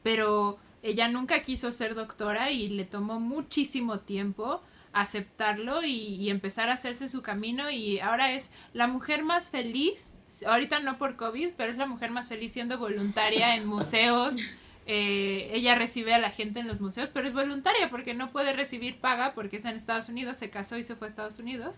pero 0.04 0.60
ella 0.88 1.10
nunca 1.10 1.44
quiso 1.44 1.72
ser 1.72 1.96
doctora 1.96 2.52
y 2.52 2.70
le 2.70 2.86
tomó 2.86 3.20
muchísimo 3.20 4.00
tiempo 4.00 4.62
aceptarlo 4.94 5.84
y, 5.84 6.30
empezar 6.30 6.70
a 6.70 6.74
hacerse 6.74 7.10
su 7.10 7.22
camino 7.22 7.70
y 7.70 8.00
ahora 8.00 8.32
es 8.32 8.52
la 8.74 8.88
mujer 8.88 9.24
más 9.24 9.50
feliz, 9.50 10.16
ahorita 10.46 10.80
no 10.80 10.98
por 10.98 11.18
COVID, 11.18 11.50
pero 11.58 11.72
es 11.72 11.78
la 11.78 11.86
mujer 11.86 12.10
más 12.12 12.30
feliz 12.30 12.54
siendo 12.54 12.78
voluntaria 12.78 13.56
en 13.56 13.66
museos. 13.66 14.36
Eh, 14.90 15.50
ella 15.52 15.76
recibe 15.76 16.14
a 16.14 16.18
la 16.18 16.30
gente 16.30 16.62
en 16.62 16.68
los 16.70 16.80
museos, 16.80 17.10
pero 17.14 17.28
es 17.28 17.34
voluntaria 17.34 17.90
porque 17.90 18.14
no 18.14 18.32
puede 18.32 18.54
recibir 18.54 19.02
paga 19.02 19.34
porque 19.34 19.58
es 19.58 19.66
en 19.66 19.76
Estados 19.76 20.08
Unidos, 20.08 20.38
se 20.38 20.50
casó 20.50 20.78
y 20.78 20.84
se 20.84 20.96
fue 20.96 21.08
a 21.08 21.10
Estados 21.10 21.40
Unidos. 21.40 21.78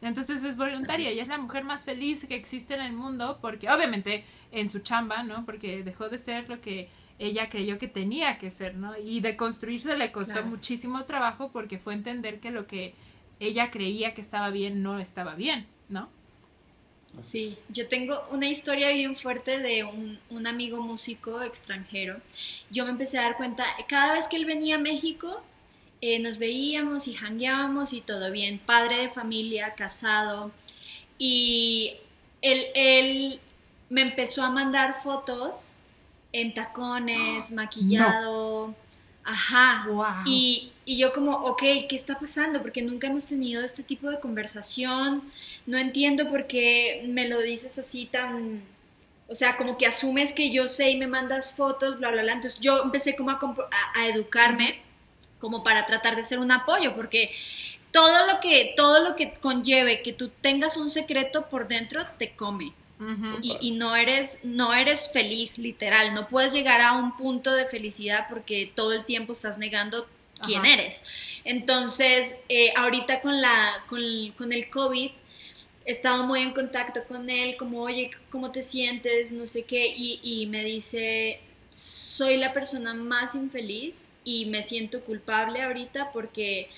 Entonces 0.00 0.42
es 0.42 0.56
voluntaria 0.56 1.12
y 1.12 1.20
es 1.20 1.28
la 1.28 1.36
mujer 1.36 1.64
más 1.64 1.84
feliz 1.84 2.24
que 2.26 2.34
existe 2.34 2.72
en 2.72 2.80
el 2.80 2.94
mundo 2.94 3.40
porque 3.42 3.68
obviamente 3.68 4.24
en 4.52 4.70
su 4.70 4.78
chamba, 4.78 5.22
¿no? 5.22 5.44
Porque 5.44 5.82
dejó 5.82 6.08
de 6.08 6.16
ser 6.16 6.48
lo 6.48 6.62
que 6.62 6.88
ella 7.18 7.48
creyó 7.48 7.78
que 7.78 7.88
tenía 7.88 8.38
que 8.38 8.50
ser, 8.50 8.74
¿no? 8.74 8.96
Y 8.96 9.20
de 9.20 9.36
construirse 9.36 9.96
le 9.96 10.12
costó 10.12 10.42
muchísimo 10.44 11.04
trabajo 11.04 11.50
porque 11.52 11.78
fue 11.78 11.94
entender 11.94 12.40
que 12.40 12.50
lo 12.50 12.66
que 12.66 12.94
ella 13.40 13.70
creía 13.70 14.14
que 14.14 14.20
estaba 14.20 14.50
bien 14.50 14.82
no 14.82 14.98
estaba 14.98 15.34
bien, 15.34 15.66
¿no? 15.88 16.08
Sí, 17.22 17.56
yo 17.70 17.88
tengo 17.88 18.22
una 18.30 18.48
historia 18.48 18.90
bien 18.90 19.16
fuerte 19.16 19.58
de 19.58 19.84
un, 19.84 20.18
un, 20.28 20.46
amigo 20.46 20.82
músico 20.82 21.40
extranjero. 21.40 22.20
Yo 22.70 22.84
me 22.84 22.90
empecé 22.90 23.18
a 23.18 23.22
dar 23.22 23.36
cuenta, 23.38 23.64
cada 23.88 24.12
vez 24.12 24.28
que 24.28 24.36
él 24.36 24.44
venía 24.44 24.74
a 24.74 24.78
México, 24.78 25.42
eh, 26.02 26.18
nos 26.18 26.36
veíamos 26.36 27.08
y 27.08 27.14
jangueábamos 27.14 27.94
y 27.94 28.02
todo 28.02 28.30
bien, 28.30 28.58
padre 28.58 28.98
de 28.98 29.08
familia, 29.08 29.74
casado, 29.74 30.52
y 31.16 31.94
él, 32.42 32.66
él 32.74 33.40
me 33.88 34.02
empezó 34.02 34.42
a 34.42 34.50
mandar 34.50 35.00
fotos 35.02 35.72
en 36.32 36.54
tacones, 36.54 37.50
maquillado. 37.52 38.74
Ajá. 39.24 39.84
Y, 40.24 40.70
y, 40.84 40.98
yo 40.98 41.12
como, 41.12 41.32
ok, 41.32 41.60
¿qué 41.88 41.96
está 41.96 42.18
pasando? 42.18 42.62
Porque 42.62 42.80
nunca 42.80 43.08
hemos 43.08 43.26
tenido 43.26 43.62
este 43.62 43.82
tipo 43.82 44.08
de 44.08 44.20
conversación. 44.20 45.22
No 45.66 45.78
entiendo 45.78 46.28
por 46.28 46.46
qué 46.46 47.04
me 47.08 47.28
lo 47.28 47.40
dices 47.40 47.76
así 47.78 48.06
tan... 48.06 48.62
O 49.28 49.34
sea, 49.34 49.56
como 49.56 49.76
que 49.76 49.86
asumes 49.86 50.32
que 50.32 50.52
yo 50.52 50.68
sé 50.68 50.90
y 50.90 50.96
me 50.96 51.08
mandas 51.08 51.52
fotos, 51.52 51.98
bla, 51.98 52.12
bla, 52.12 52.22
bla. 52.22 52.34
Entonces 52.34 52.60
yo 52.60 52.84
empecé 52.84 53.16
como 53.16 53.32
a, 53.32 53.40
a, 53.96 54.06
educarme 54.06 54.80
como 55.40 55.64
para 55.64 55.86
tratar 55.86 56.14
de 56.14 56.22
ser 56.22 56.38
un 56.38 56.52
apoyo, 56.52 56.94
porque 56.94 57.32
todo 57.90 58.28
lo 58.28 58.38
que, 58.38 58.74
todo 58.76 59.00
lo 59.02 59.16
que 59.16 59.34
conlleve 59.34 60.02
que 60.02 60.12
tú 60.12 60.28
tengas 60.28 60.76
un 60.76 60.88
secreto 60.88 61.48
por 61.48 61.66
dentro 61.66 62.06
te 62.18 62.36
come 62.36 62.72
y, 63.42 63.72
no 63.72 63.94
eres 63.94 64.38
no 64.42 64.72
eres 64.72 65.10
feliz 65.12 65.58
literal. 65.58 66.14
No 66.14 66.28
puedes 66.28 66.52
llegar 66.52 66.80
a 66.80 66.92
un 66.92 67.16
punto 67.16 67.52
de 67.52 67.66
felicidad 67.66 68.26
porque 68.28 68.72
todo 68.74 68.92
el 68.92 69.04
tiempo 69.04 69.32
estás 69.32 69.58
negando 69.58 70.06
quién 70.42 70.64
eres. 70.64 71.02
Entonces 71.44 72.36
eh, 72.48 72.72
ahorita 72.76 73.20
con 73.20 73.40
la 73.40 73.72
con, 73.88 74.00
con, 74.36 74.52
el 74.52 74.70
covid 74.70 75.10
he 75.84 75.90
estado 75.90 76.24
muy 76.24 76.40
en 76.40 76.52
contacto 76.52 77.04
con 77.04 77.28
él 77.30 77.56
como 77.56 77.82
oye 77.82 78.10
cómo 78.30 78.50
te 78.50 78.62
sientes 78.62 79.30
no 79.32 79.46
sé 79.46 79.64
qué 79.64 79.86
y, 79.86 80.20
y 80.22 80.46
me 80.46 80.64
dice 80.64 81.40
soy 81.70 82.36
la 82.38 82.52
persona 82.52 82.94
más 82.94 83.34
infeliz 83.34 84.02
y 84.24 84.46
me 84.46 84.62
siento 84.62 85.02
culpable 85.02 85.62
ahorita 85.62 86.10
porque 86.12 86.68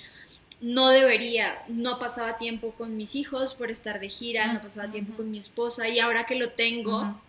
no 0.60 0.88
debería, 0.88 1.62
no 1.68 1.98
pasaba 1.98 2.38
tiempo 2.38 2.72
con 2.72 2.96
mis 2.96 3.14
hijos 3.14 3.54
por 3.54 3.70
estar 3.70 4.00
de 4.00 4.08
gira, 4.08 4.52
no 4.52 4.60
pasaba 4.60 4.90
tiempo 4.90 5.16
con 5.16 5.30
mi 5.30 5.38
esposa 5.38 5.88
y 5.88 6.00
ahora 6.00 6.24
que 6.24 6.34
lo 6.34 6.50
tengo, 6.50 7.20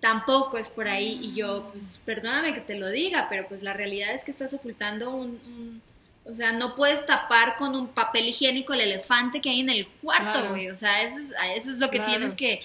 tampoco 0.00 0.56
es 0.56 0.68
por 0.68 0.88
ahí 0.88 1.20
y 1.22 1.34
yo, 1.34 1.68
pues 1.72 2.00
perdóname 2.04 2.54
que 2.54 2.60
te 2.60 2.78
lo 2.78 2.88
diga, 2.88 3.28
pero 3.28 3.46
pues 3.48 3.62
la 3.62 3.72
realidad 3.74 4.12
es 4.14 4.24
que 4.24 4.30
estás 4.30 4.54
ocultando 4.54 5.10
un, 5.10 5.82
o 6.24 6.34
sea, 6.34 6.52
no 6.52 6.74
puedes 6.74 7.04
tapar 7.04 7.56
con 7.56 7.76
un 7.76 7.88
papel 7.88 8.28
higiénico 8.28 8.72
el 8.72 8.80
elefante 8.80 9.40
que 9.40 9.50
hay 9.50 9.60
en 9.60 9.70
el 9.70 9.86
cuarto, 9.86 10.48
güey, 10.48 10.70
o 10.70 10.76
sea, 10.76 11.02
eso 11.02 11.18
es, 11.18 11.32
eso 11.54 11.70
es 11.70 11.78
lo 11.78 11.90
que 11.90 12.00
tienes 12.00 12.34
que 12.34 12.62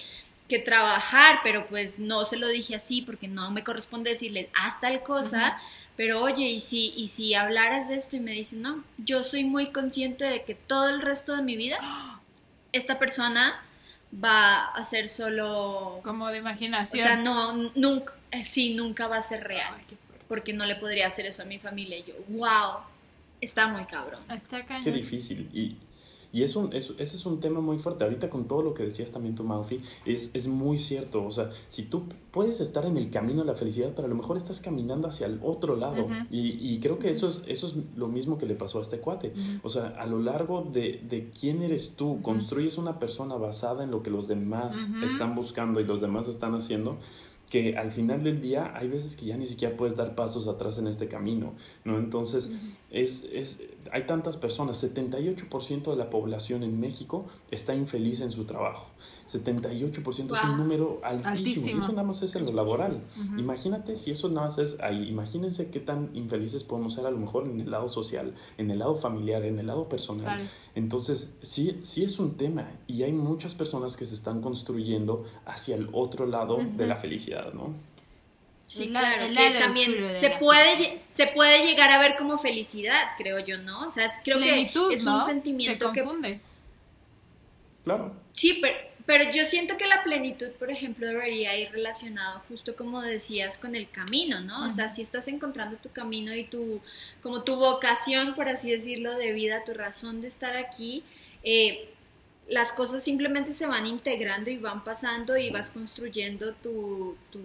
que 0.48 0.58
trabajar, 0.58 1.40
pero 1.44 1.66
pues 1.66 1.98
no 2.00 2.24
se 2.24 2.38
lo 2.38 2.48
dije 2.48 2.74
así 2.74 3.02
porque 3.02 3.28
no 3.28 3.50
me 3.50 3.62
corresponde 3.62 4.10
decirle 4.10 4.48
haz 4.54 4.80
tal 4.80 5.02
cosa, 5.02 5.60
pero 5.98 6.22
oye, 6.22 6.48
y 6.48 6.60
si, 6.60 6.92
y 6.96 7.08
si 7.08 7.34
hablaras 7.34 7.88
de 7.88 7.96
esto 7.96 8.14
y 8.14 8.20
me 8.20 8.30
dicen, 8.30 8.62
no, 8.62 8.84
yo 8.98 9.24
soy 9.24 9.42
muy 9.42 9.72
consciente 9.72 10.24
de 10.24 10.44
que 10.44 10.54
todo 10.54 10.88
el 10.88 11.02
resto 11.02 11.34
de 11.34 11.42
mi 11.42 11.56
vida, 11.56 11.76
esta 12.70 13.00
persona 13.00 13.60
va 14.14 14.66
a 14.66 14.84
ser 14.84 15.08
solo... 15.08 15.98
Como 16.04 16.28
de 16.28 16.38
imaginación. 16.38 17.00
O 17.00 17.04
sea, 17.04 17.16
no, 17.16 17.72
nunca, 17.74 18.14
eh, 18.30 18.44
sí, 18.44 18.74
nunca 18.74 19.08
va 19.08 19.16
a 19.16 19.22
ser 19.22 19.42
real, 19.42 19.74
porque 20.28 20.52
no 20.52 20.66
le 20.66 20.76
podría 20.76 21.08
hacer 21.08 21.26
eso 21.26 21.42
a 21.42 21.46
mi 21.46 21.58
familia. 21.58 21.98
Y 21.98 22.04
yo, 22.04 22.14
wow, 22.28 22.78
está 23.40 23.66
muy 23.66 23.84
cabrón. 23.86 24.20
Está 24.30 24.64
Qué 24.80 24.92
difícil. 24.92 25.50
Y 25.52 25.78
y 26.30 26.42
es 26.42 26.56
un, 26.56 26.72
ese 26.74 26.94
es 26.98 27.26
un 27.26 27.40
tema 27.40 27.60
muy 27.60 27.78
fuerte. 27.78 28.04
Ahorita 28.04 28.28
con 28.28 28.46
todo 28.46 28.62
lo 28.62 28.74
que 28.74 28.82
decías 28.82 29.10
también 29.10 29.34
tú, 29.34 29.44
Malfi, 29.44 29.80
es, 30.04 30.30
es 30.34 30.46
muy 30.46 30.78
cierto. 30.78 31.24
O 31.24 31.30
sea, 31.30 31.50
si 31.68 31.84
tú 31.84 32.04
puedes 32.32 32.60
estar 32.60 32.84
en 32.84 32.98
el 32.98 33.10
camino 33.10 33.40
de 33.40 33.46
la 33.46 33.54
felicidad, 33.54 33.92
pero 33.96 34.06
a 34.06 34.08
lo 34.08 34.14
mejor 34.14 34.36
estás 34.36 34.60
caminando 34.60 35.08
hacia 35.08 35.26
el 35.26 35.40
otro 35.42 35.76
lado. 35.76 36.06
y, 36.30 36.50
y, 36.60 36.80
creo 36.80 36.98
que 36.98 37.10
eso 37.10 37.28
es, 37.28 37.42
eso 37.46 37.68
es 37.68 37.74
lo 37.96 38.08
mismo 38.08 38.36
que 38.36 38.44
le 38.44 38.54
pasó 38.54 38.78
a 38.78 38.82
este 38.82 38.98
cuate. 38.98 39.32
O 39.62 39.70
sea, 39.70 39.88
a 39.98 40.06
lo 40.06 40.20
largo 40.20 40.62
de, 40.62 41.00
de 41.08 41.30
quién 41.30 41.62
eres 41.62 41.94
tú, 41.96 42.20
construyes 42.20 42.76
una 42.76 42.98
persona 42.98 43.36
basada 43.36 43.84
en 43.84 43.90
lo 43.90 44.02
que 44.02 44.10
los 44.10 44.28
demás 44.28 44.76
están 45.02 45.34
buscando 45.34 45.80
y 45.80 45.84
los 45.84 46.00
demás 46.00 46.28
están 46.28 46.54
haciendo 46.54 46.98
que 47.50 47.76
al 47.76 47.92
final 47.92 48.22
del 48.22 48.40
día 48.40 48.72
hay 48.76 48.88
veces 48.88 49.16
que 49.16 49.26
ya 49.26 49.36
ni 49.36 49.46
siquiera 49.46 49.76
puedes 49.76 49.96
dar 49.96 50.14
pasos 50.14 50.48
atrás 50.48 50.78
en 50.78 50.86
este 50.86 51.08
camino, 51.08 51.54
¿no? 51.84 51.98
Entonces, 51.98 52.50
es, 52.90 53.24
es, 53.32 53.62
hay 53.90 54.06
tantas 54.06 54.36
personas, 54.36 54.82
78% 54.82 55.90
de 55.90 55.96
la 55.96 56.10
población 56.10 56.62
en 56.62 56.78
México 56.78 57.26
está 57.50 57.74
infeliz 57.74 58.20
en 58.20 58.32
su 58.32 58.44
trabajo. 58.44 58.90
78% 59.28 60.36
es 60.36 60.44
un 60.44 60.56
número 60.56 61.00
altísimo. 61.02 61.82
eso 61.82 61.92
nada 61.92 62.04
más 62.04 62.22
es 62.22 62.34
en 62.34 62.46
lo 62.46 62.52
laboral. 62.52 63.02
Imagínate 63.36 63.96
si 63.96 64.10
eso 64.10 64.28
nada 64.28 64.48
más 64.48 64.58
es 64.58 64.80
ahí. 64.80 65.08
Imagínense 65.08 65.70
qué 65.70 65.80
tan 65.80 66.10
infelices 66.14 66.64
podemos 66.64 66.94
ser 66.94 67.06
a 67.06 67.10
lo 67.10 67.18
mejor 67.18 67.46
en 67.46 67.60
el 67.60 67.70
lado 67.70 67.88
social, 67.88 68.34
en 68.56 68.70
el 68.70 68.78
lado 68.78 68.96
familiar, 68.96 69.44
en 69.44 69.58
el 69.58 69.66
lado 69.66 69.88
personal. 69.88 70.38
Entonces, 70.74 71.30
sí, 71.42 71.78
sí 71.82 72.04
es 72.04 72.18
un 72.18 72.36
tema 72.36 72.70
y 72.86 73.02
hay 73.02 73.12
muchas 73.12 73.54
personas 73.54 73.96
que 73.96 74.06
se 74.06 74.14
están 74.14 74.40
construyendo 74.40 75.26
hacia 75.44 75.76
el 75.76 75.88
otro 75.92 76.26
lado 76.26 76.58
de 76.76 76.86
la 76.86 76.96
felicidad, 76.96 77.52
¿no? 77.52 77.74
Sí, 78.66 78.88
claro, 78.88 79.26
que 79.34 79.58
también 79.58 80.16
se 80.16 80.30
puede, 80.38 81.00
se 81.08 81.26
puede 81.28 81.66
llegar 81.66 81.90
a 81.90 81.98
ver 81.98 82.16
como 82.16 82.36
felicidad, 82.36 83.12
creo 83.16 83.38
yo, 83.40 83.56
¿no? 83.58 83.86
O 83.86 83.90
sea, 83.90 84.06
creo 84.22 84.38
que 84.38 84.70
es 84.92 85.06
un 85.06 85.22
sentimiento 85.22 85.92
se 85.92 86.00
confunde. 86.02 86.40
Claro. 87.82 88.12
Sí, 88.34 88.58
pero 88.60 88.76
pero 89.08 89.30
yo 89.32 89.46
siento 89.46 89.78
que 89.78 89.86
la 89.86 90.02
plenitud, 90.02 90.50
por 90.58 90.70
ejemplo, 90.70 91.06
debería 91.06 91.58
ir 91.58 91.70
relacionado 91.70 92.42
justo 92.46 92.76
como 92.76 93.00
decías 93.00 93.56
con 93.56 93.74
el 93.74 93.88
camino, 93.88 94.40
¿no? 94.40 94.66
O 94.66 94.70
sea, 94.70 94.90
si 94.90 95.00
estás 95.00 95.28
encontrando 95.28 95.78
tu 95.78 95.90
camino 95.90 96.34
y 96.34 96.44
tu, 96.44 96.82
como 97.22 97.42
tu 97.42 97.56
vocación, 97.56 98.34
por 98.34 98.50
así 98.50 98.70
decirlo, 98.70 99.14
de 99.14 99.32
vida, 99.32 99.64
tu 99.64 99.72
razón 99.72 100.20
de 100.20 100.28
estar 100.28 100.58
aquí, 100.58 101.04
eh, 101.42 101.88
las 102.48 102.70
cosas 102.70 103.02
simplemente 103.02 103.54
se 103.54 103.64
van 103.64 103.86
integrando 103.86 104.50
y 104.50 104.58
van 104.58 104.84
pasando 104.84 105.38
y 105.38 105.48
vas 105.48 105.70
construyendo 105.70 106.52
tu, 106.52 107.16
tu 107.30 107.40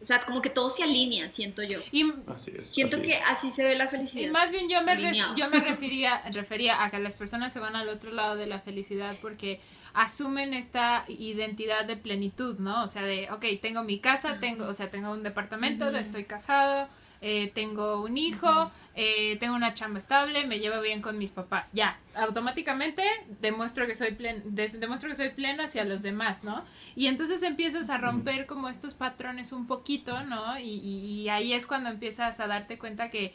o 0.00 0.04
sea, 0.06 0.22
como 0.24 0.40
que 0.40 0.48
todo 0.48 0.70
se 0.70 0.82
alinea, 0.82 1.28
siento 1.28 1.62
yo. 1.62 1.80
Y 1.92 2.10
así 2.26 2.52
es, 2.58 2.68
siento 2.68 3.02
que 3.02 3.16
así 3.16 3.50
se 3.50 3.64
ve 3.64 3.74
la 3.74 3.86
felicidad. 3.86 4.28
Y 4.28 4.30
más 4.30 4.50
bien 4.50 4.66
yo 4.66 4.80
me, 4.80 4.96
yo 5.36 5.50
me 5.50 5.60
refería, 5.60 6.22
refería 6.32 6.82
a 6.82 6.90
que 6.90 7.00
las 7.00 7.16
personas 7.16 7.52
se 7.52 7.60
van 7.60 7.76
al 7.76 7.90
otro 7.90 8.12
lado 8.12 8.36
de 8.36 8.46
la 8.46 8.60
felicidad 8.60 9.14
porque 9.20 9.60
asumen 9.94 10.54
esta 10.54 11.04
identidad 11.08 11.84
de 11.84 11.96
plenitud, 11.96 12.58
¿no? 12.58 12.84
O 12.84 12.88
sea, 12.88 13.02
de, 13.02 13.28
ok, 13.30 13.44
tengo 13.60 13.82
mi 13.82 13.98
casa, 13.98 14.38
tengo, 14.40 14.66
o 14.66 14.74
sea, 14.74 14.90
tengo 14.90 15.12
un 15.12 15.22
departamento, 15.22 15.88
estoy 15.96 16.24
casado, 16.24 16.88
eh, 17.22 17.52
tengo 17.54 18.00
un 18.02 18.16
hijo, 18.16 18.70
eh, 18.94 19.36
tengo 19.40 19.54
una 19.54 19.74
chamba 19.74 19.98
estable, 19.98 20.46
me 20.46 20.58
llevo 20.58 20.80
bien 20.80 21.02
con 21.02 21.18
mis 21.18 21.32
papás. 21.32 21.70
Ya, 21.72 21.98
automáticamente 22.14 23.02
demuestro 23.40 23.86
que 23.86 23.94
soy 23.94 24.12
pleno, 24.12 24.40
demuestro 24.44 25.10
que 25.10 25.16
soy 25.16 25.28
pleno 25.30 25.62
hacia 25.62 25.84
los 25.84 26.02
demás, 26.02 26.44
¿no? 26.44 26.64
Y 26.96 27.06
entonces 27.06 27.42
empiezas 27.42 27.90
a 27.90 27.98
romper 27.98 28.46
como 28.46 28.68
estos 28.68 28.94
patrones 28.94 29.52
un 29.52 29.66
poquito, 29.66 30.22
¿no? 30.24 30.58
Y, 30.58 30.70
y 30.70 31.28
ahí 31.28 31.52
es 31.52 31.66
cuando 31.66 31.90
empiezas 31.90 32.40
a 32.40 32.46
darte 32.46 32.78
cuenta 32.78 33.10
que 33.10 33.34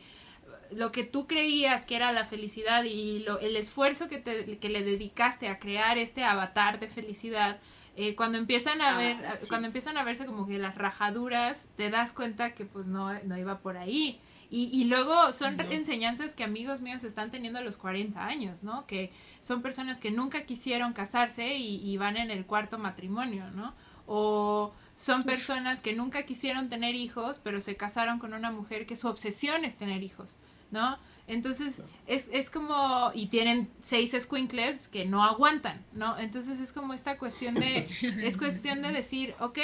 lo 0.71 0.91
que 0.91 1.03
tú 1.03 1.27
creías 1.27 1.85
que 1.85 1.95
era 1.95 2.11
la 2.11 2.25
felicidad 2.25 2.83
y 2.83 3.19
lo, 3.19 3.39
el 3.39 3.55
esfuerzo 3.55 4.09
que, 4.09 4.17
te, 4.17 4.57
que 4.57 4.69
le 4.69 4.83
dedicaste 4.83 5.47
a 5.47 5.59
crear 5.59 5.97
este 5.97 6.23
avatar 6.23 6.79
de 6.79 6.87
felicidad, 6.87 7.59
eh, 7.97 8.15
cuando 8.15 8.37
empiezan 8.37 8.81
a 8.81 8.95
ah, 8.95 8.97
ver, 8.97 9.17
cuando 9.47 9.67
empiezan 9.67 9.97
a 9.97 10.03
verse 10.03 10.25
como 10.25 10.45
que 10.45 10.57
las 10.57 10.75
rajaduras, 10.75 11.69
te 11.77 11.89
das 11.89 12.11
cuenta 12.11 12.53
que 12.53 12.65
pues 12.65 12.87
no, 12.87 13.13
no 13.23 13.37
iba 13.37 13.59
por 13.59 13.77
ahí. 13.77 14.19
Y, 14.49 14.69
y 14.71 14.83
luego 14.85 15.33
son 15.33 15.59
enseñanzas 15.71 16.33
que 16.33 16.43
amigos 16.43 16.81
míos 16.81 17.03
están 17.03 17.31
teniendo 17.31 17.59
a 17.59 17.63
los 17.63 17.77
40 17.77 18.23
años, 18.23 18.63
¿no? 18.63 18.85
Que 18.85 19.11
son 19.41 19.61
personas 19.61 19.99
que 19.99 20.11
nunca 20.11 20.45
quisieron 20.45 20.93
casarse 20.93 21.55
y, 21.55 21.77
y 21.77 21.97
van 21.97 22.17
en 22.17 22.29
el 22.29 22.45
cuarto 22.45 22.77
matrimonio, 22.77 23.49
¿no? 23.51 23.73
O 24.05 24.73
son 24.95 25.23
personas 25.23 25.81
que 25.81 25.93
nunca 25.93 26.23
quisieron 26.23 26.69
tener 26.69 26.95
hijos, 26.95 27.39
pero 27.43 27.59
se 27.59 27.75
casaron 27.75 28.19
con 28.19 28.33
una 28.33 28.51
mujer 28.51 28.85
que 28.85 28.95
su 28.95 29.07
obsesión 29.07 29.65
es 29.65 29.77
tener 29.77 30.03
hijos. 30.03 30.35
¿No? 30.75 30.99
Entonces, 31.27 31.81
es, 32.05 32.29
es 32.31 32.51
como, 32.51 33.09
y 33.15 33.27
tienen 33.27 33.71
seis 33.79 34.15
squinkles 34.19 34.87
que 34.89 35.05
no 35.05 35.23
aguantan, 35.23 35.83
¿no? 35.93 36.19
Entonces 36.19 36.59
es 36.59 36.71
como 36.71 36.93
esta 36.93 37.17
cuestión 37.17 37.55
de, 37.55 37.87
es 38.23 38.37
cuestión 38.37 38.83
de 38.83 38.91
decir, 38.91 39.33
ok, 39.39 39.57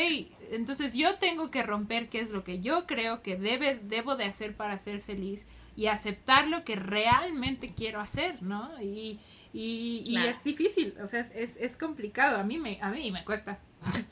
entonces 0.52 0.94
yo 0.96 1.20
tengo 1.20 1.52
que 1.52 1.62
romper 1.62 2.10
qué 2.10 2.20
es 2.22 2.32
lo 2.32 2.44
que 2.44 2.62
yo 2.62 2.88
creo 2.88 3.22
que 3.22 3.36
debe, 3.36 3.80
debo 3.84 4.16
de 4.16 4.26
hacer 4.26 4.56
para 4.56 4.80
ser 4.80 5.02
feliz 5.02 5.46
y 5.76 5.86
aceptar 5.86 6.48
lo 6.48 6.64
que 6.64 6.76
realmente 6.76 7.74
quiero 7.76 8.00
hacer, 8.00 8.42
¿no? 8.42 8.72
Y, 8.82 9.20
y, 9.54 10.04
y 10.08 10.18
es 10.18 10.44
difícil, 10.44 10.96
o 11.04 11.08
sea, 11.08 11.20
es, 11.20 11.32
es, 11.36 11.58
es 11.58 11.78
complicado, 11.78 12.38
a 12.38 12.44
mí 12.44 12.58
me, 12.58 12.82
a 12.82 12.90
mí 12.90 13.12
me 13.12 13.24
cuesta. 13.24 13.60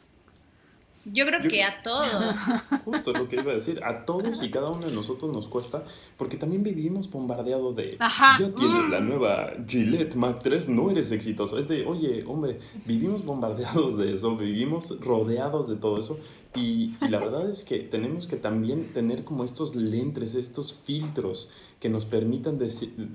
Yo 1.11 1.25
creo 1.25 1.47
que 1.47 1.63
a 1.63 1.81
todos. 1.81 2.35
Justo 2.85 3.13
lo 3.13 3.27
que 3.27 3.37
iba 3.37 3.51
a 3.51 3.55
decir, 3.55 3.81
a 3.83 4.05
todos 4.05 4.41
y 4.43 4.49
cada 4.49 4.69
uno 4.69 4.87
de 4.87 4.93
nosotros 4.93 5.31
nos 5.31 5.47
cuesta, 5.47 5.83
porque 6.17 6.37
también 6.37 6.63
vivimos 6.63 7.09
bombardeados 7.09 7.75
de, 7.75 7.97
ya 7.97 8.51
tienes 8.55 8.89
la 8.89 8.99
nueva 8.99 9.51
Gillette 9.67 10.15
Mac 10.15 10.39
3, 10.43 10.69
no 10.69 10.91
eres 10.91 11.11
exitoso. 11.11 11.57
Es 11.57 11.67
de, 11.67 11.85
oye, 11.85 12.23
hombre, 12.27 12.59
vivimos 12.85 13.25
bombardeados 13.25 13.97
de 13.97 14.13
eso, 14.13 14.35
vivimos 14.35 14.99
rodeados 14.99 15.67
de 15.67 15.75
todo 15.75 15.99
eso, 15.99 16.17
y, 16.55 16.95
la 17.07 17.19
verdad 17.19 17.47
es 17.47 17.63
que 17.63 17.79
tenemos 17.79 18.27
que 18.27 18.35
también 18.35 18.91
tener 18.91 19.23
como 19.23 19.43
estos 19.43 19.75
lentes, 19.75 20.33
estos 20.33 20.73
filtros 20.73 21.47
que 21.79 21.89
nos 21.89 22.05
permitan 22.05 22.59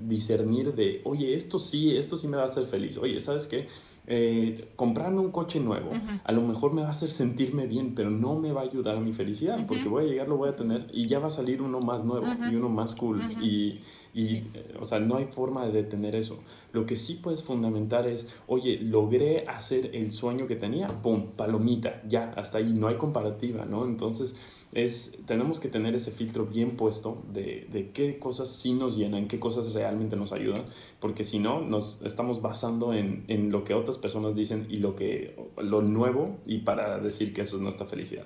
discernir 0.07 0.73
de, 0.73 1.01
oye, 1.03 1.35
esto 1.35 1.59
sí, 1.59 1.97
esto 1.97 2.17
sí 2.17 2.27
me 2.27 2.37
va 2.37 2.43
a 2.43 2.47
hacer 2.47 2.65
feliz. 2.65 2.97
Oye, 2.97 3.19
¿sabes 3.19 3.45
qué? 3.45 3.67
Eh, 4.07 4.69
comprarme 4.75 5.19
un 5.19 5.31
coche 5.31 5.59
nuevo, 5.59 5.91
a 6.23 6.31
lo 6.31 6.41
mejor 6.41 6.73
me 6.73 6.81
va 6.81 6.89
a 6.89 6.91
hacer 6.91 7.09
sentirme 7.09 7.65
bien, 7.65 7.95
pero 7.95 8.09
no 8.09 8.37
me 8.39 8.51
va 8.51 8.61
a 8.61 8.63
ayudar 8.65 8.97
a 8.97 8.99
mi 8.99 9.13
felicidad, 9.13 9.65
porque 9.67 9.87
voy 9.87 10.05
a 10.05 10.07
llegar, 10.07 10.27
lo 10.27 10.37
voy 10.37 10.49
a 10.49 10.55
tener 10.55 10.87
y 10.93 11.07
ya 11.07 11.19
va 11.19 11.27
a 11.27 11.31
salir 11.31 11.61
uno 11.61 11.79
más 11.79 12.03
nuevo 12.03 12.27
y 12.51 12.55
uno 12.55 12.69
más 12.69 12.95
cool. 12.95 13.21
Y, 13.41 13.81
y 14.13 14.43
eh, 14.53 14.75
o 14.79 14.85
sea, 14.85 14.99
no 14.99 15.17
hay 15.17 15.25
forma 15.25 15.65
de 15.65 15.71
detener 15.71 16.15
eso. 16.15 16.39
Lo 16.71 16.85
que 16.85 16.95
sí 16.95 17.15
puedes 17.15 17.43
fundamentar 17.43 18.07
es, 18.07 18.29
oye, 18.47 18.79
logré 18.79 19.45
hacer 19.47 19.91
el 19.93 20.11
sueño 20.11 20.47
que 20.47 20.55
tenía, 20.55 20.87
¡pum! 21.01 21.31
Palomita, 21.35 22.01
ya, 22.07 22.31
hasta 22.37 22.59
ahí, 22.59 22.73
no 22.73 22.87
hay 22.87 22.95
comparativa, 22.95 23.65
¿no? 23.65 23.85
Entonces, 23.85 24.35
es, 24.75 25.17
tenemos 25.25 25.61
que 25.61 25.69
tener 25.69 25.95
ese 25.95 26.11
filtro 26.11 26.45
bien 26.45 26.75
puesto 26.75 27.23
de, 27.31 27.65
de, 27.71 27.91
qué 27.91 28.19
cosas 28.19 28.53
sí 28.53 28.73
nos 28.73 28.97
llenan, 28.97 29.29
qué 29.29 29.39
cosas 29.39 29.73
realmente 29.73 30.17
nos 30.17 30.33
ayudan, 30.33 30.65
porque 30.99 31.23
si 31.23 31.39
no, 31.39 31.61
nos 31.61 32.01
estamos 32.01 32.41
basando 32.41 32.93
en, 32.93 33.23
en, 33.29 33.51
lo 33.51 33.63
que 33.63 33.73
otras 33.73 33.97
personas 33.97 34.35
dicen 34.35 34.67
y 34.69 34.77
lo, 34.77 34.95
que, 34.97 35.35
lo 35.57 35.81
nuevo 35.81 36.37
y 36.45 36.59
para 36.59 36.99
decir 36.99 37.33
que 37.33 37.41
eso 37.41 37.55
es 37.55 37.61
nuestra 37.61 37.87
felicidad. 37.87 38.25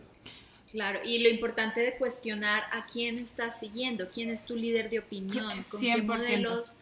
Claro, 0.72 1.00
y 1.06 1.20
lo 1.20 1.30
importante 1.30 1.82
de 1.82 1.96
cuestionar 1.98 2.64
a 2.72 2.86
quién 2.92 3.20
estás 3.20 3.60
siguiendo, 3.60 4.10
quién 4.12 4.32
es 4.32 4.44
tu 4.44 4.56
líder 4.56 4.90
de 4.90 5.00
opinión, 5.00 5.54
con 5.70 5.82
qué 5.82 6.02
modelos 6.02 6.78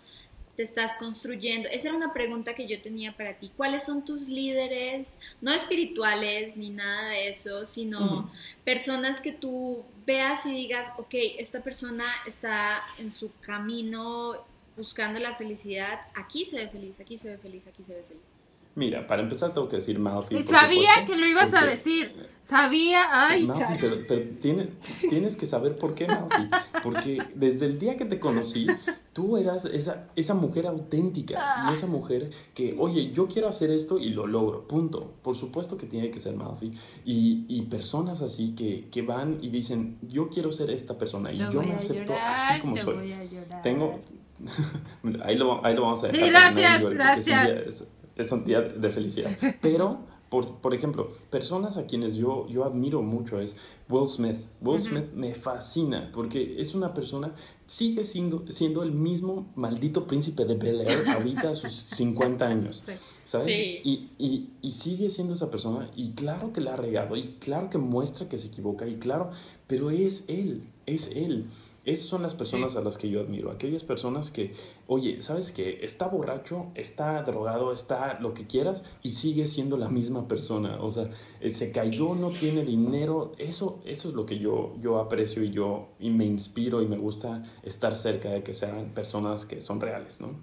te 0.57 0.63
estás 0.63 0.95
construyendo? 0.95 1.69
Esa 1.69 1.89
era 1.89 1.97
una 1.97 2.13
pregunta 2.13 2.55
que 2.55 2.67
yo 2.67 2.81
tenía 2.81 3.15
para 3.15 3.35
ti. 3.35 3.51
¿Cuáles 3.55 3.85
son 3.85 4.03
tus 4.03 4.27
líderes, 4.27 5.19
no 5.39 5.53
espirituales 5.53 6.57
ni 6.57 6.71
nada 6.71 7.11
de 7.11 7.29
eso, 7.29 7.67
sino 7.67 8.31
personas 8.65 9.21
que 9.21 9.31
tú 9.31 9.85
veas 10.07 10.45
y 10.47 10.51
digas, 10.51 10.91
ok, 10.97 11.13
esta 11.37 11.61
persona 11.61 12.05
está 12.25 12.81
en 12.97 13.11
su 13.11 13.31
camino 13.39 14.35
buscando 14.75 15.19
la 15.19 15.35
felicidad, 15.35 16.01
aquí 16.15 16.45
se 16.45 16.57
ve 16.57 16.67
feliz, 16.69 16.99
aquí 16.99 17.19
se 17.19 17.29
ve 17.29 17.37
feliz, 17.37 17.67
aquí 17.67 17.83
se 17.83 17.93
ve 17.93 18.03
feliz? 18.03 18.36
Mira, 18.77 19.07
para 19.07 19.23
empezar 19.23 19.55
tengo 19.55 19.67
que 19.67 19.77
decir 19.77 19.97
Malfi. 19.97 20.43
Sabía 20.43 21.03
que 21.03 21.17
lo 21.17 21.25
ibas 21.25 21.51
a 21.55 21.65
decir. 21.65 22.11
Sabía, 22.41 23.07
ay, 23.11 23.47
Malfi, 23.47 23.73
pero, 23.81 23.97
pero 24.07 24.23
tienes, 24.39 24.67
tienes, 25.09 25.35
que 25.35 25.47
saber 25.47 25.79
por 25.79 25.95
qué, 25.95 26.05
Malfi. 26.05 26.47
Porque 26.83 27.23
desde 27.33 27.65
el 27.65 27.79
día 27.79 27.97
que 27.97 28.05
te 28.05 28.19
conocí, 28.19 28.67
tú 29.13 29.35
eras 29.35 29.65
esa, 29.65 30.09
esa 30.15 30.35
mujer 30.35 30.67
auténtica 30.67 31.33
y 31.33 31.37
ah. 31.39 31.71
esa 31.73 31.87
mujer 31.87 32.29
que, 32.53 32.75
oye, 32.77 33.11
yo 33.11 33.27
quiero 33.27 33.47
hacer 33.47 33.71
esto 33.71 33.97
y 33.97 34.11
lo 34.11 34.27
logro, 34.27 34.67
punto. 34.67 35.15
Por 35.23 35.35
supuesto 35.35 35.75
que 35.75 35.87
tiene 35.87 36.11
que 36.11 36.19
ser 36.19 36.35
Malfi. 36.35 36.71
Y, 37.03 37.45
y 37.49 37.63
personas 37.63 38.21
así 38.21 38.53
que, 38.53 38.89
que, 38.91 39.01
van 39.01 39.39
y 39.41 39.49
dicen, 39.49 39.97
yo 40.03 40.29
quiero 40.29 40.51
ser 40.51 40.69
esta 40.69 40.99
persona 40.99 41.31
y 41.31 41.39
yo 41.39 41.63
me 41.63 41.73
acepto 41.73 42.13
así 42.15 42.61
como 42.61 42.77
soy. 42.77 43.15
Tengo... 43.63 44.01
ahí, 45.23 45.35
lo, 45.35 45.65
ahí 45.65 45.73
lo 45.73 45.81
vamos 45.81 46.03
a 46.03 46.09
dejar. 46.09 46.23
Sí, 46.23 46.29
gracias, 46.29 46.83
gracias 46.91 47.96
es 48.17 48.31
un 48.31 48.45
día 48.45 48.61
de 48.61 48.89
felicidad. 48.89 49.31
Pero, 49.61 49.99
por, 50.29 50.57
por 50.57 50.73
ejemplo, 50.73 51.11
personas 51.29 51.77
a 51.77 51.85
quienes 51.85 52.15
yo, 52.15 52.47
yo 52.47 52.65
admiro 52.65 53.01
mucho 53.01 53.39
es 53.39 53.55
Will 53.89 54.07
Smith. 54.07 54.37
Will 54.61 54.81
Smith 54.81 55.13
me 55.13 55.33
fascina 55.33 56.11
porque 56.13 56.61
es 56.61 56.75
una 56.75 56.93
persona, 56.93 57.33
sigue 57.65 58.03
siendo, 58.03 58.45
siendo 58.51 58.83
el 58.83 58.91
mismo 58.91 59.47
maldito 59.55 60.07
príncipe 60.07 60.45
de 60.45 60.55
Bel 60.55 60.81
Air 60.81 61.07
ahorita 61.07 61.51
a 61.51 61.55
sus 61.55 61.71
50 61.95 62.45
años. 62.45 62.83
¿Sabes? 63.25 63.57
Y, 63.83 64.11
y, 64.17 64.49
y, 64.61 64.71
sigue 64.71 65.09
siendo 65.09 65.33
esa 65.33 65.51
persona 65.51 65.89
y 65.95 66.11
claro 66.11 66.53
que 66.53 66.61
la 66.61 66.73
ha 66.73 66.77
regado 66.77 67.15
y 67.17 67.35
claro 67.39 67.69
que 67.69 67.77
muestra 67.77 68.29
que 68.29 68.37
se 68.37 68.47
equivoca 68.47 68.87
y 68.87 68.95
claro, 68.95 69.31
pero 69.67 69.91
es 69.91 70.25
él, 70.29 70.63
es 70.85 71.11
él. 71.15 71.47
Esas 71.87 72.07
son 72.07 72.21
las 72.21 72.33
personas 72.33 72.75
a 72.75 72.81
las 72.81 72.97
que 72.97 73.09
yo 73.09 73.21
admiro, 73.21 73.49
aquellas 73.49 73.81
personas 73.81 74.29
que, 74.29 74.53
oye, 74.87 75.21
¿sabes 75.21 75.53
qué? 75.53 75.85
Está 75.85 76.07
borracho, 76.07 76.67
está 76.75 77.23
drogado, 77.23 77.71
está 77.71 78.19
lo 78.19 78.33
que 78.33 78.45
quieras 78.45 78.83
y 79.03 79.11
sigue 79.11 79.47
siendo 79.47 79.77
la 79.77 79.87
misma 79.87 80.27
persona. 80.27 80.81
O 80.81 80.91
sea, 80.91 81.09
eh, 81.39 81.53
se 81.53 81.71
cayó, 81.71 82.13
no 82.15 82.31
tiene 82.31 82.65
dinero. 82.65 83.31
Eso, 83.37 83.81
eso 83.85 84.09
es 84.09 84.15
lo 84.15 84.25
que 84.25 84.37
yo, 84.37 84.75
yo 84.81 84.99
aprecio 84.99 85.41
y 85.45 85.51
yo 85.51 85.87
y 85.97 86.09
me 86.09 86.25
inspiro 86.25 86.81
y 86.81 86.87
me 86.87 86.97
gusta 86.97 87.45
estar 87.63 87.95
cerca 87.95 88.31
de 88.31 88.43
que 88.43 88.53
sean 88.53 88.89
personas 88.93 89.45
que 89.45 89.61
son 89.61 89.79
reales, 89.79 90.19
¿no? 90.19 90.35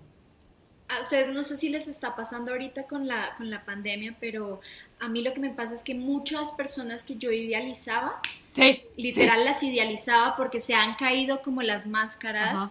A 0.89 1.03
ustedes 1.03 1.35
no 1.35 1.43
sé 1.43 1.59
si 1.59 1.69
les 1.69 1.89
está 1.89 2.17
pasando 2.17 2.53
ahorita 2.53 2.87
con 2.87 3.07
la, 3.07 3.35
con 3.37 3.51
la 3.51 3.67
pandemia, 3.67 4.17
pero 4.19 4.63
a 4.99 5.11
mí 5.11 5.21
lo 5.21 5.35
que 5.35 5.41
me 5.41 5.51
pasa 5.51 5.75
es 5.75 5.83
que 5.83 5.95
muchas 5.95 6.53
personas 6.53 7.05
que 7.05 7.17
yo 7.17 7.31
idealizaba, 7.31 8.23
Literal 8.97 9.45
las 9.45 9.63
idealizaba 9.63 10.37
porque 10.37 10.61
se 10.61 10.75
han 10.75 10.95
caído 10.95 11.43
como 11.43 11.63
las 11.63 11.87
máscaras 11.87 12.71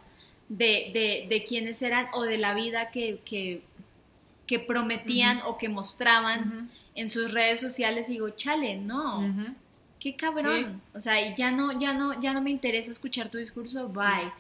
de, 0.49 0.91
de, 0.93 1.25
de 1.29 1.43
quienes 1.43 1.81
eran 1.81 2.07
o 2.13 2.23
de 2.23 2.37
la 2.37 2.53
vida 2.53 2.91
que, 2.91 3.19
que, 3.25 3.61
que 4.47 4.59
prometían 4.59 5.41
o 5.45 5.57
que 5.57 5.69
mostraban 5.69 6.69
en 6.95 7.09
sus 7.09 7.33
redes 7.33 7.59
sociales. 7.59 8.07
Y 8.09 8.13
digo, 8.13 8.29
chale, 8.29 8.77
no. 8.77 9.55
Qué 9.99 10.15
cabrón. 10.15 10.81
O 10.93 11.01
sea, 11.01 11.33
ya 11.33 11.51
no, 11.51 11.77
ya 11.79 11.93
no, 11.93 12.19
ya 12.19 12.33
no 12.33 12.41
me 12.41 12.49
interesa 12.51 12.91
escuchar 12.91 13.29
tu 13.29 13.37
discurso, 13.37 13.87
bye. 13.89 14.31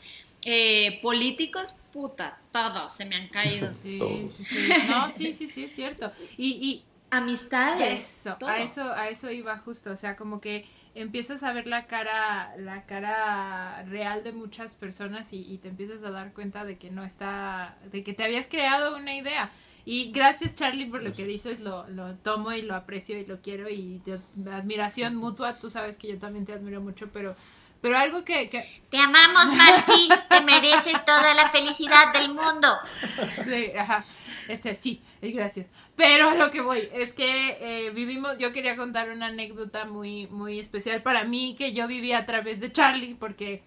Eh, 0.45 0.99
políticos, 1.01 1.73
puta, 1.93 2.37
todos 2.51 2.91
se 2.91 3.05
me 3.05 3.15
han 3.15 3.29
caído. 3.29 3.71
Sí, 3.81 3.99
sí, 4.29 4.69
No, 4.89 5.09
sí, 5.09 5.33
sí, 5.33 5.47
sí, 5.47 5.63
es 5.65 5.73
cierto. 5.73 6.11
Y, 6.37 6.49
y 6.51 6.83
amistades. 7.09 8.25
Eso, 8.25 8.37
a 8.45 8.57
eso, 8.59 8.91
a 8.91 9.07
eso 9.07 9.31
iba 9.31 9.57
justo. 9.59 9.91
O 9.91 9.95
sea, 9.95 10.17
como 10.17 10.41
que 10.41 10.65
empiezas 10.95 11.43
a 11.43 11.53
ver 11.53 11.67
la 11.67 11.87
cara, 11.87 12.55
la 12.57 12.85
cara 12.85 13.83
real 13.83 14.23
de 14.23 14.31
muchas 14.31 14.75
personas 14.75 15.33
y, 15.33 15.57
te 15.57 15.69
empiezas 15.69 16.03
a 16.03 16.11
dar 16.11 16.33
cuenta 16.33 16.65
de 16.65 16.77
que 16.77 16.89
no 16.89 17.03
está, 17.03 17.77
de 17.91 18.03
que 18.03 18.13
te 18.13 18.23
habías 18.23 18.47
creado 18.47 18.95
una 18.95 19.15
idea. 19.15 19.51
Y 19.85 20.11
gracias 20.11 20.55
Charlie 20.55 20.85
por 20.85 21.03
lo 21.03 21.11
que 21.11 21.25
dices, 21.25 21.59
lo, 21.59 21.87
lo 21.89 22.15
tomo 22.15 22.53
y 22.53 22.61
lo 22.61 22.75
aprecio 22.75 23.19
y 23.19 23.25
lo 23.25 23.41
quiero 23.41 23.69
y 23.69 24.01
admiración 24.49 25.15
mutua, 25.15 25.59
tú 25.59 25.69
sabes 25.69 25.97
que 25.97 26.07
yo 26.07 26.17
también 26.19 26.45
te 26.45 26.53
admiro 26.53 26.79
mucho, 26.79 27.09
pero 27.11 27.35
pero 27.83 27.97
algo 27.97 28.23
que, 28.23 28.47
Te 28.89 28.97
amamos, 28.97 29.53
Martín, 29.53 30.09
te 30.29 30.39
mereces 30.39 31.03
toda 31.03 31.33
la 31.33 31.49
felicidad 31.49 32.13
del 32.13 32.29
mundo. 32.33 32.69
Sí, 33.43 33.73
ajá. 33.77 34.05
Este, 34.47 34.75
sí, 34.75 35.01
gracias. 35.21 35.67
Pero 35.95 36.29
a 36.29 36.35
lo 36.35 36.51
que 36.51 36.61
voy 36.61 36.89
es 36.93 37.13
que 37.13 37.57
eh, 37.59 37.91
vivimos, 37.91 38.37
yo 38.37 38.51
quería 38.51 38.75
contar 38.75 39.09
una 39.09 39.27
anécdota 39.27 39.85
muy, 39.85 40.27
muy 40.27 40.59
especial 40.59 41.01
para 41.01 41.23
mí 41.23 41.55
que 41.57 41.73
yo 41.73 41.87
viví 41.87 42.13
a 42.13 42.25
través 42.25 42.59
de 42.59 42.71
Charlie, 42.71 43.15
porque 43.15 43.63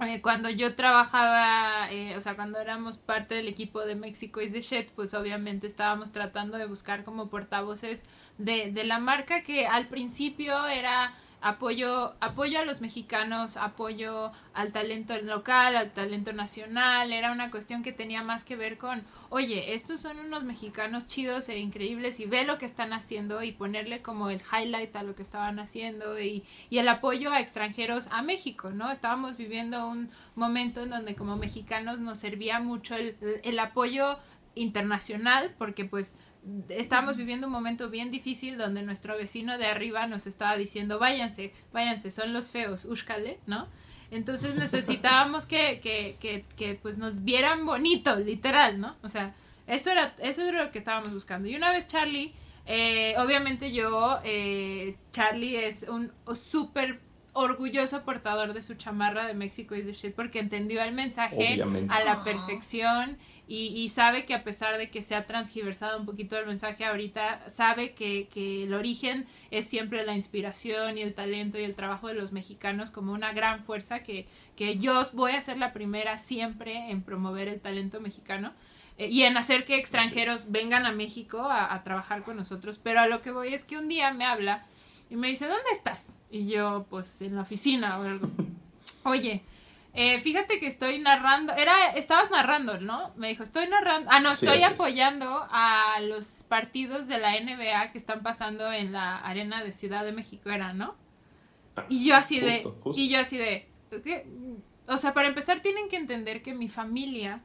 eh, 0.00 0.22
cuando 0.22 0.48
yo 0.50 0.76
trabajaba, 0.76 1.90
eh, 1.92 2.16
o 2.16 2.20
sea, 2.20 2.34
cuando 2.34 2.58
éramos 2.58 2.96
parte 2.96 3.34
del 3.34 3.48
equipo 3.48 3.80
de 3.80 3.94
México 3.94 4.40
is 4.40 4.52
the 4.52 4.62
shit, 4.62 4.88
pues 4.90 5.14
obviamente 5.14 5.66
estábamos 5.66 6.10
tratando 6.10 6.56
de 6.56 6.66
buscar 6.66 7.04
como 7.04 7.28
portavoces 7.28 8.04
de, 8.38 8.72
de 8.72 8.84
la 8.84 8.98
marca 8.98 9.42
que 9.42 9.66
al 9.66 9.88
principio 9.88 10.66
era 10.66 11.14
apoyo, 11.40 12.14
apoyo 12.20 12.58
a 12.60 12.64
los 12.64 12.80
mexicanos, 12.80 13.56
apoyo 13.56 14.32
al 14.52 14.72
talento 14.72 15.16
local, 15.22 15.76
al 15.76 15.90
talento 15.92 16.32
nacional, 16.32 17.12
era 17.12 17.32
una 17.32 17.50
cuestión 17.50 17.82
que 17.82 17.92
tenía 17.92 18.22
más 18.22 18.44
que 18.44 18.56
ver 18.56 18.78
con, 18.78 19.04
oye, 19.30 19.74
estos 19.74 20.00
son 20.00 20.18
unos 20.18 20.44
mexicanos 20.44 21.06
chidos 21.06 21.48
e 21.48 21.58
increíbles 21.58 22.20
y 22.20 22.26
ve 22.26 22.44
lo 22.44 22.58
que 22.58 22.66
están 22.66 22.92
haciendo 22.92 23.42
y 23.42 23.52
ponerle 23.52 24.02
como 24.02 24.30
el 24.30 24.42
highlight 24.52 24.94
a 24.96 25.02
lo 25.02 25.14
que 25.14 25.22
estaban 25.22 25.58
haciendo 25.58 26.20
y, 26.20 26.44
y 26.68 26.78
el 26.78 26.88
apoyo 26.88 27.32
a 27.32 27.40
extranjeros 27.40 28.08
a 28.10 28.22
México, 28.22 28.70
¿no? 28.70 28.90
Estábamos 28.90 29.36
viviendo 29.36 29.88
un 29.88 30.10
momento 30.34 30.82
en 30.82 30.90
donde 30.90 31.14
como 31.14 31.36
mexicanos 31.36 32.00
nos 32.00 32.18
servía 32.18 32.60
mucho 32.60 32.96
el, 32.96 33.16
el 33.42 33.58
apoyo 33.58 34.18
internacional 34.54 35.54
porque 35.58 35.84
pues 35.84 36.16
estábamos 36.68 37.16
viviendo 37.16 37.46
un 37.46 37.52
momento 37.52 37.90
bien 37.90 38.10
difícil 38.10 38.56
donde 38.56 38.82
nuestro 38.82 39.16
vecino 39.16 39.58
de 39.58 39.66
arriba 39.66 40.06
nos 40.06 40.26
estaba 40.26 40.56
diciendo 40.56 40.98
váyanse, 40.98 41.52
váyanse, 41.72 42.10
son 42.10 42.32
los 42.32 42.50
feos, 42.50 42.84
úscale, 42.84 43.38
¿no? 43.46 43.68
Entonces 44.10 44.56
necesitábamos 44.56 45.46
que, 45.46 45.80
que, 45.80 46.16
que, 46.18 46.44
que, 46.56 46.74
pues 46.74 46.98
nos 46.98 47.22
vieran 47.22 47.64
bonito, 47.64 48.16
literal, 48.16 48.80
¿no? 48.80 48.96
O 49.02 49.08
sea, 49.08 49.34
eso 49.66 49.90
era, 49.92 50.14
eso 50.18 50.42
era 50.42 50.64
lo 50.64 50.72
que 50.72 50.78
estábamos 50.78 51.12
buscando. 51.12 51.48
Y 51.48 51.54
una 51.54 51.70
vez 51.70 51.86
Charlie, 51.86 52.32
eh, 52.66 53.14
obviamente 53.18 53.72
yo, 53.72 54.18
eh, 54.24 54.96
Charlie 55.12 55.64
es 55.64 55.86
un 55.88 56.10
súper 56.34 56.98
orgulloso 57.32 58.02
portador 58.02 58.52
de 58.52 58.62
su 58.62 58.74
chamarra 58.74 59.26
de 59.26 59.34
México 59.34 59.74
is 59.76 59.86
the 59.86 59.92
shit 59.92 60.14
porque 60.14 60.40
entendió 60.40 60.82
el 60.82 60.92
mensaje 60.92 61.62
a 61.88 62.04
la 62.04 62.24
perfección 62.24 63.18
y, 63.52 63.88
sabe 63.88 64.26
que 64.26 64.34
a 64.34 64.44
pesar 64.44 64.78
de 64.78 64.90
que 64.90 65.02
se 65.02 65.16
ha 65.16 65.26
transgiversado 65.26 65.98
un 65.98 66.06
poquito 66.06 66.38
el 66.38 66.46
mensaje 66.46 66.84
ahorita, 66.84 67.48
sabe 67.48 67.94
que, 67.94 68.28
que, 68.32 68.62
el 68.62 68.72
origen 68.72 69.26
es 69.50 69.66
siempre 69.66 70.06
la 70.06 70.14
inspiración 70.14 70.96
y 70.96 71.02
el 71.02 71.14
talento 71.14 71.58
y 71.58 71.64
el 71.64 71.74
trabajo 71.74 72.06
de 72.06 72.14
los 72.14 72.30
mexicanos 72.30 72.92
como 72.92 73.12
una 73.12 73.32
gran 73.32 73.64
fuerza 73.64 74.04
que, 74.04 74.28
que 74.54 74.78
yo 74.78 75.02
voy 75.14 75.32
a 75.32 75.40
ser 75.40 75.58
la 75.58 75.72
primera 75.72 76.16
siempre 76.16 76.92
en 76.92 77.02
promover 77.02 77.48
el 77.48 77.60
talento 77.60 78.00
mexicano 78.00 78.52
eh, 78.98 79.08
y 79.08 79.24
en 79.24 79.36
hacer 79.36 79.64
que 79.64 79.78
extranjeros 79.78 80.52
vengan 80.52 80.86
a 80.86 80.92
México 80.92 81.40
a, 81.40 81.74
a 81.74 81.82
trabajar 81.82 82.22
con 82.22 82.36
nosotros. 82.36 82.78
Pero 82.80 83.00
a 83.00 83.08
lo 83.08 83.20
que 83.20 83.32
voy 83.32 83.52
es 83.52 83.64
que 83.64 83.76
un 83.76 83.88
día 83.88 84.12
me 84.12 84.26
habla 84.26 84.64
y 85.10 85.16
me 85.16 85.26
dice, 85.26 85.48
¿dónde 85.48 85.70
estás? 85.72 86.06
Y 86.30 86.46
yo, 86.46 86.86
pues 86.88 87.20
en 87.20 87.34
la 87.34 87.42
oficina 87.42 87.98
o 87.98 88.04
algo. 88.04 88.30
Oye, 89.02 89.42
eh, 89.92 90.20
fíjate 90.20 90.60
que 90.60 90.66
estoy 90.66 91.00
narrando, 91.00 91.52
era, 91.54 91.90
estabas 91.94 92.30
narrando, 92.30 92.78
¿no? 92.80 93.12
Me 93.16 93.28
dijo, 93.28 93.42
estoy 93.42 93.68
narrando, 93.68 94.08
ah, 94.12 94.20
no, 94.20 94.32
estoy 94.32 94.62
apoyando 94.62 95.46
a 95.50 96.00
los 96.00 96.44
partidos 96.44 97.08
de 97.08 97.18
la 97.18 97.38
NBA 97.40 97.90
que 97.90 97.98
están 97.98 98.22
pasando 98.22 98.72
en 98.72 98.92
la 98.92 99.18
arena 99.18 99.64
de 99.64 99.72
Ciudad 99.72 100.04
de 100.04 100.12
México, 100.12 100.50
era, 100.50 100.72
¿no? 100.72 100.94
Ah, 101.76 101.86
y 101.88 102.04
yo 102.04 102.14
así 102.14 102.38
de, 102.38 102.64
y 102.94 103.08
yo 103.08 103.20
así 103.20 103.36
de, 103.36 103.68
o 104.86 104.96
sea, 104.96 105.12
para 105.12 105.28
empezar 105.28 105.60
tienen 105.60 105.88
que 105.88 105.96
entender 105.96 106.42
que 106.42 106.54
mi 106.54 106.68
familia 106.68 107.42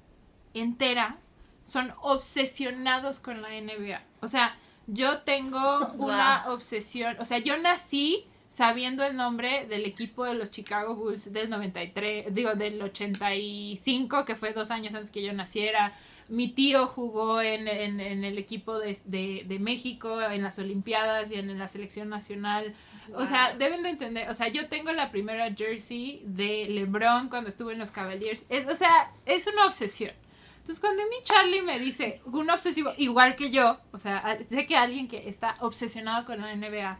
entera 0.54 1.18
son 1.64 1.94
obsesionados 2.02 3.20
con 3.20 3.42
la 3.42 3.50
NBA. 3.50 4.04
O 4.22 4.28
sea, 4.28 4.56
yo 4.86 5.22
tengo 5.22 5.88
una 5.98 6.46
obsesión, 6.50 7.18
o 7.20 7.26
sea, 7.26 7.40
yo 7.40 7.58
nací 7.58 8.28
sabiendo 8.56 9.04
el 9.04 9.18
nombre 9.18 9.66
del 9.66 9.84
equipo 9.84 10.24
de 10.24 10.34
los 10.34 10.50
Chicago 10.50 10.96
Bulls 10.96 11.34
del 11.34 11.50
93, 11.50 12.34
digo, 12.34 12.56
del 12.56 12.82
85, 12.82 14.24
que 14.24 14.36
fue 14.36 14.54
dos 14.54 14.72
años 14.72 14.94
antes 14.94 15.12
que 15.12 15.22
yo 15.22 15.34
naciera. 15.34 15.92
Mi 16.30 16.48
tío 16.48 16.88
jugó 16.88 17.42
en, 17.42 17.68
en, 17.68 18.00
el 18.00 18.38
equipo 18.38 18.80
de, 18.80 18.98
de, 19.04 19.60
México, 19.60 20.22
en 20.22 20.42
las 20.42 20.58
Olimpiadas 20.58 21.32
y 21.32 21.36
en 21.36 21.60
la 21.60 21.68
selección 21.68 22.08
nacional. 22.08 22.74
O 23.14 23.26
sea, 23.26 23.54
deben 23.58 23.84
de 23.84 23.90
entender, 23.90 24.30
o 24.30 24.34
sea, 24.34 24.48
yo 24.48 24.70
tengo 24.70 24.94
la 24.94 25.12
primera 25.12 25.54
jersey 25.54 26.22
de 26.24 26.68
LeBron 26.70 27.28
cuando 27.28 27.50
estuve 27.50 27.74
en 27.74 27.80
los 27.80 27.92
Cavaliers. 27.92 28.46
Es, 28.48 28.66
o 28.68 28.76
sea, 28.76 29.12
es 29.26 29.48
una 29.48 29.66
obsesión. 29.66 30.14
Entonces, 30.60 30.80
cuando 30.80 31.04
mi 31.04 31.24
Charlie 31.26 31.62
me 31.62 31.78
dice, 31.78 32.22
un 32.24 32.50
obsesivo, 32.50 32.94
igual 32.98 33.36
que 33.36 33.52
yo, 33.52 33.78
o 33.92 33.98
sea, 33.98 34.40
sé 34.48 34.66
que 34.66 34.78
alguien 34.78 35.10
que 35.10 35.28
está 35.28 35.58
obsesionado 35.60 36.26
con 36.26 36.40
la 36.40 36.56
NBA, 36.56 36.98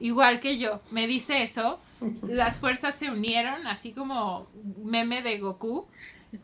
igual 0.00 0.40
que 0.40 0.58
yo, 0.58 0.80
me 0.90 1.06
dice 1.06 1.42
eso, 1.42 1.80
las 2.22 2.58
fuerzas 2.58 2.94
se 2.94 3.10
unieron, 3.10 3.66
así 3.66 3.92
como 3.92 4.48
meme 4.82 5.22
de 5.22 5.38
Goku, 5.38 5.88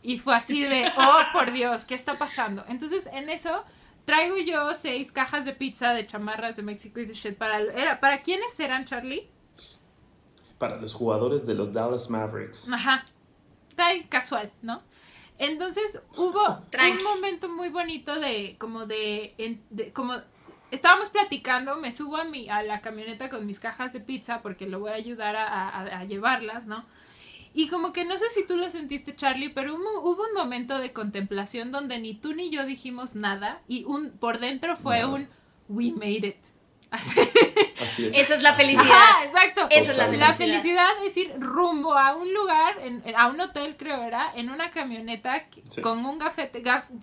y 0.03 0.19
fue 0.19 0.35
así 0.35 0.63
de, 0.63 0.91
oh, 0.97 1.21
por 1.33 1.53
Dios, 1.53 1.85
¿qué 1.85 1.95
está 1.95 2.19
pasando? 2.19 2.65
Entonces, 2.69 3.09
en 3.13 3.29
eso, 3.29 3.65
traigo 4.05 4.37
yo 4.39 4.75
seis 4.75 5.13
cajas 5.13 5.45
de 5.45 5.53
pizza 5.53 5.93
de 5.93 6.07
chamarras 6.07 6.57
de 6.57 6.63
México 6.63 7.01
y 7.01 7.07
de 7.07 7.15
shit. 7.15 7.37
Para, 7.37 7.61
era, 7.61 8.01
¿Para 8.01 8.23
quiénes 8.23 8.59
eran, 8.59 8.85
Charlie? 8.87 9.29
Para 10.59 10.77
los 10.77 10.95
jugadores 10.95 11.47
de 11.47 11.55
los 11.55 11.73
Dallas 11.73 12.09
Mavericks. 12.09 12.69
Ajá. 12.73 13.05
Está 13.69 13.89
casual, 14.09 14.51
¿no? 14.63 14.83
Entonces 15.39 16.01
hubo 16.17 16.47
un 16.47 17.03
momento 17.03 17.49
muy 17.49 17.69
bonito 17.69 18.19
de 18.21 18.57
como 18.59 18.87
de, 18.87 19.59
de 19.71 19.93
como 19.93 20.15
estábamos 20.75 21.11
platicando, 21.11 21.77
me 21.77 21.93
subo 21.93 22.17
a, 22.17 22.25
mi, 22.25 22.49
a 22.49 22.63
la 22.63 22.81
camioneta 22.81 23.31
con 23.31 23.47
mis 23.47 23.61
cajas 23.61 23.93
de 23.93 24.01
pizza 24.01 24.43
porque 24.43 24.67
lo 24.67 24.81
voy 24.81 24.91
a 24.91 24.95
ayudar 24.95 25.37
a, 25.37 26.05
llevarlas, 26.05 26.67
¿no? 26.67 26.85
Y 27.55 27.69
como 27.69 27.93
que 27.93 28.05
no 28.05 28.19
sé 28.19 28.25
si 28.31 28.45
tú 28.47 28.57
lo 28.57 28.69
sentiste, 28.69 29.15
Charlie, 29.15 29.51
pero 29.51 29.77
hubo, 29.77 30.23
un 30.23 30.35
momento 30.35 30.79
de 30.79 30.93
contemplación 30.93 31.71
donde 31.71 32.01
ni 32.01 32.15
tú 32.15 32.35
ni 32.35 32.51
yo 32.51 32.67
dijimos 32.67 33.15
nada 33.15 33.63
y 33.69 33.85
un 33.85 34.19
por 34.19 34.41
dentro 34.41 34.77
fue 34.77 35.07
un 35.07 35.29
we 35.69 35.93
made 35.93 36.27
it. 36.27 36.54
Esa 36.97 38.35
es 38.35 38.43
la 38.43 38.55
felicidad. 38.55 39.25
exacto. 39.25 39.67
Esa 39.71 39.93
es 39.93 39.97
la 39.97 40.05
felicidad. 40.07 40.29
La 40.29 40.35
felicidad 40.35 40.91
es 41.05 41.17
ir 41.17 41.33
rumbo 41.39 41.97
a 41.97 42.15
un 42.17 42.33
lugar, 42.33 42.77
a 43.17 43.29
un 43.29 43.41
hotel 43.41 43.77
creo 43.77 44.03
era, 44.03 44.33
en 44.35 44.51
una 44.51 44.71
camioneta 44.71 45.47
con 45.83 46.05
un 46.05 46.19
gafete. 46.19 46.63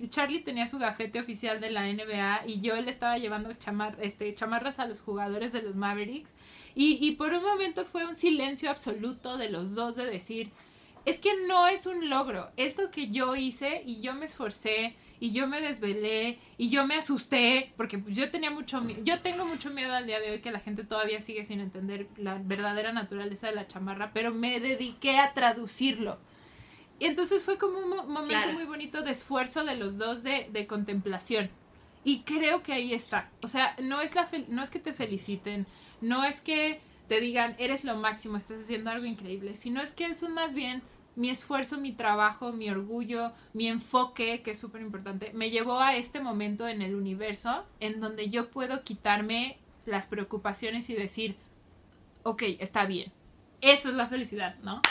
Charlie 0.10 0.42
tenía 0.42 0.68
su 0.68 0.78
gafete 0.80 1.20
oficial 1.20 1.60
de 1.60 1.72
la 1.72 1.84
NBA 1.84 2.48
y 2.48 2.62
yo 2.62 2.80
le 2.82 2.90
estaba 2.92 3.18
llevando 3.18 3.54
chamar, 3.54 3.98
este, 4.02 4.34
chamarras 4.36 4.80
a 4.80 4.86
los 4.86 5.00
jugadores 5.00 5.52
de 5.54 5.62
los 5.62 5.76
Mavericks. 5.76 6.32
Y, 6.74 6.98
y 7.06 7.12
por 7.12 7.34
un 7.34 7.44
momento 7.44 7.86
fue 7.86 8.06
un 8.06 8.16
silencio 8.16 8.70
absoluto 8.70 9.38
de 9.38 9.50
los 9.50 9.76
dos 9.76 9.96
de 9.96 10.06
decir, 10.06 10.52
es 11.06 11.20
que 11.20 11.32
no 11.48 11.68
es 11.68 11.86
un 11.86 12.10
logro, 12.10 12.50
es 12.58 12.78
lo 12.78 12.92
que 12.92 13.10
yo 13.10 13.36
hice 13.36 13.82
y 13.86 14.02
yo 14.02 14.14
me 14.14 14.26
esforcé 14.26 14.96
y 15.22 15.32
yo 15.32 15.46
me 15.46 15.62
desvelé 15.62 16.40
y 16.58 16.72
yo 16.72 16.88
me 16.88 16.96
asusté 16.96 17.74
porque 17.78 18.04
yo 18.08 18.32
tenía 18.32 18.50
mucho 18.50 18.82
miedo, 18.82 19.02
yo 19.04 19.22
tengo 19.22 19.46
mucho 19.46 19.70
miedo 19.70 19.94
al 19.94 20.08
día 20.08 20.20
de 20.20 20.32
hoy 20.32 20.42
que 20.42 20.52
la 20.52 20.60
gente 20.60 20.84
todavía 20.84 21.22
sigue 21.22 21.46
sin 21.46 21.62
entender 21.62 22.08
la 22.18 22.40
verdadera 22.44 22.92
naturaleza 22.92 23.48
de 23.48 23.54
la 23.54 23.68
chamarra, 23.68 24.14
pero 24.14 24.34
me 24.34 24.60
dediqué 24.60 25.20
a 25.20 25.34
traducirlo. 25.34 26.18
Y 26.98 27.06
entonces 27.06 27.46
fue 27.46 27.60
como 27.60 27.78
un 27.78 28.12
momento 28.12 28.52
muy 28.52 28.64
bonito 28.64 29.04
de 29.04 29.12
esfuerzo 29.12 29.64
de 29.64 29.76
los 29.76 30.00
dos 30.00 30.24
de, 30.24 30.50
de, 30.52 30.66
contemplación. 30.66 31.52
Y 32.04 32.22
creo 32.22 32.64
que 32.64 32.74
ahí 32.74 32.94
está. 32.94 33.30
O 33.44 33.48
sea, 33.48 33.76
no 33.80 34.02
es, 34.02 34.16
la 34.16 34.28
no 34.48 34.64
es 34.64 34.72
que 34.72 34.80
te 34.80 34.92
feliciten, 34.92 35.68
no 36.02 36.24
es 36.24 36.42
que 36.42 36.80
te 37.08 37.22
digan, 37.22 37.56
eres 37.60 37.84
lo 37.84 37.96
máximo, 37.96 38.38
estás 38.38 38.62
haciendo 38.62 38.90
algo 38.90 39.06
increíble, 39.06 39.54
sino 39.54 39.82
es 39.82 39.94
que 39.94 40.06
es 40.06 40.24
un 40.24 40.34
más 40.34 40.56
bien 40.56 40.82
mi 41.16 41.30
esfuerzo, 41.30 41.78
mi 41.78 41.92
trabajo, 41.92 42.52
mi 42.52 42.70
orgullo, 42.70 43.32
mi 43.54 43.68
enfoque, 43.68 44.42
que 44.42 44.52
es 44.52 44.60
súper 44.60 44.82
importante, 44.82 45.32
me 45.34 45.50
llevó 45.50 45.80
a 45.80 45.96
este 45.96 46.20
momento 46.20 46.68
en 46.68 46.82
el 46.82 46.96
universo 46.96 47.66
en 47.80 48.00
donde 48.00 48.30
yo 48.30 48.50
puedo 48.50 48.84
quitarme 48.84 49.58
las 49.86 50.08
preocupaciones 50.08 50.90
y 50.90 50.94
decir, 50.94 51.36
ok, 52.24 52.44
está 52.60 52.86
bien. 52.86 53.12
Eso 53.62 53.90
es 53.90 53.96
la 53.96 54.08
felicidad, 54.08 54.56
¿no? 54.64 54.82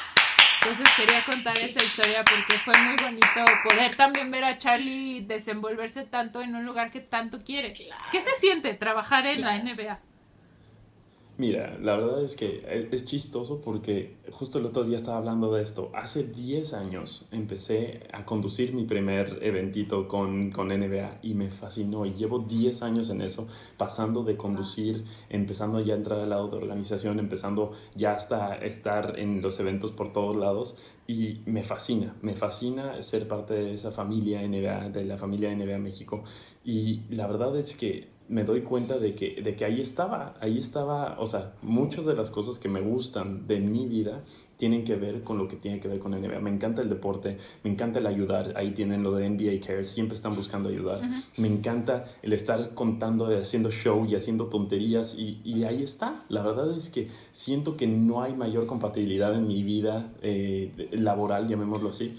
Entonces 0.62 0.86
quería 0.94 1.24
contar 1.24 1.56
esa 1.58 1.82
historia 1.82 2.22
porque 2.22 2.58
fue 2.58 2.74
muy 2.76 2.96
bonito 3.02 3.44
poder 3.68 3.96
también 3.96 4.30
ver 4.30 4.44
a 4.44 4.58
Charlie 4.58 5.22
desenvolverse 5.22 6.04
tanto 6.04 6.42
en 6.42 6.54
un 6.54 6.66
lugar 6.66 6.90
que 6.90 7.00
tanto 7.00 7.40
quiere. 7.42 7.72
¿Qué 7.72 8.20
se 8.20 8.30
siente 8.38 8.74
trabajar 8.74 9.26
en 9.26 9.40
la 9.40 9.58
NBA? 9.58 9.98
Mira, 11.40 11.78
la 11.80 11.96
verdad 11.96 12.22
es 12.22 12.36
que 12.36 12.88
es 12.92 13.06
chistoso 13.06 13.62
porque 13.62 14.18
justo 14.30 14.58
el 14.58 14.66
otro 14.66 14.84
día 14.84 14.98
estaba 14.98 15.16
hablando 15.16 15.50
de 15.54 15.62
esto. 15.62 15.90
Hace 15.94 16.24
10 16.24 16.74
años 16.74 17.24
empecé 17.32 18.02
a 18.12 18.26
conducir 18.26 18.74
mi 18.74 18.84
primer 18.84 19.38
eventito 19.40 20.06
con, 20.06 20.50
con 20.50 20.68
NBA 20.68 21.20
y 21.22 21.32
me 21.32 21.50
fascinó. 21.50 22.04
Y 22.04 22.12
llevo 22.12 22.40
10 22.40 22.82
años 22.82 23.08
en 23.08 23.22
eso, 23.22 23.48
pasando 23.78 24.22
de 24.22 24.36
conducir, 24.36 25.06
empezando 25.30 25.80
ya 25.80 25.94
a 25.94 25.96
entrar 25.96 26.20
al 26.20 26.28
lado 26.28 26.48
de 26.48 26.58
organización, 26.58 27.18
empezando 27.18 27.72
ya 27.94 28.12
hasta 28.16 28.56
estar 28.56 29.18
en 29.18 29.40
los 29.40 29.58
eventos 29.60 29.92
por 29.92 30.12
todos 30.12 30.36
lados. 30.36 30.76
Y 31.06 31.40
me 31.46 31.64
fascina, 31.64 32.16
me 32.20 32.34
fascina 32.34 33.02
ser 33.02 33.26
parte 33.26 33.54
de 33.54 33.72
esa 33.72 33.92
familia 33.92 34.46
NBA, 34.46 34.90
de 34.90 35.06
la 35.06 35.16
familia 35.16 35.54
NBA 35.54 35.78
México. 35.78 36.22
Y 36.66 37.00
la 37.08 37.26
verdad 37.26 37.56
es 37.56 37.74
que 37.74 38.19
me 38.30 38.44
doy 38.44 38.62
cuenta 38.62 38.98
de 38.98 39.14
que, 39.14 39.42
de 39.42 39.56
que 39.56 39.64
ahí 39.64 39.80
estaba, 39.80 40.34
ahí 40.40 40.56
estaba, 40.56 41.16
o 41.18 41.26
sea, 41.26 41.52
muchas 41.62 42.06
de 42.06 42.14
las 42.14 42.30
cosas 42.30 42.60
que 42.60 42.68
me 42.68 42.80
gustan 42.80 43.48
de 43.48 43.58
mi 43.58 43.86
vida 43.86 44.22
tienen 44.56 44.84
que 44.84 44.94
ver 44.94 45.24
con 45.24 45.36
lo 45.36 45.48
que 45.48 45.56
tiene 45.56 45.80
que 45.80 45.88
ver 45.88 45.98
con 45.98 46.12
NBA. 46.12 46.38
Me 46.38 46.50
encanta 46.50 46.80
el 46.80 46.88
deporte, 46.88 47.38
me 47.64 47.70
encanta 47.70 47.98
el 47.98 48.06
ayudar. 48.06 48.52
Ahí 48.56 48.70
tienen 48.72 49.02
lo 49.02 49.12
de 49.14 49.28
NBA 49.28 49.66
Cares, 49.66 49.88
siempre 49.88 50.14
están 50.14 50.36
buscando 50.36 50.68
ayudar. 50.68 51.00
Me 51.38 51.48
encanta 51.48 52.04
el 52.22 52.34
estar 52.34 52.74
contando, 52.74 53.26
haciendo 53.36 53.70
show 53.70 54.06
y 54.06 54.14
haciendo 54.14 54.46
tonterías. 54.46 55.16
Y, 55.18 55.40
y, 55.44 55.64
ahí 55.64 55.82
está. 55.82 56.24
La 56.28 56.42
verdad 56.42 56.76
es 56.76 56.90
que 56.90 57.08
siento 57.32 57.76
que 57.76 57.86
no 57.86 58.22
hay 58.22 58.34
mayor 58.34 58.66
compatibilidad 58.66 59.34
en 59.34 59.48
mi 59.48 59.62
vida 59.62 60.12
eh, 60.22 60.90
laboral, 60.92 61.48
llamémoslo 61.48 61.88
así 61.88 62.16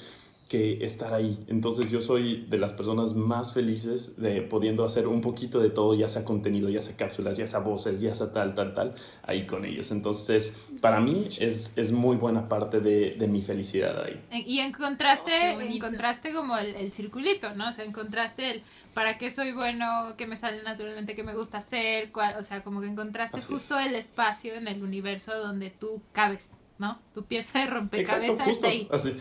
que 0.52 0.84
estar 0.84 1.14
ahí. 1.14 1.46
Entonces 1.48 1.90
yo 1.90 2.02
soy 2.02 2.46
de 2.50 2.58
las 2.58 2.74
personas 2.74 3.14
más 3.14 3.54
felices 3.54 4.20
de 4.22 4.42
pudiendo 4.42 4.84
hacer 4.84 5.08
un 5.08 5.22
poquito 5.22 5.62
de 5.62 5.70
todo, 5.70 5.96
ya 5.96 6.10
sea 6.10 6.26
contenido, 6.26 6.68
ya 6.68 6.82
sea 6.82 6.98
cápsulas, 6.98 7.38
ya 7.38 7.48
sea 7.48 7.60
voces, 7.60 8.02
ya 8.02 8.14
sea 8.14 8.34
tal, 8.34 8.54
tal, 8.54 8.74
tal, 8.74 8.94
ahí 9.24 9.48
con 9.48 9.64
ellos. 9.64 9.92
Entonces, 9.92 10.58
para 10.82 11.00
mí 11.00 11.26
es, 11.40 11.72
es 11.78 11.94
muy 11.94 12.18
buena 12.18 12.50
parte 12.50 12.82
de, 12.82 13.12
de, 13.12 13.28
mi 13.30 13.42
felicidad 13.42 14.04
ahí. 14.04 14.22
Y 14.46 14.60
encontraste, 14.60 15.56
oh, 15.56 15.62
encontraste 15.62 16.34
como 16.34 16.58
el, 16.58 16.76
el, 16.76 16.92
circulito, 16.92 17.56
¿no? 17.56 17.70
O 17.70 17.72
sea, 17.72 17.86
encontraste 17.86 18.52
el 18.52 18.64
para 18.94 19.18
qué 19.18 19.32
soy 19.32 19.54
bueno, 19.54 20.16
qué 20.18 20.28
me 20.28 20.36
sale 20.36 20.64
naturalmente, 20.64 21.16
qué 21.16 21.24
me 21.24 21.34
gusta 21.34 21.60
hacer, 21.60 22.12
cuál, 22.12 22.36
o 22.38 22.44
sea, 22.44 22.62
como 22.62 22.82
que 22.82 22.88
encontraste 22.88 23.40
justo 23.40 23.80
el 23.80 23.96
espacio 23.96 24.56
en 24.56 24.68
el 24.68 24.84
universo 24.84 25.34
donde 25.34 25.70
tú 25.70 26.02
cabes, 26.12 26.52
¿no? 26.78 27.00
Tu 27.14 27.24
pieza 27.24 27.60
de 27.60 27.68
rompecabezas 27.68 28.50
está 28.50 28.68
ahí. 28.68 28.90
Así. 28.92 29.16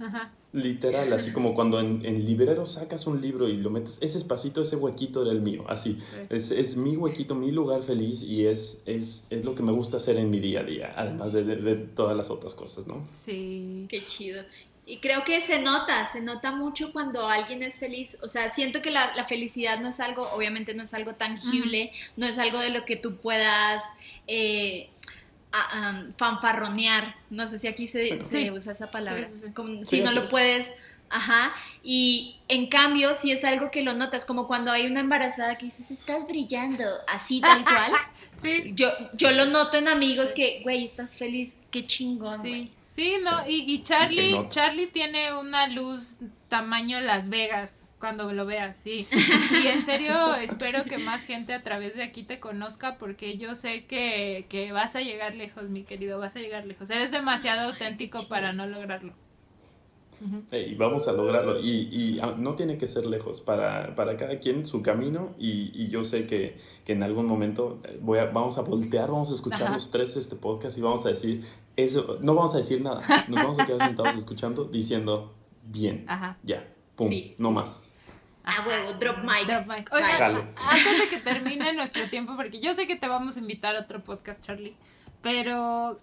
Ajá. 0.00 0.32
Literal, 0.52 1.10
así 1.14 1.32
como 1.32 1.54
cuando 1.54 1.80
en, 1.80 2.04
en, 2.04 2.26
librero 2.26 2.66
sacas 2.66 3.06
un 3.06 3.22
libro 3.22 3.48
y 3.48 3.56
lo 3.56 3.70
metes, 3.70 3.96
ese 4.02 4.18
espacito, 4.18 4.60
ese 4.60 4.76
huequito 4.76 5.22
era 5.22 5.32
el 5.32 5.40
mío, 5.40 5.64
así. 5.66 5.98
Es, 6.28 6.50
es, 6.50 6.76
mi 6.76 6.94
huequito, 6.94 7.34
mi 7.34 7.50
lugar 7.50 7.82
feliz 7.82 8.22
y 8.22 8.44
es, 8.46 8.82
es, 8.84 9.26
es, 9.30 9.46
lo 9.46 9.54
que 9.54 9.62
me 9.62 9.72
gusta 9.72 9.96
hacer 9.96 10.18
en 10.18 10.30
mi 10.30 10.40
día 10.40 10.60
a 10.60 10.64
día, 10.64 10.92
además 10.94 11.32
de, 11.32 11.44
de, 11.44 11.74
todas 11.76 12.14
las 12.14 12.28
otras 12.28 12.54
cosas, 12.54 12.86
¿no? 12.86 13.08
Sí. 13.14 13.86
Qué 13.88 14.04
chido. 14.04 14.42
Y 14.84 14.98
creo 14.98 15.24
que 15.24 15.40
se 15.40 15.58
nota, 15.58 16.04
se 16.04 16.20
nota 16.20 16.52
mucho 16.52 16.92
cuando 16.92 17.26
alguien 17.28 17.62
es 17.62 17.78
feliz. 17.78 18.18
O 18.22 18.28
sea, 18.28 18.52
siento 18.52 18.82
que 18.82 18.90
la, 18.90 19.14
la 19.14 19.24
felicidad 19.24 19.80
no 19.80 19.88
es 19.88 20.00
algo, 20.00 20.28
obviamente 20.34 20.74
no 20.74 20.82
es 20.82 20.92
algo 20.92 21.14
tangible, 21.14 21.92
no 22.16 22.26
es 22.26 22.36
algo 22.36 22.58
de 22.58 22.70
lo 22.70 22.84
que 22.84 22.96
tú 22.96 23.16
puedas... 23.16 23.84
Eh, 24.26 24.90
fanfarronear, 26.16 27.14
no 27.30 27.48
sé 27.48 27.58
si 27.58 27.68
aquí 27.68 27.88
se, 27.88 28.20
usa 28.50 28.72
esa 28.72 28.90
palabra, 28.90 29.28
si 29.84 30.00
no 30.00 30.12
lo 30.12 30.28
puedes, 30.28 30.72
ajá, 31.10 31.52
y 31.82 32.36
en 32.48 32.68
cambio 32.68 33.14
si 33.14 33.32
es 33.32 33.44
algo 33.44 33.70
que 33.70 33.82
lo 33.82 33.92
notas, 33.92 34.24
como 34.24 34.46
cuando 34.46 34.72
hay 34.72 34.86
una 34.86 35.00
embarazada 35.00 35.58
que 35.58 35.66
dices, 35.66 35.90
estás 35.90 36.26
brillando, 36.26 36.84
así 37.06 37.40
tal 37.40 37.64
cual, 37.64 37.92
yo, 38.74 38.88
yo 39.14 39.30
lo 39.30 39.46
noto 39.46 39.76
en 39.76 39.88
amigos 39.88 40.32
que, 40.32 40.60
güey, 40.62 40.86
estás 40.86 41.16
feliz, 41.16 41.58
qué 41.70 41.86
chingón, 41.86 42.42
Sí, 42.42 42.72
sí, 42.94 43.14
no, 43.22 43.46
y, 43.46 43.72
y 43.72 43.82
Charlie, 43.82 44.48
Charlie 44.48 44.86
tiene 44.86 45.34
una 45.34 45.68
luz 45.68 46.18
tamaño 46.48 47.00
Las 47.00 47.28
Vegas, 47.28 47.91
cuando 48.02 48.32
lo 48.32 48.44
veas, 48.46 48.76
sí. 48.78 49.06
Y 49.62 49.68
en 49.68 49.84
serio 49.84 50.34
espero 50.34 50.82
que 50.82 50.98
más 50.98 51.24
gente 51.24 51.54
a 51.54 51.62
través 51.62 51.94
de 51.94 52.02
aquí 52.02 52.24
te 52.24 52.40
conozca 52.40 52.98
porque 52.98 53.38
yo 53.38 53.54
sé 53.54 53.86
que, 53.86 54.46
que 54.48 54.72
vas 54.72 54.96
a 54.96 55.02
llegar 55.02 55.36
lejos, 55.36 55.68
mi 55.68 55.84
querido, 55.84 56.18
vas 56.18 56.34
a 56.34 56.40
llegar 56.40 56.66
lejos. 56.66 56.90
Eres 56.90 57.12
demasiado 57.12 57.70
auténtico 57.70 58.26
para 58.26 58.52
no 58.52 58.66
lograrlo. 58.66 59.12
Y 60.50 60.74
vamos 60.74 61.06
a 61.06 61.12
lograrlo. 61.12 61.60
Y, 61.60 61.88
y, 61.92 62.18
ah, 62.18 62.34
no 62.36 62.56
tiene 62.56 62.76
que 62.76 62.88
ser 62.88 63.06
lejos. 63.06 63.40
Para, 63.40 63.94
para 63.94 64.16
cada 64.16 64.40
quien 64.40 64.66
su 64.66 64.82
camino. 64.82 65.36
Y, 65.38 65.70
y 65.72 65.86
yo 65.86 66.02
sé 66.02 66.26
que, 66.26 66.58
que, 66.84 66.94
en 66.94 67.04
algún 67.04 67.26
momento 67.26 67.80
eh, 67.84 68.00
voy 68.02 68.18
a, 68.18 68.26
vamos 68.26 68.58
a 68.58 68.62
voltear, 68.62 69.12
vamos 69.12 69.30
a 69.30 69.34
escuchar 69.34 69.72
los 69.72 69.92
tres 69.92 70.16
este 70.16 70.34
podcast 70.34 70.76
y 70.76 70.80
vamos 70.80 71.06
a 71.06 71.10
decir 71.10 71.44
eso. 71.76 72.18
No 72.20 72.34
vamos 72.34 72.52
a 72.56 72.58
decir 72.58 72.82
nada. 72.82 73.00
Nos 73.28 73.44
vamos 73.44 73.60
a 73.60 73.66
quedar 73.66 73.86
sentados 73.86 74.16
escuchando 74.16 74.64
diciendo 74.64 75.34
bien. 75.62 76.04
Ya. 76.42 76.68
Pum. 76.96 77.10
No 77.38 77.52
más. 77.52 77.91
A 78.44 78.66
huevo, 78.66 78.92
drop 78.94 79.18
mic. 79.18 79.46
Drop 79.46 79.66
mic. 79.66 79.88
antes 79.92 80.98
de 80.98 81.08
que 81.08 81.18
termine 81.18 81.72
nuestro 81.74 82.08
tiempo, 82.08 82.36
porque 82.36 82.60
yo 82.60 82.74
sé 82.74 82.86
que 82.86 82.96
te 82.96 83.08
vamos 83.08 83.36
a 83.36 83.40
invitar 83.40 83.76
a 83.76 83.80
otro 83.80 84.02
podcast, 84.02 84.44
Charlie, 84.44 84.74
pero 85.22 86.00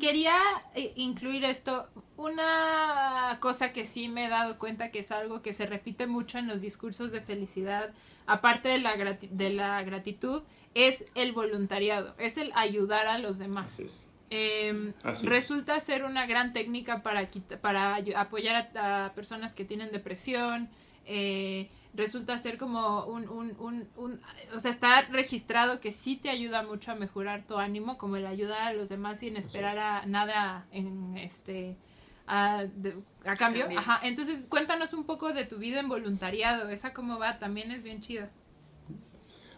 quería 0.00 0.34
eh, 0.74 0.92
incluir 0.96 1.44
esto. 1.44 1.88
Una 2.16 3.38
cosa 3.40 3.72
que 3.72 3.86
sí 3.86 4.08
me 4.08 4.26
he 4.26 4.28
dado 4.28 4.58
cuenta 4.58 4.90
que 4.90 4.98
es 4.98 5.12
algo 5.12 5.40
que 5.40 5.52
se 5.52 5.66
repite 5.66 6.06
mucho 6.06 6.38
en 6.38 6.48
los 6.48 6.60
discursos 6.60 7.12
de 7.12 7.20
felicidad, 7.20 7.90
aparte 8.26 8.68
de 8.68 8.78
la, 8.78 8.96
de 8.96 9.50
la 9.50 9.82
gratitud, 9.82 10.42
es 10.74 11.04
el 11.14 11.32
voluntariado, 11.32 12.14
es 12.18 12.36
el 12.36 12.52
ayudar 12.54 13.06
a 13.06 13.18
los 13.18 13.38
demás. 13.38 13.80
Em, 14.32 14.92
resulta 15.22 15.80
ser 15.80 16.04
una 16.04 16.26
gran 16.26 16.52
técnica 16.52 17.02
para, 17.02 17.28
para 17.60 17.96
apoyar 18.16 18.70
a 18.76 19.12
personas 19.14 19.54
que 19.54 19.64
tienen 19.64 19.90
depresión, 19.90 20.68
eh, 21.12 21.68
resulta 21.92 22.38
ser 22.38 22.56
como 22.56 23.04
un, 23.04 23.28
un, 23.28 23.56
un, 23.58 23.88
un, 23.96 24.20
o 24.54 24.60
sea, 24.60 24.70
está 24.70 25.02
registrado 25.02 25.80
que 25.80 25.90
sí 25.90 26.16
te 26.16 26.30
ayuda 26.30 26.62
mucho 26.62 26.92
a 26.92 26.94
mejorar 26.94 27.46
tu 27.46 27.58
ánimo, 27.58 27.98
como 27.98 28.16
el 28.16 28.26
ayudar 28.26 28.62
a 28.62 28.72
los 28.72 28.88
demás 28.88 29.18
sin 29.18 29.36
esperar 29.36 29.78
a 29.78 30.06
nada 30.06 30.66
en 30.70 31.16
este 31.16 31.76
a, 32.26 32.64
a 33.24 33.36
cambio. 33.36 33.68
Ajá. 33.76 34.00
Entonces, 34.04 34.46
cuéntanos 34.48 34.94
un 34.94 35.04
poco 35.04 35.32
de 35.32 35.44
tu 35.44 35.58
vida 35.58 35.80
en 35.80 35.88
voluntariado, 35.88 36.68
esa 36.68 36.92
cómo 36.92 37.18
va, 37.18 37.38
también 37.38 37.72
es 37.72 37.82
bien 37.82 38.00
chida 38.00 38.30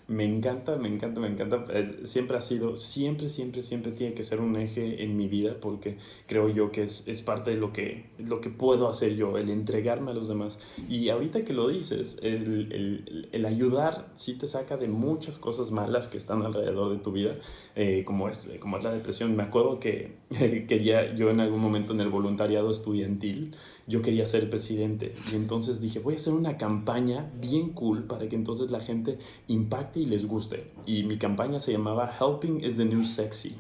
me 0.09 0.25
encanta, 0.25 0.77
me 0.77 0.89
encanta, 0.89 1.21
me 1.21 1.29
encanta. 1.29 1.65
Siempre 2.05 2.37
ha 2.37 2.41
sido, 2.41 2.77
siempre, 2.77 3.29
siempre, 3.29 3.63
siempre 3.63 3.93
tiene 3.93 4.15
que 4.15 4.25
ser 4.25 4.41
un 4.41 4.57
eje 4.57 5.03
en 5.03 5.17
mi 5.17 5.29
vida 5.29 5.57
porque 5.61 5.97
creo 6.27 6.49
yo 6.49 6.71
que 6.71 6.85
es, 6.85 7.07
es 7.07 7.23
parte 7.23 7.51
de 7.53 7.57
lo 7.57 7.73
que, 7.73 8.07
lo 8.19 8.41
que 8.41 8.51
puedo 8.51 8.89
hacer 8.89 9.15
yo, 9.15 9.39
el 9.39 9.49
entregarme 9.49 10.11
a 10.11 10.15
los 10.15 10.29
demás. 10.29 10.59
Y 10.89 11.09
ahorita 11.09 11.45
que 11.45 11.53
lo 11.53 11.69
dices, 11.69 12.19
el, 12.23 12.73
el, 12.73 13.29
el 13.33 13.47
ayudar 13.47 14.11
sí 14.15 14.37
te 14.39 14.47
saca 14.47 14.77
de 14.77 14.89
muchas 14.89 15.39
cosas 15.39 15.71
malas 15.71 16.09
que 16.09 16.19
están 16.19 16.43
alrededor 16.43 16.93
de 16.93 16.99
tu 16.99 17.13
vida, 17.13 17.37
eh, 17.75 18.03
como, 18.05 18.29
es, 18.29 18.51
como 18.61 18.77
es 18.79 18.85
la 18.85 18.93
depresión. 18.93 19.35
Me 19.37 19.43
acuerdo 19.43 19.81
que 19.81 20.17
quería 20.69 21.15
yo 21.15 21.31
en 21.31 21.41
algún 21.41 21.61
momento 21.61 21.93
en 21.93 22.01
el 22.01 22.09
voluntariado 22.09 22.71
estudiantil, 22.71 23.55
yo 23.87 24.03
quería 24.03 24.27
ser 24.27 24.49
presidente. 24.51 25.15
Y 25.33 25.37
entonces 25.37 25.81
dije, 25.81 25.99
voy 25.99 26.15
a 26.15 26.17
hacer 26.17 26.33
una 26.33 26.57
campaña 26.57 27.31
bien 27.41 27.71
cool 27.71 28.05
para 28.05 28.29
que 28.29 28.37
entonces 28.37 28.71
la 28.71 28.81
gente 28.81 29.19
impacte 29.49 30.01
y 30.01 30.07
les 30.07 30.27
guste. 30.27 30.71
Y 30.87 31.05
mi 31.05 31.19
campaña 31.19 31.59
se 31.59 31.73
llamaba 31.73 32.13
Helping 32.21 32.65
is 32.65 32.77
the 32.77 32.85
New 32.85 33.05
Sexy. 33.05 33.57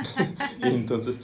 y 0.62 0.68
entonces 0.68 1.20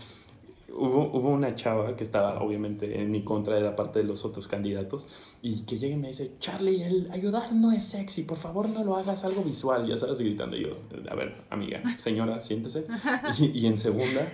hubo, 0.78 1.10
hubo 1.12 1.30
una 1.30 1.54
chava 1.54 1.96
que 1.96 2.04
estaba 2.04 2.40
obviamente 2.40 3.00
en 3.00 3.10
mi 3.10 3.22
contra 3.22 3.56
de 3.56 3.62
la 3.62 3.76
parte 3.76 3.98
de 3.98 4.04
los 4.04 4.24
otros 4.24 4.46
candidatos 4.46 5.06
y 5.42 5.62
que 5.62 5.78
llega 5.78 5.94
y 5.94 5.98
me 5.98 6.08
dice, 6.08 6.32
Charlie, 6.38 6.82
el 6.82 7.10
ayudar 7.10 7.52
no 7.52 7.72
es 7.72 7.84
sexy, 7.84 8.22
por 8.22 8.38
favor 8.38 8.68
no 8.68 8.84
lo 8.84 8.96
hagas 8.96 9.24
algo 9.24 9.42
visual, 9.42 9.86
ya 9.86 9.96
sabes, 9.96 10.18
gritando 10.20 10.56
yo, 10.56 10.76
a 11.10 11.14
ver, 11.14 11.42
amiga, 11.50 11.82
señora, 11.98 12.40
siéntese. 12.40 12.86
Y, 13.38 13.58
y 13.58 13.66
en 13.66 13.78
segunda, 13.78 14.32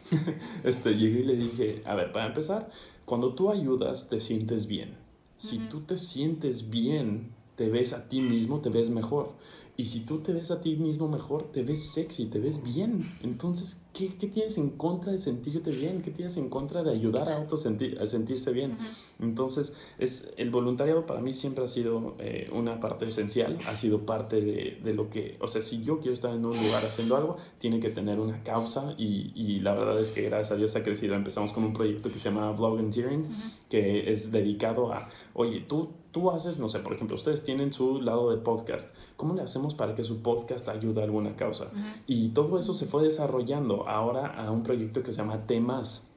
este, 0.64 0.94
llegué 0.94 1.20
y 1.20 1.24
le 1.24 1.36
dije, 1.36 1.82
a 1.84 1.94
ver, 1.94 2.12
para 2.12 2.26
empezar, 2.26 2.70
cuando 3.12 3.34
tú 3.34 3.50
ayudas, 3.50 4.08
te 4.08 4.22
sientes 4.22 4.66
bien. 4.66 4.96
Si 5.36 5.58
tú 5.58 5.82
te 5.82 5.98
sientes 5.98 6.70
bien, 6.70 7.34
te 7.56 7.68
ves 7.68 7.92
a 7.92 8.08
ti 8.08 8.22
mismo, 8.22 8.60
te 8.62 8.70
ves 8.70 8.88
mejor. 8.88 9.32
Y 9.74 9.86
si 9.86 10.00
tú 10.00 10.18
te 10.18 10.34
ves 10.34 10.50
a 10.50 10.60
ti 10.60 10.76
mismo 10.76 11.08
mejor, 11.08 11.44
te 11.50 11.62
ves 11.62 11.92
sexy, 11.92 12.26
te 12.26 12.38
ves 12.38 12.62
bien. 12.62 13.08
Entonces, 13.22 13.82
¿qué, 13.94 14.14
qué 14.18 14.26
tienes 14.26 14.58
en 14.58 14.68
contra 14.70 15.12
de 15.12 15.18
sentirte 15.18 15.70
bien? 15.70 16.02
¿Qué 16.02 16.10
tienes 16.10 16.36
en 16.36 16.50
contra 16.50 16.82
de 16.82 16.90
ayudar 16.90 17.30
a 17.30 17.40
otros 17.40 17.62
sentir, 17.62 17.98
a 17.98 18.06
sentirse 18.06 18.52
bien? 18.52 18.76
Entonces, 19.18 19.72
es, 19.98 20.30
el 20.36 20.50
voluntariado 20.50 21.06
para 21.06 21.22
mí 21.22 21.32
siempre 21.32 21.64
ha 21.64 21.68
sido 21.68 22.16
eh, 22.18 22.50
una 22.52 22.80
parte 22.80 23.06
esencial, 23.06 23.58
ha 23.66 23.74
sido 23.74 24.04
parte 24.04 24.42
de, 24.42 24.78
de, 24.84 24.92
lo 24.92 25.08
que, 25.08 25.38
o 25.40 25.48
sea, 25.48 25.62
si 25.62 25.82
yo 25.82 26.00
quiero 26.00 26.12
estar 26.12 26.34
en 26.34 26.44
un 26.44 26.54
lugar 26.54 26.84
haciendo 26.84 27.16
algo, 27.16 27.38
tiene 27.58 27.80
que 27.80 27.88
tener 27.88 28.20
una 28.20 28.42
causa 28.42 28.94
y, 28.98 29.32
y 29.34 29.60
la 29.60 29.72
verdad 29.72 29.98
es 29.98 30.10
que 30.10 30.20
gracias 30.20 30.52
a 30.52 30.56
Dios 30.56 30.76
ha 30.76 30.84
crecido. 30.84 31.14
Empezamos 31.14 31.50
con 31.52 31.64
un 31.64 31.72
proyecto 31.72 32.12
que 32.12 32.18
se 32.18 32.28
llama 32.28 32.52
Vlogenteering, 32.52 33.26
que 33.70 34.12
es 34.12 34.30
dedicado 34.30 34.92
a, 34.92 35.08
oye, 35.32 35.60
tú 35.60 35.88
tú 36.12 36.30
haces, 36.30 36.58
no 36.58 36.68
sé, 36.68 36.78
por 36.78 36.92
ejemplo, 36.92 37.16
ustedes 37.16 37.42
tienen 37.42 37.72
su 37.72 38.00
lado 38.00 38.30
de 38.30 38.36
podcast. 38.36 38.94
¿Cómo 39.16 39.34
le 39.34 39.42
hacemos 39.42 39.74
para 39.74 39.94
que 39.94 40.04
su 40.04 40.22
podcast 40.22 40.68
ayude 40.68 41.00
a 41.00 41.04
alguna 41.04 41.34
causa? 41.34 41.70
Y 42.06 42.28
todo 42.28 42.58
eso 42.58 42.74
se 42.74 42.86
fue 42.86 43.02
desarrollando 43.02 43.88
ahora 43.88 44.26
a 44.26 44.50
un 44.50 44.62
proyecto 44.62 45.02
que 45.02 45.10
se 45.10 45.18
llama 45.18 45.46
Temas. 45.46 46.08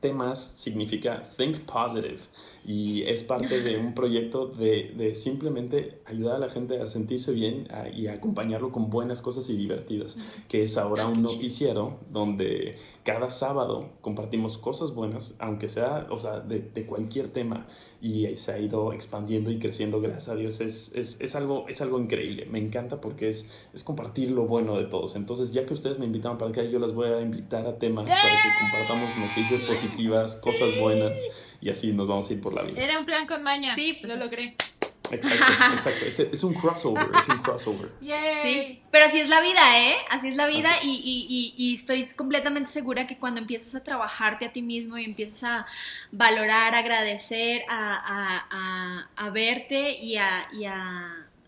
Temas 0.00 0.54
significa 0.56 1.28
Think 1.36 1.60
Positive 1.62 2.20
y 2.68 3.04
es 3.04 3.22
parte 3.22 3.62
de 3.62 3.78
un 3.78 3.94
proyecto 3.94 4.46
de, 4.46 4.92
de 4.94 5.14
simplemente 5.14 6.02
ayudar 6.04 6.36
a 6.36 6.38
la 6.38 6.50
gente 6.50 6.78
a 6.78 6.86
sentirse 6.86 7.32
bien 7.32 7.66
y 7.96 8.08
acompañarlo 8.08 8.72
con 8.72 8.90
buenas 8.90 9.22
cosas 9.22 9.48
y 9.48 9.56
divertidas, 9.56 10.18
que 10.48 10.64
es 10.64 10.76
ahora 10.76 11.06
un 11.06 11.22
noticiero 11.22 11.96
donde 12.10 12.76
cada 13.04 13.30
sábado 13.30 13.88
compartimos 14.02 14.58
cosas 14.58 14.92
buenas, 14.92 15.34
aunque 15.38 15.70
sea, 15.70 16.08
o 16.10 16.18
sea, 16.18 16.40
de, 16.40 16.60
de 16.60 16.84
cualquier 16.84 17.28
tema 17.28 17.66
y 18.02 18.36
se 18.36 18.52
ha 18.52 18.58
ido 18.58 18.92
expandiendo 18.92 19.50
y 19.50 19.58
creciendo, 19.58 20.02
gracias 20.02 20.28
a 20.28 20.34
Dios. 20.34 20.60
Es, 20.60 20.94
es, 20.94 21.18
es, 21.22 21.34
algo, 21.36 21.66
es 21.68 21.80
algo 21.80 21.98
increíble, 21.98 22.44
me 22.50 22.58
encanta 22.58 23.00
porque 23.00 23.30
es, 23.30 23.50
es 23.72 23.82
compartir 23.82 24.30
lo 24.30 24.44
bueno 24.44 24.76
de 24.76 24.84
todos. 24.84 25.16
Entonces, 25.16 25.54
ya 25.54 25.64
que 25.64 25.72
ustedes 25.72 25.98
me 25.98 26.04
invitaron 26.04 26.36
para 26.36 26.50
acá, 26.50 26.62
yo 26.64 26.78
las 26.78 26.92
voy 26.92 27.08
a 27.08 27.22
invitar 27.22 27.66
a 27.66 27.78
temas 27.78 28.10
para 28.10 28.42
que 28.42 28.48
compartamos 28.60 29.10
noticias 29.16 29.62
positivas, 29.62 30.38
cosas 30.42 30.78
buenas 30.78 31.18
y 31.60 31.70
así 31.70 31.92
nos 31.92 32.08
vamos 32.08 32.30
a 32.30 32.32
ir 32.32 32.40
por 32.40 32.54
la 32.54 32.62
vida. 32.62 32.80
Era 32.80 32.98
un 32.98 33.04
plan 33.04 33.26
con 33.26 33.42
maña. 33.42 33.74
Sí, 33.74 33.98
lo 34.02 34.16
logré. 34.16 34.56
Exacto, 35.10 35.74
exacto. 35.74 36.06
Es, 36.06 36.18
es, 36.20 36.44
un 36.44 36.54
crossover, 36.54 37.08
es 37.18 37.28
un 37.28 37.38
crossover. 37.38 37.90
Sí, 38.42 38.80
pero 38.90 39.06
así 39.06 39.20
es 39.20 39.28
la 39.28 39.40
vida, 39.40 39.78
¿eh? 39.78 39.96
Así 40.10 40.28
es 40.28 40.36
la 40.36 40.46
vida 40.46 40.70
y, 40.82 40.90
y, 40.90 41.54
y, 41.56 41.74
estoy 41.74 42.04
completamente 42.06 42.70
segura 42.70 43.06
que 43.06 43.18
cuando 43.18 43.40
empiezas 43.40 43.74
a 43.74 43.82
trabajarte 43.82 44.46
a 44.46 44.52
ti 44.52 44.62
mismo 44.62 44.96
y 44.98 45.04
empiezas 45.04 45.44
a 45.44 45.66
valorar, 46.12 46.74
agradecer, 46.74 47.62
a, 47.68 47.94
a, 47.94 48.46
a, 48.50 49.08
a 49.16 49.30
verte 49.30 49.98
y 49.98 50.16
a, 50.16 50.48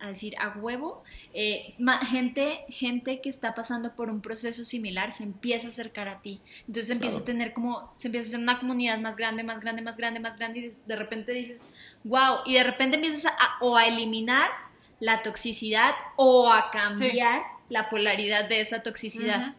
a 0.00 0.08
decir 0.08 0.34
a 0.38 0.48
huevo, 0.58 1.04
eh, 1.32 1.74
gente, 2.08 2.64
gente 2.68 3.20
que 3.20 3.28
está 3.28 3.54
pasando 3.54 3.94
por 3.94 4.10
un 4.10 4.20
proceso 4.20 4.64
similar 4.64 5.12
se 5.12 5.22
empieza 5.22 5.68
a 5.68 5.70
acercar 5.70 6.08
a 6.08 6.20
ti. 6.20 6.40
Entonces 6.66 6.90
empieza 6.90 7.18
a 7.18 7.24
tener 7.24 7.52
como, 7.52 7.92
se 7.98 8.08
empieza 8.08 8.26
a 8.26 8.28
hacer 8.30 8.40
una 8.40 8.58
comunidad 8.58 8.98
más 8.98 9.16
grande, 9.16 9.42
más 9.42 9.60
grande, 9.60 9.82
más 9.82 9.96
grande, 9.96 10.20
más 10.20 10.36
grande 10.36 10.58
y 10.58 10.74
de 10.86 10.96
repente 10.96 11.32
dices, 11.32 11.60
wow, 12.04 12.38
y 12.46 12.54
de 12.54 12.64
repente 12.64 12.96
empiezas 12.96 13.26
a, 13.26 13.58
o 13.60 13.76
a 13.76 13.86
eliminar 13.86 14.50
la 14.98 15.22
toxicidad 15.22 15.94
o 16.16 16.50
a 16.50 16.70
cambiar 16.70 17.42
la 17.68 17.88
polaridad 17.88 18.48
de 18.48 18.60
esa 18.60 18.82
toxicidad. 18.82 19.54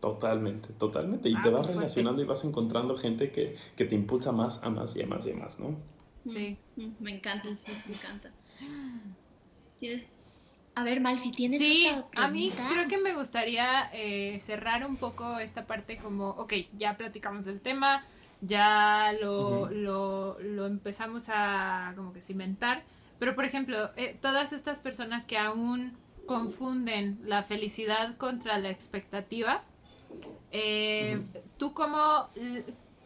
Totalmente, 0.00 0.68
totalmente. 0.74 1.28
Y 1.28 1.34
ah, 1.34 1.40
te 1.42 1.50
vas 1.50 1.66
relacionando 1.66 2.22
y 2.22 2.24
vas 2.24 2.44
encontrando 2.44 2.96
gente 2.96 3.30
que, 3.30 3.56
te 3.76 3.94
impulsa 3.94 4.30
más 4.30 4.62
a 4.62 4.70
más 4.70 4.94
y 4.96 5.02
a 5.02 5.06
más 5.06 5.26
y 5.26 5.32
a 5.32 5.36
más, 5.36 5.58
¿no? 5.58 5.76
Sí. 6.28 6.56
Mm, 6.76 6.88
me 7.00 7.10
encanta, 7.12 7.48
me 7.88 7.94
encanta. 7.94 8.30
¿Tienes 9.80 10.06
a 10.76 10.84
ver, 10.84 11.00
Malfi, 11.00 11.30
¿tienes 11.30 11.58
Sí, 11.58 11.88
a 12.14 12.28
mí 12.28 12.52
creo 12.68 12.86
que 12.86 12.98
me 12.98 13.14
gustaría 13.14 13.88
eh, 13.94 14.38
cerrar 14.40 14.84
un 14.84 14.96
poco 14.96 15.38
esta 15.38 15.66
parte 15.66 15.96
como, 15.96 16.28
ok, 16.28 16.52
ya 16.76 16.98
platicamos 16.98 17.46
del 17.46 17.62
tema, 17.62 18.04
ya 18.42 19.14
lo, 19.18 19.70
lo, 19.70 20.38
lo, 20.38 20.66
empezamos 20.66 21.30
a 21.30 21.94
como 21.96 22.12
que 22.12 22.20
cimentar, 22.20 22.82
pero 23.18 23.34
por 23.34 23.46
ejemplo, 23.46 23.90
eh, 23.96 24.18
todas 24.20 24.52
estas 24.52 24.78
personas 24.78 25.24
que 25.24 25.38
aún 25.38 25.96
confunden 26.26 27.20
la 27.24 27.42
felicidad 27.42 28.14
contra 28.18 28.58
la 28.58 28.68
expectativa, 28.68 29.64
eh, 30.52 31.22
tú 31.56 31.72
como, 31.72 32.28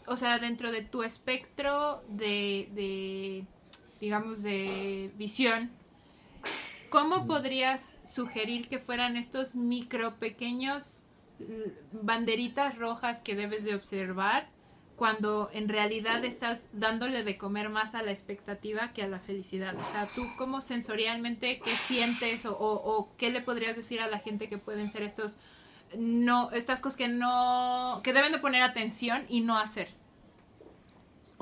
o 0.09 0.17
sea, 0.17 0.41
dentro 0.41 0.73
de 0.73 0.83
tu 0.83 1.05
espectro 1.05 2.03
de, 2.09 2.69
de 2.75 3.45
digamos, 4.01 4.43
de 4.43 5.13
visión, 5.17 5.71
¿Cómo 6.91 7.29
podrías 7.29 7.99
sugerir 8.05 8.69
que 8.69 8.81
fueran 8.81 9.17
estos 9.17 9.55
micro 9.55 10.17
pequeños 10.17 11.07
mm, 11.39 12.05
banderitas 12.05 12.77
rojas 12.77 13.23
que 13.23 13.37
debes 13.37 13.63
de 13.63 13.77
observar 13.77 14.49
cuando 14.97 15.51
en 15.53 15.69
realidad 15.69 16.25
estás 16.25 16.69
dándole 16.73 17.23
de 17.23 17.39
comer 17.39 17.69
más 17.69 17.95
a 17.95 18.03
la 18.03 18.11
expectativa 18.11 18.93
que 18.93 19.05
a 19.05 19.09
la 19.09 19.21
felicidad? 19.21 19.77
O 19.77 19.85
sea, 19.85 20.09
tú 20.15 20.27
cómo 20.37 20.61
sensorialmente, 20.61 21.61
¿qué 21.61 21.71
sientes 21.71 22.45
o, 22.45 22.59
o, 22.59 23.17
qué 23.17 23.31
le 23.31 23.41
podrías 23.41 23.77
decir 23.77 24.01
a 24.01 24.09
la 24.09 24.19
gente 24.19 24.49
que 24.49 24.59
pueden 24.59 24.91
ser 24.91 25.05
estos, 25.05 25.39
no, 25.97 26.51
estas 26.51 26.81
cosas 26.81 26.99
que 26.99 27.09
no, 27.09 28.01
que 28.03 28.13
deben 28.13 28.33
de 28.33 28.41
poner 28.41 28.63
atención 28.63 29.25
y 29.29 29.43
no 29.43 29.59
hacer? 29.59 30.00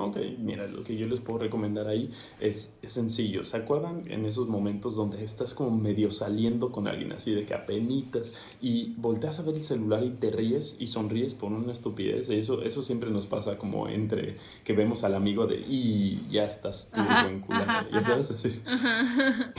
Ok, 0.01 0.15
mira, 0.39 0.65
lo 0.65 0.81
que 0.85 0.95
yo 0.95 1.07
les 1.07 1.19
puedo 1.19 1.39
recomendar 1.39 1.89
ahí 1.89 2.09
es, 2.39 2.79
es, 2.81 2.93
sencillo. 2.93 3.43
¿Se 3.43 3.57
acuerdan 3.57 4.09
en 4.09 4.25
esos 4.25 4.47
momentos 4.47 4.95
donde 4.95 5.21
estás 5.25 5.53
como 5.53 5.71
medio 5.71 6.09
saliendo 6.09 6.71
con 6.71 6.87
alguien 6.87 7.11
así 7.11 7.33
de 7.33 7.45
que 7.45 7.53
apenitas 7.53 8.31
y 8.61 8.93
volteas 8.95 9.39
a 9.39 9.43
ver 9.43 9.55
el 9.55 9.63
celular 9.63 10.01
y 10.05 10.11
te 10.11 10.31
ríes 10.31 10.77
y 10.79 10.87
sonríes 10.87 11.33
por 11.33 11.51
una 11.51 11.73
estupidez? 11.73 12.29
Eso, 12.29 12.61
eso 12.61 12.81
siempre 12.81 13.11
nos 13.11 13.27
pasa 13.27 13.57
como 13.57 13.89
entre 13.89 14.37
que 14.63 14.71
vemos 14.71 15.03
al 15.03 15.15
amigo 15.15 15.47
de 15.47 15.57
y 15.57 16.25
ya 16.31 16.45
estás 16.45 16.93
tú 16.95 17.01
en 17.01 17.43
ya 17.91 18.01
sabes 18.01 18.31
así. 18.31 18.61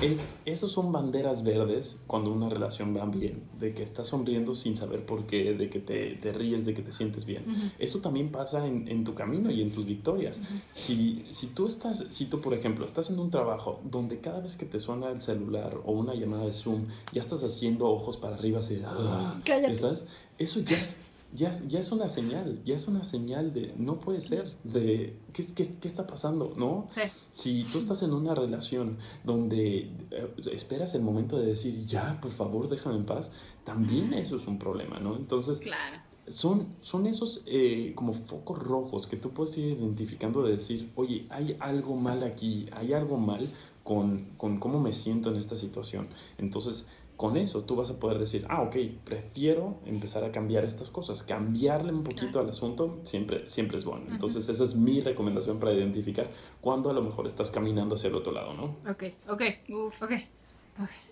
Es, 0.01 0.25
esos 0.47 0.73
son 0.73 0.91
banderas 0.91 1.45
verdes 1.45 2.03
cuando 2.07 2.33
una 2.33 2.49
relación 2.49 2.97
va 2.97 3.05
bien, 3.05 3.43
de 3.59 3.75
que 3.75 3.83
estás 3.83 4.09
sonriendo 4.09 4.55
sin 4.55 4.75
saber 4.75 5.05
por 5.05 5.27
qué, 5.27 5.53
de 5.53 5.69
que 5.69 5.81
te, 5.81 6.15
te 6.15 6.33
ríes, 6.33 6.65
de 6.65 6.73
que 6.73 6.81
te 6.81 6.93
sientes 6.93 7.27
bien. 7.27 7.45
Eso 7.79 8.01
también 8.01 8.31
pasa 8.31 8.67
en, 8.67 8.89
en 8.89 9.05
tu 9.05 9.15
camino 9.15 9.51
y 9.51 9.61
en 9.61 9.71
tus 9.71 9.85
victorias 9.85 10.30
si, 10.73 11.27
si 11.31 11.47
tú 11.49 11.67
estás, 11.67 12.05
si 12.11 12.27
tú 12.27 12.41
por 12.41 12.55
ejemplo 12.55 12.85
estás 12.87 13.11
en 13.11 13.19
un 13.19 13.31
trabajo 13.31 13.81
donde 13.85 14.21
cada 14.21 14.41
vez 14.41 14.57
que 14.57 14.67
te 14.67 14.81
suena 14.81 15.09
el 15.11 15.21
celular 15.21 15.79
o 15.85 15.93
una 15.93 16.15
llamada 16.15 16.45
de 16.45 16.53
Zoom, 16.53 16.87
ya 17.13 17.23
estás 17.23 17.43
haciendo 17.43 17.89
ojos 17.89 18.17
para 18.17 18.37
arriba 18.37 18.61
así, 18.61 18.81
ah, 18.85 19.41
¿sabes? 19.77 20.05
Eso 20.39 20.61
ya 20.61 20.77
es, 20.77 20.97
ya, 21.33 21.53
ya 21.69 21.81
es 21.81 21.93
una 21.93 22.09
señal, 22.09 22.61
ya 22.65 22.77
es 22.77 22.89
una 22.89 23.05
señal 23.05 23.53
de 23.53 23.73
no 23.77 24.01
puede 24.01 24.21
ser, 24.21 24.51
de 24.65 25.17
qué, 25.33 25.47
qué, 25.55 25.67
qué 25.81 25.89
está 25.89 26.07
pasando, 26.07 26.55
¿no? 26.57 26.89
Si 27.33 27.65
tú 27.65 27.79
estás 27.79 28.03
en 28.03 28.13
una 28.13 28.35
relación 28.35 28.99
donde 29.25 29.91
eh, 30.11 30.35
esperas 30.53 30.95
el 30.95 31.03
momento 31.03 31.39
de 31.39 31.47
decir, 31.47 31.87
ya, 31.87 32.21
por 32.21 32.33
favor, 32.33 32.69
déjame 32.69 32.97
en 32.97 33.07
paz, 33.07 33.31
también 33.65 34.13
eso 34.15 34.37
es 34.37 34.47
un 34.47 34.59
problema, 34.59 34.99
¿no? 34.99 35.17
Entonces, 35.17 35.59
claro 35.59 36.10
son, 36.31 36.69
son 36.81 37.07
esos 37.07 37.43
eh, 37.47 37.93
como 37.95 38.13
focos 38.13 38.59
rojos 38.59 39.07
que 39.07 39.17
tú 39.17 39.31
puedes 39.31 39.57
ir 39.59 39.79
identificando 39.79 40.43
de 40.43 40.53
decir, 40.53 40.91
oye, 40.95 41.27
hay 41.29 41.57
algo 41.61 41.97
mal 41.97 42.23
aquí, 42.23 42.69
hay 42.73 42.93
algo 42.93 43.17
mal 43.17 43.49
con, 43.83 44.27
con 44.37 44.59
cómo 44.59 44.81
me 44.81 44.93
siento 44.93 45.31
en 45.31 45.37
esta 45.37 45.57
situación. 45.57 46.09
Entonces, 46.39 46.87
con 47.17 47.37
eso 47.37 47.65
tú 47.65 47.77
vas 47.77 47.91
a 47.91 48.01
poder 48.01 48.19
decir, 48.19 48.47
ah, 48.49 48.63
ok, 48.63 48.77
prefiero 49.05 49.77
empezar 49.85 50.25
a 50.25 50.33
cambiar 50.33 50.65
estas 50.65 50.89
cosas. 50.89 51.23
Cambiarle 51.23 51.93
un 51.93 52.03
poquito 52.03 52.41
al 52.41 52.49
asunto 52.49 53.01
siempre, 53.05 53.47
siempre 53.49 53.77
es 53.77 53.85
bueno. 53.85 54.07
Entonces, 54.09 54.49
esa 54.49 54.65
es 54.65 54.75
mi 54.75 55.03
recomendación 55.03 55.59
para 55.59 55.75
identificar 55.75 56.31
cuándo 56.63 56.89
a 56.89 56.95
lo 56.95 57.03
mejor 57.03 57.27
estás 57.27 57.51
caminando 57.51 57.97
hacia 57.97 58.09
el 58.09 58.15
otro 58.15 58.33
lado, 58.33 58.55
¿no? 58.55 58.77
Ok, 58.91 59.05
ok, 59.29 59.43
ok. 59.69 60.03
okay. 60.03 60.27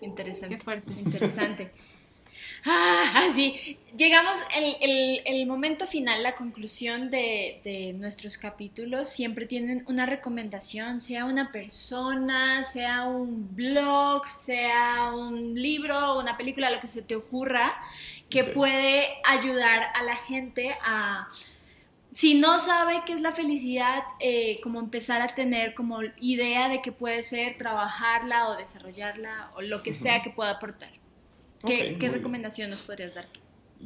Interesante. 0.01 0.57
Qué 0.57 0.63
fuerte. 0.63 0.93
Interesante. 0.99 1.71
Ah, 2.65 3.29
así. 3.29 3.77
Llegamos 3.95 4.37
el, 4.55 5.21
el, 5.25 5.45
momento 5.45 5.87
final, 5.87 6.23
la 6.23 6.35
conclusión 6.35 7.09
de, 7.09 7.61
de, 7.63 7.93
nuestros 7.93 8.37
capítulos. 8.37 9.09
Siempre 9.09 9.45
tienen 9.45 9.83
una 9.87 10.05
recomendación, 10.05 11.01
sea 11.01 11.25
una 11.25 11.51
persona, 11.51 12.63
sea 12.63 13.03
un 13.03 13.55
blog, 13.55 14.27
sea 14.29 15.11
un 15.13 15.55
libro, 15.55 16.19
una 16.19 16.37
película, 16.37 16.69
lo 16.69 16.79
que 16.79 16.87
se 16.87 17.01
te 17.01 17.15
ocurra, 17.15 17.75
que 18.29 18.43
puede 18.43 19.07
ayudar 19.23 19.87
a 19.95 20.03
la 20.03 20.15
gente 20.15 20.75
a 20.83 21.29
si 22.11 22.33
no 22.33 22.59
sabe 22.59 23.03
qué 23.05 23.13
es 23.13 23.21
la 23.21 23.33
felicidad, 23.33 24.03
eh, 24.19 24.59
como 24.61 24.79
empezar 24.79 25.21
a 25.21 25.27
tener 25.27 25.73
como 25.73 25.99
idea 26.17 26.67
de 26.67 26.81
que 26.81 26.91
puede 26.91 27.23
ser 27.23 27.57
trabajarla 27.57 28.49
o 28.49 28.57
desarrollarla 28.57 29.51
o 29.55 29.61
lo 29.61 29.83
que 29.83 29.93
sea 29.93 30.21
que 30.21 30.31
pueda 30.31 30.51
aportar. 30.51 30.98
¿Qué, 31.65 31.97
¿qué 31.99 32.09
recomendación 32.09 32.69
nos 32.69 32.81
podrías 32.81 33.15
dar? 33.15 33.25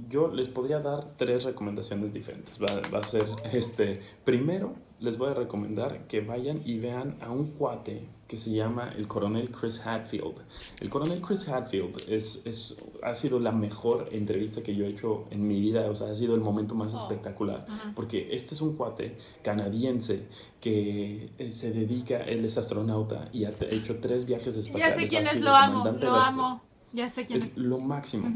Yo 0.09 0.27
les 0.27 0.47
podría 0.47 0.79
dar 0.79 1.15
tres 1.17 1.43
recomendaciones 1.43 2.13
diferentes. 2.13 2.57
Va, 2.59 2.67
va, 2.91 2.99
a 2.99 3.03
ser, 3.03 3.25
este, 3.51 4.01
primero, 4.25 4.75
les 4.99 5.17
voy 5.17 5.29
a 5.29 5.33
recomendar 5.33 6.07
que 6.07 6.21
vayan 6.21 6.59
y 6.65 6.79
vean 6.79 7.17
a 7.21 7.29
un 7.29 7.51
cuate 7.51 8.07
que 8.27 8.37
se 8.37 8.51
llama 8.51 8.91
el 8.97 9.07
coronel 9.07 9.51
Chris 9.51 9.85
Hadfield. 9.85 10.39
El 10.79 10.89
coronel 10.89 11.21
Chris 11.21 11.47
Hadfield 11.47 12.09
es, 12.09 12.41
es, 12.45 12.77
ha 13.03 13.13
sido 13.13 13.39
la 13.39 13.51
mejor 13.51 14.09
entrevista 14.11 14.63
que 14.63 14.75
yo 14.75 14.85
he 14.85 14.89
hecho 14.89 15.25
en 15.29 15.47
mi 15.47 15.59
vida, 15.59 15.87
o 15.91 15.95
sea, 15.95 16.09
ha 16.09 16.15
sido 16.15 16.33
el 16.33 16.41
momento 16.41 16.73
más 16.73 16.95
oh, 16.95 17.01
espectacular, 17.03 17.67
porque 17.95 18.29
este 18.31 18.55
es 18.55 18.61
un 18.61 18.75
cuate 18.75 19.17
canadiense 19.43 20.27
que 20.59 21.29
eh, 21.37 21.51
se 21.51 21.71
dedica, 21.71 22.23
él 22.23 22.43
es 22.45 22.57
astronauta 22.57 23.29
y 23.31 23.45
ha 23.45 23.51
hecho 23.69 23.99
tres 23.99 24.25
viajes 24.25 24.55
espaciales. 24.55 24.95
Ya 24.95 25.01
sé 25.01 25.07
quién 25.07 25.27
es, 25.27 25.41
lo 25.41 25.53
amo, 25.53 25.85
lo 25.85 26.15
amo. 26.15 26.72
Ya 26.93 27.09
sé 27.09 27.25
quién 27.25 27.43
es. 27.43 27.57
Lo 27.57 27.79
máximo. 27.79 28.31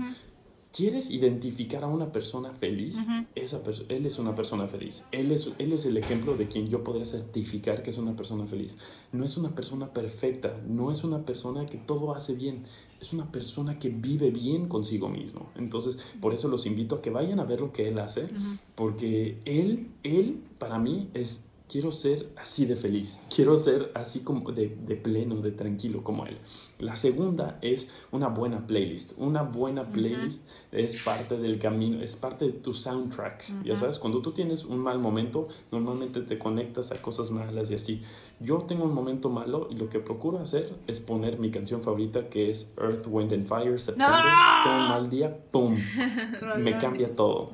¿Quieres 0.75 1.09
identificar 1.09 1.83
a 1.83 1.87
una 1.87 2.11
persona 2.11 2.53
feliz? 2.53 2.95
Esa 3.33 3.61
él 3.89 4.05
es 4.05 4.19
una 4.19 4.35
persona 4.35 4.67
feliz. 4.67 5.05
Él 5.11 5.31
es, 5.31 5.51
él 5.57 5.73
es 5.73 5.85
el 5.85 5.97
ejemplo 5.97 6.35
de 6.35 6.47
quien 6.47 6.67
yo 6.67 6.83
podría 6.83 7.05
certificar 7.05 7.81
que 7.81 7.89
es 7.89 7.97
una 7.97 8.15
persona 8.15 8.45
feliz. 8.45 8.77
No 9.11 9.25
es 9.25 9.37
una 9.37 9.55
persona 9.55 9.87
perfecta, 9.93 10.61
no 10.67 10.91
es 10.91 11.03
una 11.03 11.25
persona 11.25 11.65
que 11.65 11.77
todo 11.77 12.13
hace 12.13 12.35
bien, 12.35 12.65
es 13.01 13.11
una 13.11 13.31
persona 13.31 13.79
que 13.79 13.89
vive 13.89 14.29
bien 14.29 14.67
consigo 14.67 15.09
mismo. 15.09 15.49
Entonces, 15.55 15.97
por 16.21 16.33
eso 16.33 16.47
los 16.47 16.65
invito 16.65 16.95
a 16.95 17.01
que 17.01 17.09
vayan 17.09 17.39
a 17.39 17.45
ver 17.45 17.61
lo 17.61 17.71
que 17.71 17.87
él 17.87 17.97
hace, 17.97 18.27
porque 18.75 19.39
él, 19.45 19.87
él, 20.03 20.43
para 20.59 20.77
mí, 20.77 21.09
es 21.15 21.46
quiero 21.70 21.91
ser 21.91 22.30
así 22.38 22.65
de 22.65 22.76
feliz, 22.76 23.20
quiero 23.34 23.57
ser 23.57 23.91
así 23.93 24.22
como 24.22 24.51
de, 24.51 24.70
de, 24.70 24.95
pleno, 24.95 25.41
de 25.41 25.51
tranquilo 25.51 26.03
como 26.03 26.26
él. 26.26 26.38
La 26.80 26.95
segunda 26.95 27.59
es 27.61 27.89
una 28.11 28.30
buena 28.30 28.65
playlist. 28.65 29.13
Una 29.18 29.43
buena 29.43 29.84
playlist 29.91 30.47
es 30.72 31.01
parte 31.01 31.38
del 31.38 31.59
camino, 31.59 32.01
es 32.01 32.15
parte 32.15 32.45
de 32.45 32.53
tu 32.53 32.74
soundtrack. 32.74 33.63
Ya 33.63 33.76
sabes, 33.76 33.99
cuando 33.99 34.22
tú 34.22 34.32
tienes 34.32 34.63
un 34.63 34.80
mal 34.80 34.99
momento, 34.99 35.47
normalmente 35.72 36.22
te 36.22 36.38
conectas 36.38 36.91
a 36.91 37.01
cosas 37.01 37.32
malas 37.32 37.72
y 37.72 37.76
así. 37.76 38.03
Yo 38.39 38.57
tengo 38.59 38.84
un 38.84 38.93
momento 38.93 39.30
malo 39.30 39.68
y 39.72 39.76
lo 39.76 39.89
que 39.89 39.99
procuro 39.99 40.39
hacer 40.39 40.72
es 40.86 40.99
poner 40.99 41.39
mi 41.39 41.49
canción 41.49 41.82
favorita 41.82 42.30
que 42.30 42.51
es 42.51 42.72
Earth, 42.80 43.07
Wind 43.07 43.34
and 43.34 43.47
Fire, 43.47 43.80
September. 43.80 44.22
Tengo 44.63 44.78
un 44.78 44.89
mal 44.89 45.09
día, 45.09 45.36
¡pum! 45.51 45.76
Me 46.59 46.78
cambia 46.78 47.15
todo. 47.15 47.51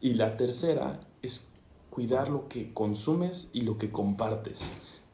Y 0.00 0.14
la 0.14 0.36
tercera 0.36 1.00
es 1.22 1.52
cuidar 1.96 2.28
lo 2.28 2.46
que 2.46 2.74
consumes 2.74 3.48
y 3.54 3.62
lo 3.62 3.78
que 3.78 3.88
compartes. 3.88 4.60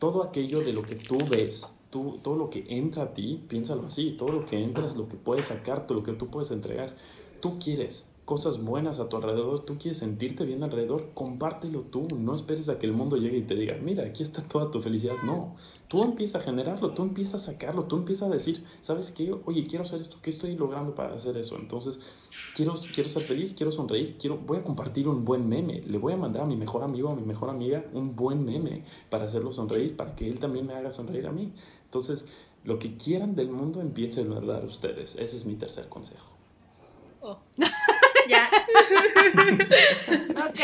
Todo 0.00 0.24
aquello 0.24 0.58
de 0.64 0.72
lo 0.72 0.82
que 0.82 0.96
tú 0.96 1.16
ves, 1.30 1.72
tú, 1.90 2.18
todo 2.24 2.34
lo 2.34 2.50
que 2.50 2.66
entra 2.70 3.04
a 3.04 3.14
ti, 3.14 3.40
piénsalo 3.46 3.86
así, 3.86 4.16
todo 4.18 4.30
lo 4.30 4.46
que 4.46 4.60
entra 4.60 4.88
lo 4.96 5.08
que 5.08 5.14
puedes 5.14 5.46
sacar, 5.46 5.86
todo 5.86 5.98
lo 5.98 6.04
que 6.04 6.14
tú 6.14 6.26
puedes 6.26 6.50
entregar. 6.50 6.96
Tú 7.40 7.60
quieres 7.60 8.10
cosas 8.24 8.60
buenas 8.60 8.98
a 8.98 9.08
tu 9.08 9.16
alrededor, 9.16 9.64
tú 9.64 9.78
quieres 9.78 9.98
sentirte 9.98 10.44
bien 10.44 10.64
alrededor, 10.64 11.10
compártelo 11.14 11.82
tú, 11.82 12.08
no 12.18 12.34
esperes 12.34 12.68
a 12.68 12.80
que 12.80 12.86
el 12.86 12.94
mundo 12.94 13.16
llegue 13.16 13.36
y 13.36 13.42
te 13.42 13.54
diga, 13.54 13.78
mira, 13.80 14.02
aquí 14.02 14.24
está 14.24 14.42
toda 14.42 14.72
tu 14.72 14.82
felicidad, 14.82 15.14
no, 15.24 15.54
tú 15.86 16.02
empiezas 16.02 16.42
a 16.42 16.44
generarlo, 16.44 16.90
tú 16.90 17.02
empiezas 17.02 17.46
a 17.46 17.52
sacarlo, 17.52 17.84
tú 17.84 17.96
empiezas 17.96 18.28
a 18.28 18.32
decir, 18.32 18.64
¿sabes 18.82 19.12
qué? 19.12 19.32
Oye, 19.44 19.68
quiero 19.68 19.84
hacer 19.84 20.00
esto, 20.00 20.16
¿qué 20.20 20.30
estoy 20.30 20.56
logrando 20.56 20.96
para 20.96 21.14
hacer 21.14 21.36
eso? 21.36 21.56
Entonces, 21.56 22.00
quiero, 22.54 22.74
quiero 22.94 23.08
ser 23.08 23.22
feliz, 23.22 23.54
quiero 23.54 23.72
sonreír, 23.72 24.16
quiero, 24.18 24.36
voy 24.36 24.58
a 24.58 24.62
compartir 24.62 25.08
un 25.08 25.24
buen 25.24 25.48
meme, 25.48 25.82
le 25.86 25.98
voy 25.98 26.12
a 26.12 26.16
mandar 26.16 26.42
a 26.42 26.46
mi 26.46 26.56
mejor 26.56 26.82
amigo, 26.82 27.10
a 27.10 27.14
mi 27.14 27.22
mejor 27.22 27.50
amiga, 27.50 27.84
un 27.92 28.16
buen 28.16 28.44
meme 28.44 28.84
para 29.10 29.24
hacerlo 29.24 29.52
sonreír, 29.52 29.96
para 29.96 30.14
que 30.14 30.28
él 30.28 30.38
también 30.38 30.66
me 30.66 30.74
haga 30.74 30.90
sonreír 30.90 31.26
a 31.26 31.32
mí. 31.32 31.52
Entonces, 31.84 32.24
lo 32.64 32.78
que 32.78 32.96
quieran 32.96 33.34
del 33.34 33.50
mundo, 33.50 33.80
empiecen 33.80 34.32
a 34.32 34.40
dar 34.40 34.64
ustedes. 34.64 35.16
Ese 35.16 35.36
es 35.36 35.44
mi 35.44 35.56
tercer 35.56 35.88
consejo. 35.88 36.30
Oh. 37.20 37.38
ya. 38.28 38.48
ok. 40.48 40.60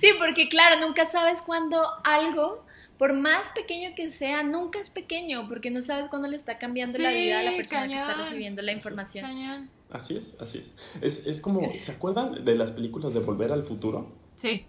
Sí, 0.00 0.10
porque 0.18 0.48
claro, 0.48 0.80
nunca 0.80 1.06
sabes 1.06 1.42
cuándo 1.42 1.82
algo, 2.04 2.64
por 2.98 3.12
más 3.12 3.50
pequeño 3.50 3.94
que 3.94 4.10
sea, 4.10 4.42
nunca 4.42 4.80
es 4.80 4.90
pequeño, 4.90 5.48
porque 5.48 5.70
no 5.70 5.82
sabes 5.82 6.08
cuándo 6.08 6.28
le 6.28 6.36
está 6.36 6.58
cambiando 6.58 6.98
la 6.98 7.10
vida 7.10 7.40
a 7.40 7.42
la 7.42 7.56
persona 7.56 7.88
que 7.88 7.96
está 7.96 8.14
recibiendo 8.14 8.62
la 8.62 8.72
información. 8.72 9.68
Así 9.90 10.16
es, 10.16 10.36
así 10.40 10.58
es. 10.58 10.74
es. 11.00 11.26
Es 11.26 11.40
como, 11.40 11.70
¿se 11.72 11.92
acuerdan 11.92 12.44
de 12.44 12.54
las 12.56 12.72
películas 12.72 13.14
de 13.14 13.20
Volver 13.20 13.52
al 13.52 13.62
Futuro? 13.62 14.12
Sí. 14.36 14.66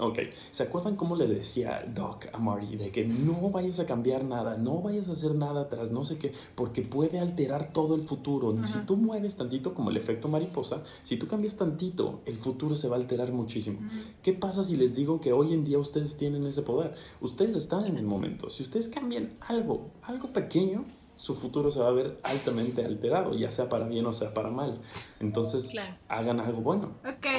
Ok, 0.00 0.18
¿se 0.50 0.62
acuerdan 0.62 0.96
cómo 0.96 1.14
le 1.14 1.26
decía 1.26 1.84
Doc 1.94 2.26
a 2.32 2.38
Marty 2.38 2.76
de 2.76 2.90
que 2.90 3.04
no 3.04 3.50
vayas 3.50 3.80
a 3.80 3.86
cambiar 3.86 4.24
nada, 4.24 4.56
no 4.56 4.80
vayas 4.80 5.10
a 5.10 5.12
hacer 5.12 5.34
nada 5.34 5.62
atrás, 5.62 5.90
no 5.90 6.04
sé 6.04 6.16
qué, 6.16 6.32
porque 6.54 6.80
puede 6.80 7.18
alterar 7.18 7.74
todo 7.74 7.94
el 7.96 8.00
futuro? 8.00 8.56
Si 8.66 8.78
tú 8.86 8.96
mueves 8.96 9.36
tantito 9.36 9.74
como 9.74 9.90
el 9.90 9.98
efecto 9.98 10.28
mariposa, 10.28 10.82
si 11.04 11.18
tú 11.18 11.28
cambias 11.28 11.58
tantito, 11.58 12.20
el 12.24 12.38
futuro 12.38 12.76
se 12.76 12.88
va 12.88 12.96
a 12.96 12.98
alterar 12.98 13.30
muchísimo. 13.32 13.80
¿Qué 14.22 14.32
pasa 14.32 14.64
si 14.64 14.76
les 14.76 14.96
digo 14.96 15.20
que 15.20 15.34
hoy 15.34 15.52
en 15.52 15.64
día 15.64 15.78
ustedes 15.78 16.16
tienen 16.16 16.46
ese 16.46 16.62
poder? 16.62 16.94
Ustedes 17.20 17.54
están 17.54 17.84
en 17.84 17.98
el 17.98 18.04
momento. 18.04 18.48
Si 18.48 18.62
ustedes 18.62 18.88
cambian 18.88 19.34
algo, 19.40 19.90
algo 20.02 20.32
pequeño, 20.32 20.86
su 21.16 21.34
futuro 21.34 21.70
se 21.70 21.78
va 21.78 21.88
a 21.88 21.92
ver 21.92 22.18
altamente 22.22 22.82
alterado, 22.82 23.34
ya 23.34 23.52
sea 23.52 23.68
para 23.68 23.86
bien 23.86 24.06
o 24.06 24.14
sea 24.14 24.32
para 24.32 24.48
mal. 24.48 24.80
Entonces, 25.20 25.70
hagan 26.08 26.40
algo 26.40 26.62
bueno. 26.62 26.92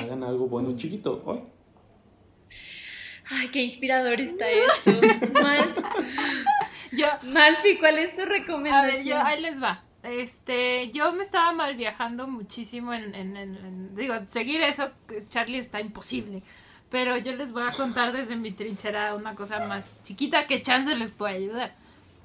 Hagan 0.03 0.23
algo 0.23 0.47
bueno 0.47 0.77
chiquito 0.77 1.23
hoy. 1.25 1.39
Ay, 3.31 3.47
qué 3.49 3.63
inspirador 3.63 4.19
está 4.19 4.45
esto. 4.49 4.91
Mal. 5.41 5.73
Yo, 6.91 7.07
Malfi, 7.23 7.77
¿cuál 7.77 7.99
es 7.99 8.15
tu 8.15 8.25
recomendación? 8.25 8.91
A 8.91 8.95
ver, 8.95 9.03
yo, 9.05 9.17
ahí 9.17 9.41
les 9.41 9.63
va. 9.63 9.81
Este, 10.03 10.91
yo 10.91 11.13
me 11.13 11.23
estaba 11.23 11.53
mal 11.53 11.77
viajando 11.77 12.27
muchísimo 12.27 12.93
en, 12.93 13.15
en, 13.15 13.37
en, 13.37 13.95
digo, 13.95 14.15
seguir 14.27 14.61
eso, 14.61 14.91
Charlie 15.29 15.59
está 15.59 15.79
imposible. 15.79 16.43
Pero 16.89 17.15
yo 17.17 17.33
les 17.33 17.53
voy 17.53 17.63
a 17.63 17.71
contar 17.71 18.11
desde 18.11 18.35
mi 18.35 18.51
trinchera 18.51 19.15
una 19.15 19.35
cosa 19.35 19.59
más 19.59 20.03
chiquita 20.03 20.47
que 20.47 20.61
chance 20.61 20.93
les 20.95 21.11
puede 21.11 21.35
ayudar. 21.35 21.75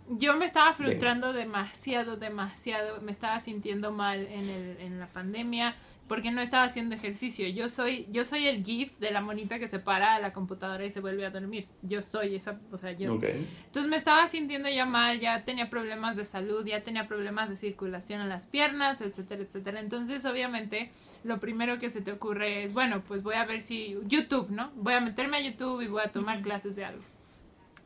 Yo 0.09 0.37
me 0.37 0.47
estaba 0.47 0.73
frustrando 0.73 1.33
demasiado, 1.33 2.17
demasiado. 2.17 3.01
Me 3.03 3.13
estaba 3.13 3.39
sintiendo 3.39 3.93
mal 3.93 4.27
en, 4.27 4.49
el, 4.49 4.77
en 4.81 4.99
la 4.99 5.07
pandemia 5.07 5.77
porque 6.09 6.31
no 6.31 6.41
estaba 6.41 6.65
haciendo 6.65 6.95
ejercicio. 6.95 7.49
Yo 7.49 7.69
soy, 7.69 8.07
yo 8.11 8.25
soy 8.25 8.47
el 8.47 8.65
GIF 8.65 8.97
de 8.99 9.11
la 9.11 9.21
monita 9.21 9.59
que 9.59 9.69
se 9.69 9.79
para 9.79 10.15
a 10.15 10.21
la 10.21 10.33
computadora 10.33 10.85
y 10.85 10.91
se 10.91 11.01
vuelve 11.01 11.27
a 11.27 11.31
dormir. 11.31 11.67
Yo 11.83 12.01
soy 12.01 12.37
esa, 12.37 12.61
o 12.71 12.79
sea, 12.79 12.93
yo. 12.93 13.15
Entonces 13.15 13.91
me 13.91 13.97
estaba 13.97 14.29
sintiendo 14.29 14.69
ya 14.69 14.85
mal, 14.85 15.19
ya 15.21 15.45
tenía 15.45 15.69
problemas 15.69 16.17
de 16.17 16.25
salud, 16.25 16.65
ya 16.65 16.83
tenía 16.83 17.09
problemas 17.09 17.49
de 17.49 17.57
circulación 17.57 18.21
en 18.21 18.29
las 18.29 18.47
piernas, 18.47 19.01
etcétera, 19.01 19.43
etcétera. 19.43 19.81
Entonces, 19.81 20.25
obviamente, 20.25 20.91
lo 21.25 21.41
primero 21.41 21.79
que 21.79 21.91
se 21.91 22.01
te 22.01 22.13
ocurre 22.13 22.65
es, 22.65 22.73
bueno, 22.73 23.03
pues 23.03 23.23
voy 23.23 23.35
a 23.35 23.45
ver 23.45 23.61
si 23.61 23.97
YouTube, 24.05 24.51
¿no? 24.51 24.71
Voy 24.77 24.95
a 24.95 25.01
meterme 25.01 25.39
a 25.39 25.41
YouTube 25.41 25.81
y 25.81 25.89
voy 25.89 26.03
a 26.05 26.13
tomar 26.13 26.41
clases 26.41 26.77
de 26.77 26.85
algo. 26.85 27.03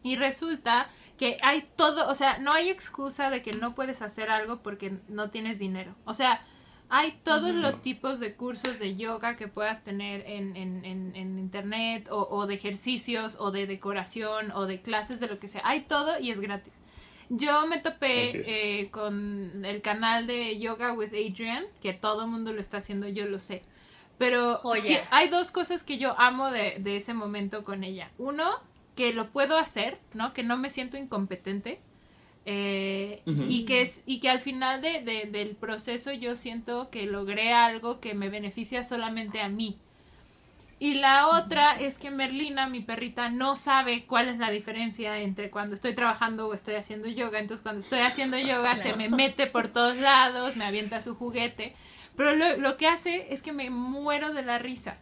Y 0.02 0.16
resulta 0.16 0.88
que 1.18 1.38
hay 1.42 1.68
todo, 1.76 2.08
o 2.08 2.14
sea, 2.14 2.38
no 2.38 2.52
hay 2.52 2.70
excusa 2.70 3.28
de 3.28 3.42
que 3.42 3.52
no 3.52 3.74
puedes 3.74 4.00
hacer 4.00 4.30
algo 4.30 4.62
porque 4.62 4.94
no 5.08 5.30
tienes 5.30 5.58
dinero. 5.58 5.94
O 6.04 6.14
sea, 6.14 6.42
hay 6.90 7.12
todos 7.22 7.54
los 7.54 7.82
tipos 7.82 8.18
de 8.18 8.34
cursos 8.34 8.80
de 8.80 8.96
yoga 8.96 9.36
que 9.36 9.46
puedas 9.46 9.84
tener 9.84 10.24
en, 10.26 10.56
en, 10.56 10.84
en, 10.84 11.38
internet 11.38 12.08
o, 12.10 12.26
o, 12.28 12.48
de 12.48 12.54
ejercicios 12.54 13.36
o 13.38 13.52
de 13.52 13.68
decoración 13.68 14.50
o 14.50 14.66
de 14.66 14.82
clases 14.82 15.20
de 15.20 15.28
lo 15.28 15.38
que 15.38 15.46
sea. 15.46 15.62
Hay 15.64 15.82
todo 15.82 16.18
y 16.18 16.32
es 16.32 16.40
gratis. 16.40 16.72
Yo 17.28 17.64
me 17.68 17.78
topé 17.78 18.42
eh, 18.80 18.90
con 18.90 19.64
el 19.64 19.82
canal 19.82 20.26
de 20.26 20.58
Yoga 20.58 20.92
with 20.92 21.14
Adrian, 21.14 21.64
que 21.80 21.92
todo 21.92 22.22
el 22.22 22.28
mundo 22.28 22.52
lo 22.52 22.60
está 22.60 22.78
haciendo, 22.78 23.06
yo 23.06 23.26
lo 23.26 23.38
sé. 23.38 23.62
Pero 24.18 24.60
hay 25.12 25.28
dos 25.28 25.52
cosas 25.52 25.84
que 25.84 25.96
yo 25.96 26.18
amo 26.18 26.50
de, 26.50 26.76
de 26.80 26.96
ese 26.96 27.14
momento 27.14 27.62
con 27.62 27.84
ella. 27.84 28.10
Uno, 28.18 28.44
que 28.96 29.12
lo 29.12 29.30
puedo 29.30 29.56
hacer, 29.56 29.98
¿no? 30.12 30.34
Que 30.34 30.42
no 30.42 30.56
me 30.56 30.70
siento 30.70 30.96
incompetente 30.96 31.80
eh, 32.52 33.22
y, 33.26 33.64
que 33.64 33.82
es, 33.82 34.02
y 34.06 34.18
que 34.18 34.28
al 34.28 34.40
final 34.40 34.82
de, 34.82 35.28
del 35.30 35.54
proceso 35.54 36.12
yo 36.12 36.34
siento 36.34 36.90
que 36.90 37.06
logré 37.06 37.52
algo 37.52 38.00
que 38.00 38.14
me 38.14 38.28
beneficia 38.28 38.82
solamente 38.82 39.40
a 39.40 39.48
mí. 39.48 39.78
Y 40.80 40.94
la 40.94 41.28
otra 41.28 41.78
es 41.78 41.96
que 41.96 42.10
Merlina, 42.10 42.68
mi 42.68 42.80
perrita, 42.80 43.28
no 43.28 43.54
sabe 43.54 44.04
cuál 44.06 44.28
es 44.28 44.38
la 44.38 44.50
diferencia 44.50 45.18
entre 45.18 45.50
cuando 45.50 45.76
estoy 45.76 45.94
trabajando 45.94 46.48
o 46.48 46.54
estoy 46.54 46.74
haciendo 46.74 47.06
yoga. 47.06 47.38
Entonces 47.38 47.62
cuando 47.62 47.82
estoy 47.82 48.00
haciendo 48.00 48.36
yoga 48.52 48.76
se 48.76 48.96
me 48.96 49.08
mete 49.08 49.46
por 49.46 49.68
todos 49.68 49.96
lados, 49.96 50.56
me 50.56 50.64
avienta 50.64 51.02
su 51.02 51.14
juguete. 51.14 51.76
Pero 52.16 52.34
lo, 52.34 52.56
lo 52.56 52.76
que 52.76 52.88
hace 52.88 53.32
es 53.32 53.42
que 53.42 53.52
me 53.52 53.70
muero 53.70 54.32
de 54.32 54.42
la 54.42 54.58
risa. 54.58 54.98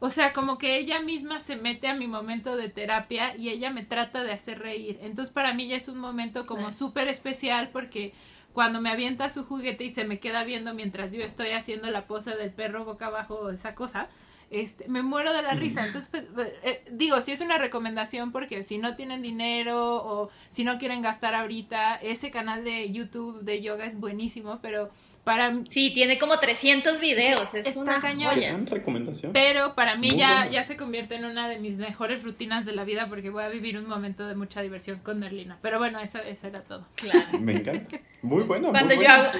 O 0.00 0.10
sea, 0.10 0.32
como 0.32 0.58
que 0.58 0.78
ella 0.78 1.00
misma 1.00 1.40
se 1.40 1.56
mete 1.56 1.88
a 1.88 1.94
mi 1.94 2.06
momento 2.06 2.56
de 2.56 2.68
terapia 2.68 3.36
y 3.36 3.48
ella 3.48 3.70
me 3.70 3.84
trata 3.84 4.22
de 4.22 4.32
hacer 4.32 4.60
reír. 4.60 4.98
Entonces 5.02 5.32
para 5.32 5.54
mí 5.54 5.66
ya 5.66 5.76
es 5.76 5.88
un 5.88 5.98
momento 5.98 6.46
como 6.46 6.72
súper 6.72 7.08
especial 7.08 7.70
porque 7.72 8.12
cuando 8.52 8.80
me 8.80 8.90
avienta 8.90 9.30
su 9.30 9.44
juguete 9.44 9.84
y 9.84 9.90
se 9.90 10.04
me 10.04 10.20
queda 10.20 10.44
viendo 10.44 10.72
mientras 10.72 11.12
yo 11.12 11.22
estoy 11.22 11.50
haciendo 11.50 11.90
la 11.90 12.06
pose 12.06 12.36
del 12.36 12.50
perro 12.50 12.84
boca 12.84 13.06
abajo, 13.06 13.50
esa 13.50 13.74
cosa, 13.74 14.08
este, 14.50 14.88
me 14.88 15.02
muero 15.02 15.32
de 15.32 15.42
la 15.42 15.54
risa. 15.54 15.84
Entonces, 15.86 16.10
pues, 16.10 16.24
pues, 16.34 16.52
eh, 16.62 16.82
digo, 16.90 17.20
si 17.20 17.32
es 17.32 17.40
una 17.40 17.58
recomendación 17.58 18.32
porque 18.32 18.62
si 18.62 18.78
no 18.78 18.96
tienen 18.96 19.22
dinero 19.22 19.96
o 19.96 20.30
si 20.50 20.64
no 20.64 20.78
quieren 20.78 21.02
gastar 21.02 21.34
ahorita, 21.34 21.96
ese 21.96 22.30
canal 22.30 22.64
de 22.64 22.90
YouTube 22.90 23.42
de 23.42 23.60
yoga 23.62 23.84
es 23.84 23.98
buenísimo, 23.98 24.58
pero 24.62 24.90
para 25.24 25.52
Sí, 25.68 25.90
tiene 25.92 26.18
como 26.18 26.38
300 26.38 27.00
videos, 27.00 27.52
es 27.52 27.76
una 27.76 28.00
cañón. 28.00 28.66
recomendación. 28.66 29.34
Pero 29.34 29.74
para 29.74 29.96
mí 29.96 30.16
ya, 30.16 30.48
ya 30.48 30.64
se 30.64 30.78
convierte 30.78 31.16
en 31.16 31.26
una 31.26 31.48
de 31.50 31.58
mis 31.58 31.76
mejores 31.76 32.22
rutinas 32.22 32.64
de 32.64 32.72
la 32.72 32.84
vida 32.84 33.08
porque 33.10 33.28
voy 33.28 33.44
a 33.44 33.48
vivir 33.48 33.76
un 33.76 33.86
momento 33.86 34.26
de 34.26 34.34
mucha 34.34 34.62
diversión 34.62 35.00
con 35.00 35.18
Merlina. 35.18 35.58
Pero 35.60 35.78
bueno, 35.78 36.00
eso, 36.00 36.18
eso 36.20 36.46
era 36.46 36.62
todo. 36.62 36.86
Claro. 36.94 37.20
Me 37.40 37.56
encanta. 37.56 37.98
Muy 38.22 38.42
bueno. 38.44 38.70
Cuando 38.70 38.94
yo 38.94 39.06
hago 39.06 39.32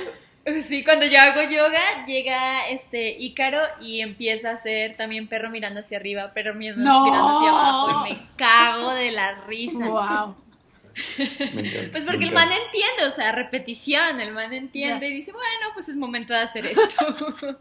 Sí, 0.68 0.84
cuando 0.84 1.06
yo 1.06 1.18
hago 1.18 1.42
yoga, 1.42 2.04
llega 2.06 2.68
este 2.68 3.10
Ícaro 3.18 3.60
y 3.80 4.00
empieza 4.00 4.50
a 4.50 4.54
hacer 4.54 4.96
también 4.96 5.28
perro 5.28 5.50
mirando 5.50 5.80
hacia 5.80 5.98
arriba, 5.98 6.32
perro 6.32 6.54
mirando, 6.54 7.04
mirando 7.04 7.38
hacia 7.38 7.50
abajo 7.50 8.06
y 8.06 8.12
me 8.12 8.20
cago 8.36 8.94
de 8.94 9.12
la 9.12 9.34
risa. 9.46 9.86
Wow. 9.86 10.36
pues 11.92 12.04
porque 12.04 12.24
el 12.24 12.32
man 12.32 12.50
entiende, 12.50 13.06
o 13.06 13.10
sea, 13.10 13.32
repetición, 13.32 14.20
el 14.20 14.32
man 14.32 14.52
entiende 14.52 15.08
y 15.08 15.14
dice, 15.14 15.32
bueno, 15.32 15.68
pues 15.74 15.88
es 15.88 15.96
momento 15.96 16.32
de 16.32 16.40
hacer 16.40 16.66
esto. 16.66 17.36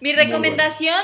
Mi 0.00 0.12
recomendación 0.12 0.98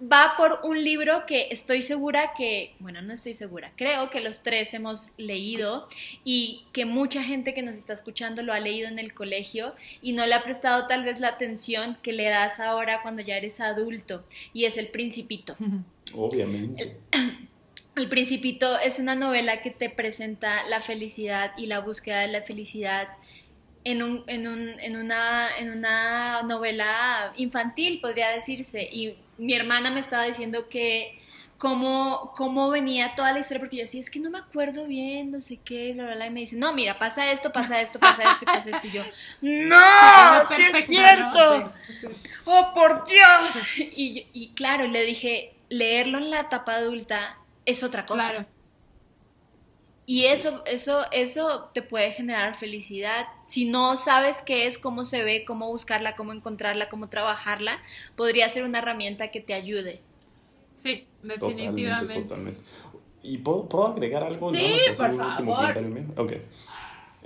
va 0.00 0.34
por 0.36 0.60
un 0.62 0.82
libro 0.82 1.24
que 1.26 1.48
estoy 1.50 1.82
segura 1.82 2.32
que, 2.36 2.74
bueno, 2.80 3.00
no 3.00 3.14
estoy 3.14 3.34
segura, 3.34 3.72
creo 3.76 4.10
que 4.10 4.20
los 4.20 4.42
tres 4.42 4.74
hemos 4.74 5.10
leído 5.16 5.88
y 6.24 6.66
que 6.72 6.84
mucha 6.84 7.22
gente 7.22 7.54
que 7.54 7.62
nos 7.62 7.76
está 7.76 7.94
escuchando 7.94 8.42
lo 8.42 8.52
ha 8.52 8.60
leído 8.60 8.88
en 8.88 8.98
el 8.98 9.14
colegio 9.14 9.74
y 10.02 10.12
no 10.12 10.26
le 10.26 10.34
ha 10.34 10.42
prestado 10.42 10.86
tal 10.86 11.04
vez 11.04 11.18
la 11.20 11.28
atención 11.28 11.96
que 12.02 12.12
le 12.12 12.24
das 12.24 12.60
ahora 12.60 13.00
cuando 13.02 13.22
ya 13.22 13.36
eres 13.36 13.60
adulto 13.60 14.24
y 14.52 14.66
es 14.66 14.76
El 14.76 14.88
Principito. 14.88 15.56
Obviamente. 16.14 16.96
El 17.96 18.10
Principito 18.10 18.78
es 18.78 18.98
una 18.98 19.14
novela 19.14 19.62
que 19.62 19.70
te 19.70 19.88
presenta 19.88 20.68
la 20.68 20.82
felicidad 20.82 21.52
y 21.56 21.64
la 21.64 21.78
búsqueda 21.78 22.20
de 22.20 22.28
la 22.28 22.42
felicidad 22.42 23.08
en, 23.84 24.02
un, 24.02 24.22
en, 24.26 24.46
un, 24.48 24.68
en, 24.80 24.96
una, 24.96 25.56
en 25.56 25.70
una 25.70 26.42
novela 26.42 27.32
infantil, 27.36 28.00
podría 28.02 28.28
decirse. 28.32 28.82
Y 28.82 29.14
mi 29.38 29.54
hermana 29.54 29.90
me 29.90 30.00
estaba 30.00 30.24
diciendo 30.24 30.68
que 30.68 31.20
cómo, 31.58 32.32
cómo 32.36 32.70
venía 32.70 33.14
toda 33.14 33.32
la 33.32 33.40
historia, 33.40 33.60
porque 33.60 33.76
yo 33.76 33.82
decía, 33.82 34.00
es 34.00 34.10
que 34.10 34.20
no 34.20 34.30
me 34.30 34.38
acuerdo 34.38 34.86
bien, 34.86 35.30
no 35.30 35.40
sé 35.40 35.58
qué, 35.64 35.92
bla, 35.94 36.04
bla, 36.04 36.14
bla, 36.14 36.26
y 36.26 36.30
me 36.30 36.40
dice, 36.40 36.56
no, 36.56 36.72
mira, 36.72 36.98
pasa 36.98 37.30
esto, 37.30 37.52
pasa 37.52 37.80
esto, 37.80 37.98
pasa 37.98 38.30
esto, 38.30 38.42
y 38.42 38.46
pasa 38.46 38.70
esto, 38.70 38.86
y 38.86 38.90
yo, 38.90 39.02
¡No! 39.40 40.46
¡Sí, 40.46 40.62
es 40.74 40.86
cierto! 40.86 41.72
¡Oh, 42.44 42.72
por 42.74 43.06
Dios! 43.06 43.78
Y, 43.78 44.26
y 44.32 44.52
claro, 44.54 44.86
le 44.86 45.02
dije, 45.04 45.54
leerlo 45.68 46.18
en 46.18 46.30
la 46.30 46.40
etapa 46.40 46.74
adulta 46.74 47.38
es 47.64 47.82
otra 47.82 48.04
cosa. 48.06 48.30
Claro. 48.30 48.46
Y 50.08 50.26
eso, 50.26 50.62
eso, 50.66 51.04
eso 51.10 51.70
te 51.74 51.82
puede 51.82 52.12
generar 52.12 52.56
felicidad. 52.56 53.26
Si 53.48 53.64
no 53.64 53.96
sabes 53.96 54.40
qué 54.42 54.66
es, 54.66 54.78
cómo 54.78 55.04
se 55.04 55.24
ve, 55.24 55.44
cómo 55.44 55.68
buscarla, 55.68 56.14
cómo 56.14 56.32
encontrarla, 56.32 56.88
cómo 56.88 57.08
trabajarla, 57.08 57.80
podría 58.14 58.48
ser 58.48 58.62
una 58.62 58.78
herramienta 58.78 59.32
que 59.32 59.40
te 59.40 59.52
ayude. 59.52 60.00
Sí, 60.76 61.08
definitivamente. 61.22 62.22
Totalmente, 62.22 62.60
¿Y 63.24 63.38
puedo, 63.38 63.68
puedo, 63.68 63.88
agregar 63.88 64.22
algo? 64.22 64.52
Sí, 64.52 64.78
por 64.96 65.12
favor. 65.12 65.76
Ok. 66.16 66.32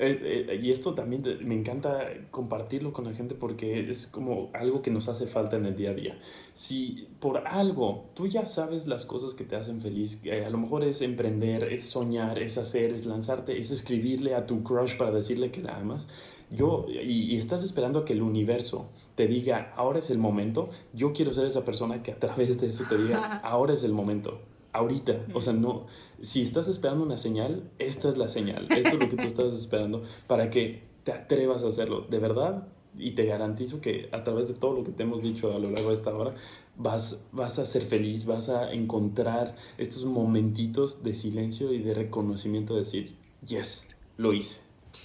Eh, 0.02 0.46
eh, 0.48 0.60
y 0.62 0.72
esto 0.72 0.94
también 0.94 1.22
me 1.42 1.54
encanta 1.54 2.08
compartirlo 2.30 2.90
con 2.90 3.04
la 3.04 3.12
gente 3.12 3.34
porque 3.34 3.90
es 3.90 4.06
como 4.06 4.48
algo 4.54 4.80
que 4.80 4.90
nos 4.90 5.10
hace 5.10 5.26
falta 5.26 5.56
en 5.56 5.66
el 5.66 5.76
día 5.76 5.90
a 5.90 5.94
día. 5.94 6.18
Si 6.54 7.06
por 7.20 7.46
algo 7.46 8.06
tú 8.14 8.26
ya 8.26 8.46
sabes 8.46 8.86
las 8.86 9.04
cosas 9.04 9.34
que 9.34 9.44
te 9.44 9.56
hacen 9.56 9.82
feliz, 9.82 10.22
a 10.24 10.48
lo 10.48 10.56
mejor 10.56 10.84
es 10.84 11.02
emprender, 11.02 11.64
es 11.64 11.84
soñar, 11.84 12.38
es 12.38 12.56
hacer, 12.56 12.94
es 12.94 13.04
lanzarte, 13.04 13.58
es 13.58 13.70
escribirle 13.70 14.34
a 14.34 14.46
tu 14.46 14.62
crush 14.62 14.96
para 14.96 15.10
decirle 15.10 15.50
que 15.50 15.60
la 15.60 15.76
amas, 15.76 16.08
yo, 16.50 16.86
y, 16.88 17.34
y, 17.34 17.36
estás 17.36 17.62
esperando 17.62 18.00
a 18.00 18.04
que 18.04 18.14
el 18.14 18.22
universo 18.22 18.88
te 19.14 19.28
diga, 19.28 19.72
ahora 19.76 19.98
es 20.00 20.10
el 20.10 20.18
momento, 20.18 20.70
yo 20.94 21.12
quiero 21.12 21.32
ser 21.32 21.46
esa 21.46 21.64
persona 21.64 22.02
que 22.02 22.10
a 22.10 22.18
través 22.18 22.58
de 22.58 22.70
eso 22.70 22.84
te 22.88 22.96
diga, 22.96 23.36
ahora 23.44 23.74
es 23.74 23.84
el 23.84 23.92
momento 23.92 24.40
ahorita. 24.72 25.26
O 25.34 25.40
sea, 25.40 25.52
no, 25.52 25.86
si 26.22 26.42
estás 26.42 26.68
esperando 26.68 27.04
una 27.04 27.18
señal, 27.18 27.70
esta 27.78 28.08
es 28.08 28.16
la 28.16 28.28
señal. 28.28 28.66
Esto 28.70 28.88
es 28.88 28.98
lo 28.98 29.08
que 29.08 29.16
tú 29.16 29.26
estás 29.26 29.52
esperando 29.52 30.02
para 30.26 30.50
que 30.50 30.82
te 31.04 31.12
atrevas 31.12 31.64
a 31.64 31.68
hacerlo. 31.68 32.06
De 32.08 32.18
verdad, 32.18 32.68
y 32.98 33.12
te 33.12 33.24
garantizo 33.24 33.80
que 33.80 34.08
a 34.12 34.24
través 34.24 34.48
de 34.48 34.54
todo 34.54 34.74
lo 34.74 34.84
que 34.84 34.92
te 34.92 35.02
hemos 35.02 35.22
dicho 35.22 35.54
a 35.54 35.58
lo 35.58 35.70
largo 35.70 35.90
de 35.90 35.94
esta 35.94 36.14
hora, 36.14 36.34
vas, 36.76 37.26
vas 37.32 37.58
a 37.58 37.66
ser 37.66 37.82
feliz, 37.82 38.26
vas 38.26 38.48
a 38.48 38.72
encontrar 38.72 39.56
estos 39.78 40.04
momentitos 40.04 41.02
de 41.02 41.14
silencio 41.14 41.72
y 41.72 41.78
de 41.78 41.94
reconocimiento, 41.94 42.74
de 42.74 42.80
decir, 42.80 43.16
yes, 43.46 43.88
lo 44.16 44.32
hice. 44.32 44.60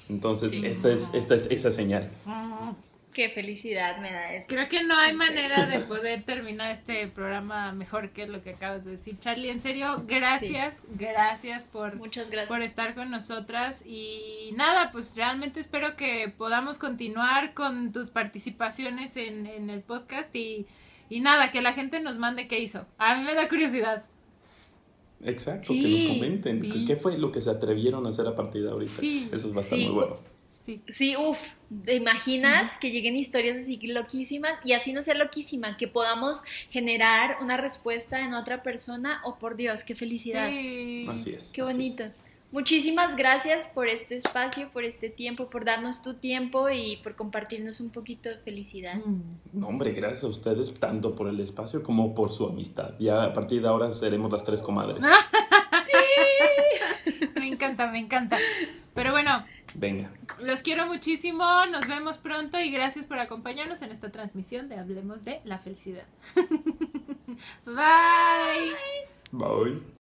Entonces, 0.09 0.53
esta, 0.63 0.91
es, 0.91 1.13
esta 1.13 1.36
es 1.36 1.51
esa 1.51 1.72
señal. 1.72 2.11
Qué 3.16 3.30
felicidad 3.30 3.97
me 4.01 4.11
da 4.11 4.34
esto. 4.34 4.53
Creo 4.53 4.68
que 4.68 4.84
no 4.84 4.93
hay 4.97 5.16
manera 5.16 5.68
de 5.68 5.80
poder 5.88 6.24
terminar 6.24 6.72
este 6.72 7.07
programa 7.07 7.72
mejor 7.72 8.09
que 8.09 8.28
lo 8.28 8.43
que 8.43 8.49
acabas 8.49 8.84
de 8.84 8.91
decir, 8.91 9.18
Charlie. 9.22 9.49
En 9.49 9.61
serio, 9.61 10.03
gracias, 10.05 10.86
gracias 10.95 11.63
por, 11.63 11.95
Muchas 11.95 12.30
gracias. 12.30 12.49
por 12.49 12.61
estar 12.61 12.93
con 12.93 13.09
nosotras. 13.11 13.82
Y 13.86 14.51
nada, 14.57 14.91
pues 14.91 15.16
realmente 15.16 15.61
espero 15.61 15.95
que 15.95 16.34
podamos 16.38 16.78
continuar 16.78 17.53
con 17.53 17.93
tus 17.93 18.09
participaciones 18.09 19.16
en, 19.16 19.47
en 19.47 19.70
el 19.70 19.80
podcast 19.80 20.36
y, 20.36 20.66
y 21.09 21.22
nada, 21.22 21.51
que 21.51 21.61
la 21.61 21.72
gente 21.72 22.01
nos 22.01 22.18
mande 22.18 22.49
qué 22.49 22.59
hizo. 22.59 22.86
A 22.97 23.16
mí 23.16 23.24
me 23.24 23.34
da 23.34 23.47
curiosidad. 23.47 24.03
Exacto, 25.24 25.72
que 25.72 25.88
nos 25.88 26.18
comenten 26.18 26.86
qué 26.86 26.97
fue 26.97 27.18
lo 27.18 27.32
que 27.32 27.39
se 27.39 27.49
atrevieron 27.49 28.05
a 28.05 28.09
hacer 28.09 28.28
a 28.28 28.36
partir 28.36 28.63
de 28.63 28.72
ahorita. 28.72 29.01
Eso 29.01 29.47
es 29.47 29.53
bastante 29.53 29.86
muy 29.86 29.93
bueno. 29.93 30.34
Sí, 30.66 30.82
sí 30.88 31.16
uff, 31.16 31.39
¿te 31.86 31.95
imaginas 31.95 32.72
que 32.80 32.89
lleguen 32.89 33.16
historias 33.16 33.57
así 33.57 33.78
loquísimas 33.86 34.53
y 34.63 34.74
así 34.74 34.93
no 34.93 35.03
sea 35.03 35.13
loquísima, 35.13 35.78
que 35.78 35.88
podamos 35.88 36.43
generar 36.72 37.38
una 37.41 37.55
respuesta 37.55 38.22
en 38.22 38.34
otra 38.34 38.63
persona? 38.63 39.22
Oh, 39.24 39.36
por 39.36 39.57
Dios, 39.57 39.84
qué 39.84 39.93
felicidad. 39.93 40.47
Así 40.47 41.34
es. 41.34 41.51
Qué 41.53 41.61
bonito. 41.61 42.05
Muchísimas 42.51 43.16
gracias 43.16 43.68
por 43.68 43.89
este 43.89 44.16
espacio, 44.16 44.70
por 44.70 44.86
este 44.86 45.09
tiempo, 45.09 45.49
por 45.49 45.66
darnos 45.66 46.01
tu 46.01 46.16
tiempo 46.16 46.70
y 46.70 46.97
por 47.03 47.16
compartirnos 47.16 47.80
un 47.80 47.89
poquito 47.89 48.30
de 48.30 48.38
felicidad. 48.38 48.95
Mm. 48.95 49.59
No, 49.59 49.68
hombre, 49.68 49.91
gracias 49.91 50.24
a 50.24 50.28
ustedes 50.28 50.74
tanto 50.80 51.16
por 51.16 51.28
el 51.28 51.39
espacio 51.41 51.84
como 51.84 52.16
por 52.16 52.32
su 52.32 52.47
amistad. 52.47 52.95
Ya 52.97 53.24
a 53.24 53.34
partir 53.34 53.61
de 53.61 53.68
ahora 53.68 53.91
seremos 53.91 54.32
las 54.32 54.45
tres 54.45 54.61
comadres. 54.61 55.03
sí. 57.11 57.30
me 57.36 57.49
encanta, 57.49 57.88
me 57.88 57.99
encanta. 57.99 58.38
Pero 58.93 59.11
bueno, 59.11 59.43
Venga. 59.76 60.09
Los 60.39 60.61
quiero 60.61 60.88
muchísimo, 60.88 61.43
nos 61.71 61.88
vemos 61.88 62.17
pronto 62.17 62.59
y 62.59 62.71
gracias 62.71 63.05
por 63.05 63.19
acompañarnos 63.19 63.82
en 63.82 63.91
esta 63.91 64.11
transmisión 64.11 64.69
de 64.69 64.78
Hablemos 64.78 65.23
de 65.23 65.41
la 65.43 65.59
Felicidad. 65.59 66.05
Bye. 67.65 68.76
Bye. 69.32 69.94